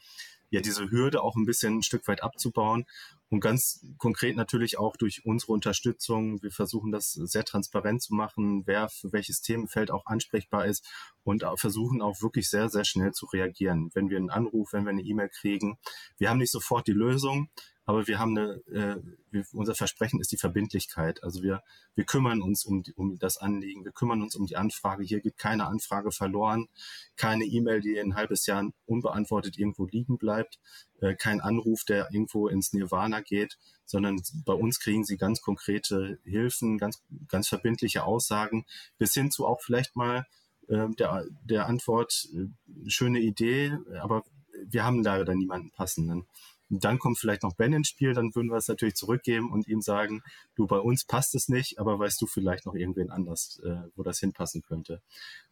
ja 0.51 0.61
diese 0.61 0.91
Hürde 0.91 1.23
auch 1.23 1.37
ein 1.37 1.47
bisschen 1.47 1.79
ein 1.79 1.83
Stück 1.83 2.07
weit 2.09 2.23
abzubauen. 2.23 2.85
Und 3.29 3.41
ganz 3.41 3.87
konkret 3.99 4.35
natürlich 4.37 4.79
auch 4.79 4.97
durch 4.97 5.25
unsere 5.25 5.53
Unterstützung. 5.53 6.43
Wir 6.43 6.51
versuchen 6.51 6.91
das 6.91 7.13
sehr 7.13 7.45
transparent 7.45 8.03
zu 8.03 8.13
machen, 8.13 8.67
wer 8.67 8.89
für 8.89 9.13
welches 9.13 9.41
Themenfeld 9.41 9.93
auch 9.93 10.07
ansprechbar 10.07 10.67
ist 10.67 10.85
und 11.23 11.45
versuchen 11.55 12.03
auch 12.03 12.21
wirklich 12.23 12.51
sehr, 12.51 12.69
sehr 12.69 12.85
schnell 12.85 13.13
zu 13.13 13.27
reagieren. 13.27 13.91
Wenn 13.95 14.11
wir 14.11 14.17
einen 14.17 14.31
Anruf, 14.31 14.73
wenn 14.73 14.85
wir 14.85 14.91
eine 14.91 15.03
E-Mail 15.03 15.29
kriegen. 15.29 15.79
Wir 16.19 16.29
haben 16.29 16.39
nicht 16.39 16.51
sofort 16.51 16.89
die 16.89 16.93
Lösung, 16.93 17.49
aber 17.91 18.07
wir 18.07 18.21
haben 18.21 18.39
eine, 18.39 18.53
äh, 18.73 19.03
wir, 19.33 19.45
unser 19.53 19.75
Versprechen 19.75 20.21
ist 20.21 20.31
die 20.31 20.37
Verbindlichkeit. 20.37 21.25
Also 21.25 21.43
wir, 21.43 21.61
wir 21.97 22.05
kümmern 22.05 22.41
uns 22.41 22.65
um, 22.65 22.85
um 22.95 23.19
das 23.19 23.37
Anliegen, 23.37 23.85
wir 23.85 23.91
kümmern 23.91 24.23
uns 24.23 24.37
um 24.37 24.47
die 24.47 24.57
Anfrage. 24.57 25.03
Hier 25.03 25.21
geht 25.21 25.39
keine 25.39 25.67
Anfrage 25.67 26.13
verloren, 26.13 26.69
keine 27.17 27.45
E-Mail, 27.45 27.81
die 27.81 27.99
ein 27.99 28.15
halbes 28.15 28.47
Jahr 28.47 28.65
unbeantwortet 28.87 29.59
irgendwo 29.59 29.87
liegen 29.87 30.19
bleibt, 30.19 30.61
äh, 31.01 31.17
kein 31.17 31.41
Anruf, 31.41 31.83
der 31.83 32.09
irgendwo 32.13 32.47
ins 32.47 32.73
Nirvana 32.73 33.23
geht, 33.23 33.59
sondern 33.87 34.23
bei 34.45 34.53
uns 34.53 34.79
kriegen 34.79 35.05
Sie 35.05 35.17
ganz 35.17 35.41
konkrete 35.41 36.21
Hilfen, 36.23 36.79
ganz, 36.79 37.03
ganz 37.27 37.49
verbindliche 37.49 38.05
Aussagen, 38.05 38.67
bis 38.99 39.15
hin 39.15 39.33
zu 39.33 39.49
auch 39.49 39.63
vielleicht 39.63 39.97
mal 39.97 40.29
äh, 40.69 40.87
der, 40.97 41.25
der 41.43 41.67
Antwort, 41.67 42.29
äh, 42.37 42.89
schöne 42.89 43.19
Idee, 43.19 43.77
aber 44.01 44.23
wir 44.65 44.85
haben 44.85 45.03
leider 45.03 45.35
niemanden 45.35 45.73
passenden. 45.73 46.29
Dann 46.71 46.99
kommt 46.99 47.19
vielleicht 47.19 47.43
noch 47.43 47.55
Ben 47.55 47.73
ins 47.73 47.89
Spiel, 47.89 48.15
dann 48.15 48.35
würden 48.35 48.49
wir 48.49 48.57
es 48.57 48.69
natürlich 48.69 48.95
zurückgeben 48.95 49.51
und 49.51 49.67
ihm 49.67 49.81
sagen, 49.81 50.23
du, 50.55 50.67
bei 50.67 50.79
uns 50.79 51.05
passt 51.05 51.35
es 51.35 51.49
nicht, 51.49 51.79
aber 51.79 51.99
weißt 51.99 52.21
du 52.23 52.27
vielleicht 52.27 52.65
noch 52.65 52.75
irgendwen 52.75 53.11
anders, 53.11 53.61
äh, 53.65 53.89
wo 53.97 54.03
das 54.03 54.21
hinpassen 54.21 54.63
könnte. 54.63 55.03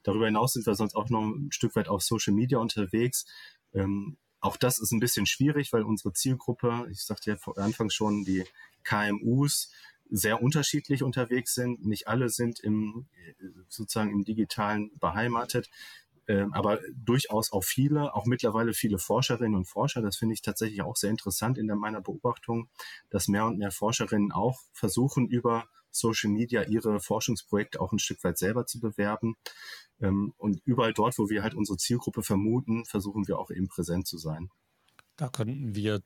Darüber 0.05 0.27
hinaus 0.27 0.53
sind 0.53 0.65
wir 0.65 0.75
sonst 0.75 0.95
auch 0.95 1.11
noch 1.11 1.23
ein 1.23 1.51
Stück 1.51 1.75
weit 1.75 1.89
auf 1.89 2.03
Social 2.03 2.35
Media 2.35 2.59
unterwegs. 2.59 3.27
Ähm, 3.75 4.17
auch 4.41 4.57
das 4.57 4.79
ist 4.79 4.93
ein 4.93 5.01
bisschen 5.01 5.27
schwierig, 5.27 5.73
weil 5.73 5.83
unsere 5.83 6.13
Zielgruppe, 6.13 6.87
ich 6.91 7.03
sagte 7.03 7.31
ja 7.31 7.37
vor 7.37 7.59
Anfang 7.59 7.91
schon, 7.91 8.25
die 8.25 8.45
KMUs 8.85 9.73
sehr 10.11 10.43
unterschiedlich 10.43 11.03
unterwegs 11.03 11.55
sind. 11.55 11.85
Nicht 11.85 12.09
alle 12.09 12.29
sind 12.29 12.61
im, 12.61 13.09
sozusagen 13.69 14.11
im 14.11 14.25
Digitalen 14.25 14.91
beheimatet. 14.99 15.69
Ähm, 16.29 16.53
aber 16.53 16.79
durchaus 16.95 17.53
auch 17.53 17.65
viele, 17.65 18.15
auch 18.15 18.27
mittlerweile 18.27 18.75
viele 18.75 18.99
Forscherinnen 18.99 19.57
und 19.57 19.65
Forscher. 19.65 20.03
Das 20.03 20.19
finde 20.19 20.35
ich 20.35 20.43
tatsächlich 20.43 20.83
auch 20.83 20.95
sehr 20.95 21.11
interessant 21.11 21.59
in 21.59 21.67
meiner 21.67 22.03
Beobachtung, 22.03 22.69
dass 23.11 23.29
mehr 23.29 23.47
und 23.47 23.59
mehr 23.59 23.73
Forscherinnen 23.73 24.31
auch 24.31 24.61
versuchen, 24.73 25.27
über 25.27 25.65
Social 25.91 26.31
Media 26.31 26.65
ihre 26.65 27.01
Forschungsprojekte 27.01 27.81
auch 27.81 27.93
ein 27.93 27.99
Stück 27.99 28.23
weit 28.23 28.37
selber 28.39 28.67
zu 28.67 28.79
bewerben. 28.79 29.37
Ähm, 30.01 30.35
und 30.37 30.61
überall 30.65 30.93
dort, 30.93 31.19
wo 31.19 31.31
wir 31.31 31.43
halt 31.43 31.55
unsere 31.55 31.79
Zielgruppe 31.79 32.23
vermuten, 32.23 32.85
versuchen 32.85 33.27
wir 33.27 33.39
auch 33.39 33.51
eben 33.51 33.69
präsent 33.69 34.07
zu 34.07 34.19
sein. 34.19 34.51
Da 35.17 35.29
könnten 35.29 35.75
wir 35.75 36.03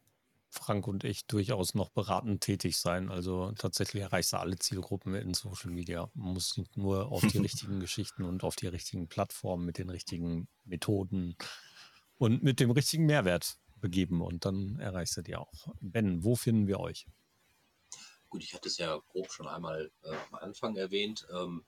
Frank 0.52 0.86
und 0.86 1.02
ich 1.02 1.26
durchaus 1.26 1.74
noch 1.74 1.88
beratend 1.88 2.42
tätig 2.42 2.76
sein. 2.76 3.10
Also 3.10 3.52
tatsächlich 3.52 4.02
erreichst 4.02 4.34
du 4.34 4.36
alle 4.36 4.58
Zielgruppen 4.58 5.14
in 5.14 5.32
Social 5.32 5.70
Media. 5.70 6.10
Man 6.12 6.34
muss 6.34 6.60
nur 6.74 7.10
auf 7.10 7.22
die 7.22 7.38
richtigen 7.38 7.80
Geschichten 7.80 8.22
und 8.22 8.44
auf 8.44 8.54
die 8.54 8.66
richtigen 8.66 9.08
Plattformen 9.08 9.64
mit 9.64 9.78
den 9.78 9.88
richtigen 9.88 10.48
Methoden 10.64 11.36
und 12.18 12.42
mit 12.42 12.60
dem 12.60 12.70
richtigen 12.70 13.06
Mehrwert 13.06 13.56
begeben 13.80 14.20
und 14.20 14.44
dann 14.44 14.78
erreichst 14.78 15.16
du 15.16 15.22
die 15.22 15.36
auch. 15.36 15.74
Ben, 15.80 16.22
wo 16.22 16.36
finden 16.36 16.66
wir 16.66 16.80
euch? 16.80 17.06
Gut, 18.28 18.44
ich 18.44 18.52
hatte 18.52 18.68
es 18.68 18.76
ja 18.76 18.98
grob 19.08 19.32
schon 19.32 19.48
einmal 19.48 19.90
äh, 20.02 20.14
am 20.30 20.34
Anfang 20.34 20.76
erwähnt. 20.76 21.26
Ähm, 21.34 21.64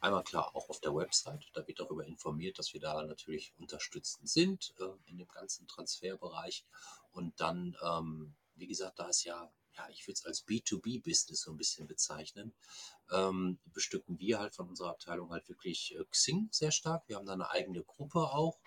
einmal 0.00 0.24
klar 0.24 0.54
auch 0.54 0.68
auf 0.68 0.80
der 0.80 0.94
Website. 0.94 1.46
Da 1.54 1.66
wird 1.66 1.80
darüber 1.80 2.04
informiert, 2.04 2.58
dass 2.58 2.72
wir 2.72 2.80
da 2.80 3.04
natürlich 3.04 3.52
unterstützend 3.58 4.28
sind 4.28 4.74
äh, 4.78 5.10
in 5.10 5.18
dem 5.18 5.28
ganzen 5.28 5.66
Transferbereich. 5.66 6.64
Und 7.12 7.40
dann, 7.40 7.76
ähm, 7.82 8.34
wie 8.56 8.66
gesagt, 8.66 8.98
da 8.98 9.08
ist 9.08 9.24
ja, 9.24 9.50
ja, 9.76 9.88
ich 9.90 10.06
würde 10.06 10.14
es 10.14 10.24
als 10.24 10.46
B2B-Business 10.46 11.42
so 11.42 11.50
ein 11.50 11.56
bisschen 11.56 11.86
bezeichnen, 11.86 12.52
ähm, 13.10 13.58
bestücken 13.72 14.18
wir 14.18 14.38
halt 14.38 14.54
von 14.54 14.68
unserer 14.68 14.90
Abteilung 14.90 15.30
halt 15.30 15.48
wirklich 15.48 15.94
äh, 15.96 16.04
Xing 16.04 16.48
sehr 16.50 16.72
stark. 16.72 17.08
Wir 17.08 17.16
haben 17.16 17.26
da 17.26 17.32
eine 17.32 17.50
eigene 17.50 17.82
Gruppe 17.82 18.20
auch, 18.20 18.58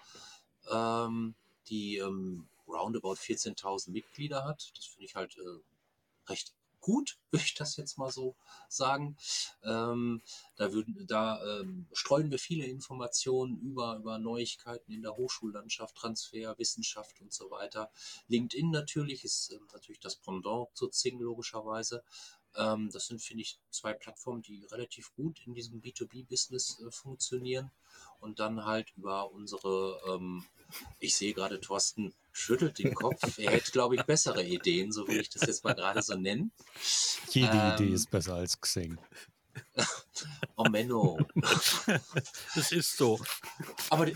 ähm, 0.69 1.35
die 1.67 1.97
ähm, 1.97 2.47
roundabout 2.67 3.15
14.000 3.15 3.91
Mitglieder 3.91 4.45
hat. 4.45 4.71
Das 4.75 4.85
finde 4.85 5.05
ich 5.05 5.15
halt 5.15 5.37
äh, 5.37 6.29
recht 6.29 6.53
gut, 6.81 7.17
würde 7.31 7.45
ich 7.45 7.53
das 7.53 7.77
jetzt 7.77 7.97
mal 7.97 8.11
so 8.11 8.35
sagen. 8.67 9.15
Ähm, 9.63 10.21
da 10.57 10.73
würden, 10.73 11.05
da 11.07 11.41
ähm, 11.59 11.87
streuen 11.93 12.31
wir 12.31 12.39
viele 12.39 12.65
Informationen 12.65 13.59
über, 13.59 13.95
über 13.97 14.19
Neuigkeiten 14.19 14.91
in 14.91 15.03
der 15.03 15.15
Hochschullandschaft, 15.15 15.95
Transfer, 15.95 16.57
Wissenschaft 16.57 17.21
und 17.21 17.31
so 17.31 17.49
weiter. 17.51 17.91
LinkedIn 18.27 18.71
natürlich 18.71 19.23
ist 19.23 19.51
ähm, 19.51 19.67
natürlich 19.71 19.99
das 19.99 20.17
Pendant 20.17 20.69
zu 20.73 20.87
Zing 20.89 21.19
logischerweise. 21.19 22.03
Ähm, 22.55 22.89
das 22.91 23.07
sind, 23.07 23.21
finde 23.21 23.43
ich, 23.43 23.59
zwei 23.69 23.93
Plattformen, 23.93 24.41
die 24.41 24.65
relativ 24.65 25.13
gut 25.13 25.39
in 25.45 25.53
diesem 25.53 25.81
B2B-Business 25.81 26.81
äh, 26.81 26.91
funktionieren. 26.91 27.71
Und 28.19 28.39
dann 28.39 28.65
halt 28.65 28.91
über 28.95 29.31
unsere, 29.31 29.99
ähm, 30.07 30.45
ich 30.99 31.15
sehe 31.15 31.33
gerade 31.33 31.59
Thorsten 31.59 32.13
schüttelt 32.31 32.79
den 32.79 32.93
Kopf. 32.93 33.37
Er 33.37 33.51
hätte, 33.51 33.71
glaube 33.71 33.95
ich, 33.95 34.03
bessere 34.03 34.43
Ideen, 34.43 34.91
so 34.91 35.07
will 35.07 35.19
ich 35.19 35.29
das 35.29 35.43
jetzt 35.43 35.63
mal 35.63 35.73
gerade 35.73 36.01
so 36.01 36.15
nennen. 36.15 36.51
Jede 37.29 37.57
ähm, 37.57 37.73
Idee 37.73 37.93
ist 37.93 38.09
besser 38.09 38.35
als 38.35 38.59
Xing. 38.59 38.97
oh 40.55 40.65
Menno. 40.69 41.19
Das 42.55 42.71
ist 42.71 42.97
so. 42.97 43.19
Aber 43.89 44.07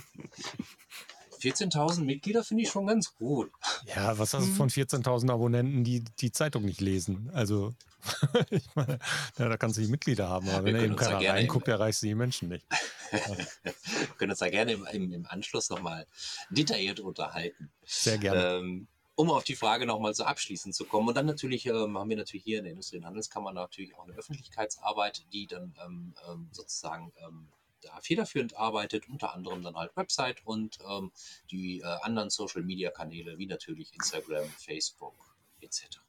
14.000 1.45 2.03
Mitglieder 2.03 2.43
finde 2.43 2.63
ich 2.63 2.69
schon 2.69 2.87
ganz 2.87 3.13
gut. 3.15 3.51
Ja, 3.95 4.17
was 4.17 4.33
hast 4.33 4.47
du 4.47 4.51
von 4.51 4.69
14.000 4.69 5.31
Abonnenten, 5.31 5.83
die 5.83 6.03
die 6.19 6.31
Zeitung 6.31 6.65
nicht 6.65 6.81
lesen? 6.81 7.29
Also, 7.33 7.73
ich 8.49 8.67
meine, 8.75 8.99
ja, 9.37 9.49
da 9.49 9.57
kannst 9.57 9.77
du 9.77 9.81
die 9.81 9.87
Mitglieder 9.87 10.27
haben, 10.29 10.49
aber 10.49 10.65
Wir 10.65 10.73
wenn 10.73 10.75
er 10.75 10.85
eben 10.85 10.95
keiner 10.95 11.29
reinguckt, 11.29 11.67
erreichst 11.67 12.01
du 12.01 12.07
die 12.07 12.15
Menschen 12.15 12.49
nicht. 12.49 12.65
Wir 13.11 14.07
können 14.17 14.31
uns 14.31 14.39
da 14.39 14.49
gerne 14.49 14.73
im, 14.73 14.85
im, 14.91 15.11
im 15.11 15.25
Anschluss 15.27 15.69
nochmal 15.69 16.07
detailliert 16.49 16.99
unterhalten. 16.99 17.71
Sehr 17.85 18.17
gerne. 18.17 18.57
Ähm, 18.57 18.87
um 19.15 19.29
auf 19.31 19.43
die 19.43 19.55
Frage 19.55 19.85
nochmal 19.85 20.13
so 20.13 20.25
abschließend 20.25 20.75
zu 20.75 20.85
kommen. 20.85 21.07
Und 21.07 21.15
dann 21.15 21.25
natürlich 21.25 21.65
ähm, 21.67 21.97
haben 21.97 22.09
wir 22.09 22.17
natürlich 22.17 22.43
hier 22.43 22.57
in 22.57 22.65
der 22.65 22.71
Industrie- 22.71 22.97
und 22.97 23.05
Handelskammer 23.05 23.53
natürlich 23.53 23.95
auch 23.95 24.03
eine 24.05 24.13
Öffentlichkeitsarbeit, 24.13 25.25
die 25.31 25.47
dann 25.47 25.73
ähm, 25.85 26.13
ähm, 26.29 26.49
sozusagen 26.51 27.13
ähm, 27.25 27.47
da 27.85 27.99
federführend 28.01 28.55
arbeitet, 28.55 29.07
unter 29.07 29.33
anderem 29.33 29.61
dann 29.61 29.75
halt 29.75 29.95
Website 29.95 30.45
und 30.45 30.77
ähm, 30.89 31.11
die 31.51 31.79
äh, 31.79 31.85
anderen 32.01 32.29
Social-Media-Kanäle 32.29 33.37
wie 33.37 33.45
natürlich 33.45 33.93
Instagram, 33.93 34.47
Facebook 34.57 35.15
etc. 35.61 35.99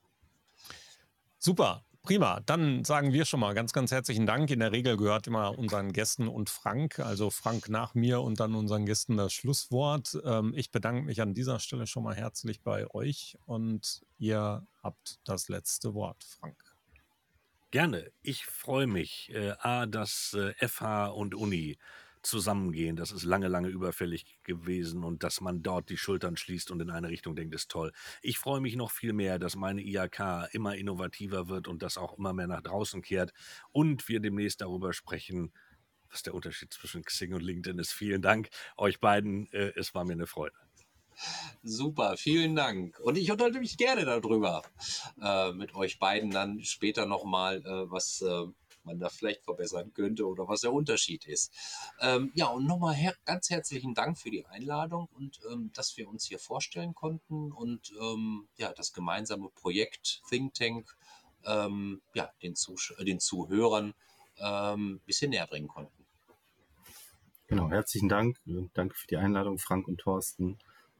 Super. 1.38 1.84
Prima, 2.02 2.38
dann 2.46 2.84
sagen 2.84 3.12
wir 3.12 3.24
schon 3.24 3.40
mal 3.40 3.52
ganz, 3.52 3.72
ganz 3.72 3.90
herzlichen 3.90 4.26
Dank. 4.26 4.48
In 4.52 4.60
der 4.60 4.70
Regel 4.70 4.96
gehört 4.96 5.26
immer 5.26 5.58
unseren 5.58 5.92
Gästen 5.92 6.28
und 6.28 6.50
Frank, 6.50 7.00
also 7.00 7.30
Frank 7.30 7.68
nach 7.68 7.94
mir 7.94 8.20
und 8.20 8.38
dann 8.38 8.54
unseren 8.54 8.86
Gästen 8.86 9.16
das 9.16 9.32
Schlusswort. 9.32 10.16
Ähm, 10.24 10.54
ich 10.56 10.70
bedanke 10.70 11.02
mich 11.02 11.20
an 11.20 11.34
dieser 11.34 11.58
Stelle 11.58 11.88
schon 11.88 12.04
mal 12.04 12.14
herzlich 12.14 12.62
bei 12.62 12.88
euch 12.94 13.36
und 13.44 14.02
ihr 14.18 14.64
habt 14.84 15.18
das 15.24 15.48
letzte 15.48 15.94
Wort, 15.94 16.22
Frank. 16.22 16.65
Gerne. 17.72 18.10
Ich 18.22 18.44
freue 18.46 18.86
mich, 18.86 19.30
äh, 19.34 19.52
A, 19.58 19.86
dass 19.86 20.34
äh, 20.34 20.54
FH 20.66 21.06
und 21.08 21.34
Uni 21.34 21.78
zusammengehen. 22.22 22.96
Das 22.96 23.12
ist 23.12 23.24
lange, 23.24 23.48
lange 23.48 23.68
überfällig 23.68 24.24
gewesen 24.44 25.04
und 25.04 25.22
dass 25.22 25.40
man 25.40 25.62
dort 25.62 25.90
die 25.90 25.96
Schultern 25.96 26.36
schließt 26.36 26.70
und 26.70 26.80
in 26.80 26.90
eine 26.90 27.08
Richtung 27.08 27.36
denkt, 27.36 27.54
ist 27.54 27.70
toll. 27.70 27.92
Ich 28.22 28.38
freue 28.38 28.60
mich 28.60 28.76
noch 28.76 28.90
viel 28.90 29.12
mehr, 29.12 29.38
dass 29.38 29.56
meine 29.56 29.82
IHK 29.82 30.48
immer 30.52 30.76
innovativer 30.76 31.48
wird 31.48 31.68
und 31.68 31.82
das 31.82 31.98
auch 31.98 32.16
immer 32.18 32.32
mehr 32.32 32.46
nach 32.48 32.62
draußen 32.62 33.02
kehrt 33.02 33.32
und 33.72 34.08
wir 34.08 34.20
demnächst 34.20 34.60
darüber 34.60 34.92
sprechen, 34.92 35.52
was 36.10 36.22
der 36.22 36.34
Unterschied 36.34 36.72
zwischen 36.72 37.04
Xing 37.04 37.34
und 37.34 37.42
LinkedIn 37.42 37.78
ist. 37.78 37.92
Vielen 37.92 38.22
Dank 38.22 38.48
euch 38.76 39.00
beiden. 39.00 39.50
Äh, 39.52 39.72
es 39.76 39.94
war 39.94 40.04
mir 40.04 40.14
eine 40.14 40.26
Freude. 40.26 40.65
Super, 41.62 42.16
vielen 42.16 42.54
Dank. 42.54 42.98
Und 43.00 43.16
ich 43.16 43.30
unterhalte 43.30 43.60
mich 43.60 43.76
gerne 43.76 44.04
darüber 44.04 44.62
äh, 45.20 45.52
mit 45.52 45.74
euch 45.74 45.98
beiden 45.98 46.30
dann 46.30 46.62
später 46.62 47.06
nochmal, 47.06 47.58
äh, 47.64 47.90
was 47.90 48.20
äh, 48.22 48.46
man 48.86 49.00
da 49.00 49.08
vielleicht 49.08 49.44
verbessern 49.44 49.92
könnte 49.92 50.26
oder 50.26 50.48
was 50.48 50.60
der 50.60 50.72
Unterschied 50.72 51.26
ist. 51.26 51.52
Ähm, 52.00 52.30
ja, 52.34 52.46
und 52.46 52.66
nochmal 52.66 52.94
her 52.94 53.14
ganz 53.24 53.50
herzlichen 53.50 53.94
Dank 53.94 54.18
für 54.18 54.30
die 54.30 54.46
Einladung 54.46 55.08
und 55.14 55.40
ähm, 55.50 55.70
dass 55.74 55.96
wir 55.96 56.08
uns 56.08 56.24
hier 56.24 56.38
vorstellen 56.38 56.94
konnten 56.94 57.52
und 57.52 57.92
ähm, 58.00 58.48
ja, 58.56 58.72
das 58.72 58.92
gemeinsame 58.92 59.50
Projekt 59.50 60.22
Think 60.28 60.54
Tank 60.54 60.96
ähm, 61.44 62.00
ja, 62.14 62.30
den, 62.42 62.54
Zusch 62.54 62.94
den 63.00 63.20
Zuhörern 63.20 63.94
ein 64.38 64.74
ähm, 64.74 65.00
bisschen 65.06 65.30
näher 65.30 65.46
bringen 65.46 65.68
konnten. 65.68 66.06
Genau, 67.48 67.70
herzlichen 67.70 68.08
Dank. 68.08 68.38
Danke 68.74 68.96
für 68.96 69.06
die 69.06 69.16
Einladung, 69.16 69.58
Frank 69.58 69.86
und 69.86 69.98
Thorsten. 69.98 70.58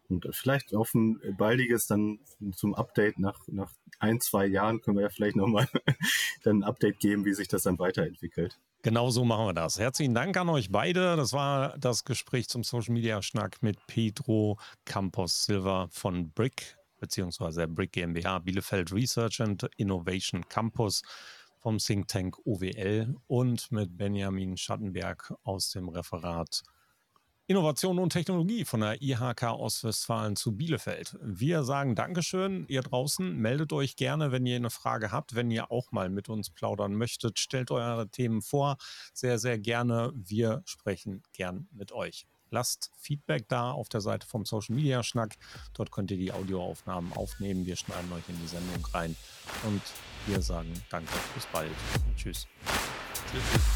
Und 0.09 0.28
vielleicht 0.32 0.74
auf 0.74 0.94
ein 0.94 1.20
baldiges 1.36 1.86
dann 1.86 2.20
zum 2.52 2.74
Update 2.74 3.18
nach, 3.18 3.38
nach 3.48 3.72
ein, 3.98 4.20
zwei 4.20 4.46
Jahren 4.46 4.80
können 4.80 4.96
wir 4.96 5.04
ja 5.04 5.09
vielleicht 5.09 5.36
nochmal 5.36 5.68
dann 6.44 6.59
ein 6.59 6.64
Update 6.64 7.00
geben, 7.00 7.24
wie 7.24 7.34
sich 7.34 7.48
das 7.48 7.62
dann 7.62 7.78
weiterentwickelt. 7.78 8.59
Genau 8.82 9.11
so 9.11 9.24
machen 9.24 9.46
wir 9.46 9.54
das. 9.54 9.78
Herzlichen 9.78 10.14
Dank 10.14 10.36
an 10.36 10.48
euch 10.48 10.70
beide. 10.70 11.16
Das 11.16 11.32
war 11.32 11.76
das 11.78 12.04
Gespräch 12.04 12.48
zum 12.48 12.62
Social 12.62 12.94
Media 12.94 13.20
Schnack 13.20 13.62
mit 13.62 13.78
Pedro 13.86 14.59
Campos 14.84 15.44
Silva 15.44 15.88
von 15.90 16.30
Brick 16.30 16.76
beziehungsweise 16.98 17.68
Brick 17.68 17.92
GmbH 17.92 18.38
Bielefeld 18.40 18.92
Research 18.92 19.40
and 19.40 19.68
Innovation 19.76 20.48
Campus 20.48 21.02
vom 21.61 21.78
Think 21.78 22.09
Tank 22.09 22.36
OWL 22.44 23.16
und 23.26 23.72
mit 23.72 23.96
Benjamin 23.96 24.57
Schattenberg 24.57 25.34
aus 25.42 25.70
dem 25.70 25.88
Referat 25.88 26.62
Innovation 27.49 28.01
und 28.01 28.11
Technologie 28.11 28.64
von 28.64 28.80
der 28.80 29.01
IHK 29.01 29.44
Ostwestfalen 29.44 30.34
zu 30.34 30.57
Bielefeld. 30.57 31.16
Wir 31.22 31.62
sagen 31.62 31.94
Dankeschön, 31.94 32.64
ihr 32.66 32.82
draußen. 32.82 33.36
Meldet 33.36 33.72
euch 33.72 33.94
gerne, 33.94 34.32
wenn 34.32 34.44
ihr 34.47 34.57
eine 34.57 34.70
Frage 34.70 35.12
habt, 35.12 35.36
wenn 35.36 35.53
ihr 35.53 35.70
auch 35.70 35.92
mal 35.92 36.11
mit 36.11 36.28
uns 36.28 36.51
plaudern 36.51 36.97
möchtet. 36.97 37.38
Stellt 37.38 37.70
eure 37.70 38.09
Themen 38.09 38.42
vor. 38.42 38.78
Sehr, 39.14 39.38
sehr 39.38 39.61
gerne. 39.61 40.11
Wir 40.16 40.62
sprechen 40.64 41.22
gern 41.32 41.68
mit 41.70 41.92
euch. 41.92 42.26
Lasst 42.51 42.90
Feedback 42.99 43.49
da 43.49 43.70
auf 43.70 43.88
der 43.88 44.01
Seite 44.01 44.26
vom 44.26 44.44
Social 44.44 44.74
Media 44.74 45.05
Schnack. 45.05 45.36
Dort 45.72 45.92
könnt 45.92 46.11
ihr 46.11 46.16
die 46.16 46.32
Audioaufnahmen 46.32 47.12
aufnehmen. 47.12 47.64
Wir 47.64 47.76
schneiden 47.76 48.12
euch 48.12 48.28
in 48.28 48.40
die 48.40 48.49
Sendung 48.49 48.84
rein. 48.92 49.14
Und 49.64 49.82
wir 50.26 50.42
sagen 50.42 50.72
Danke. 50.90 51.12
Bis 51.36 51.47
bald. 51.47 51.70
Tschüss. 52.16 52.49
Tschüss. 53.30 53.76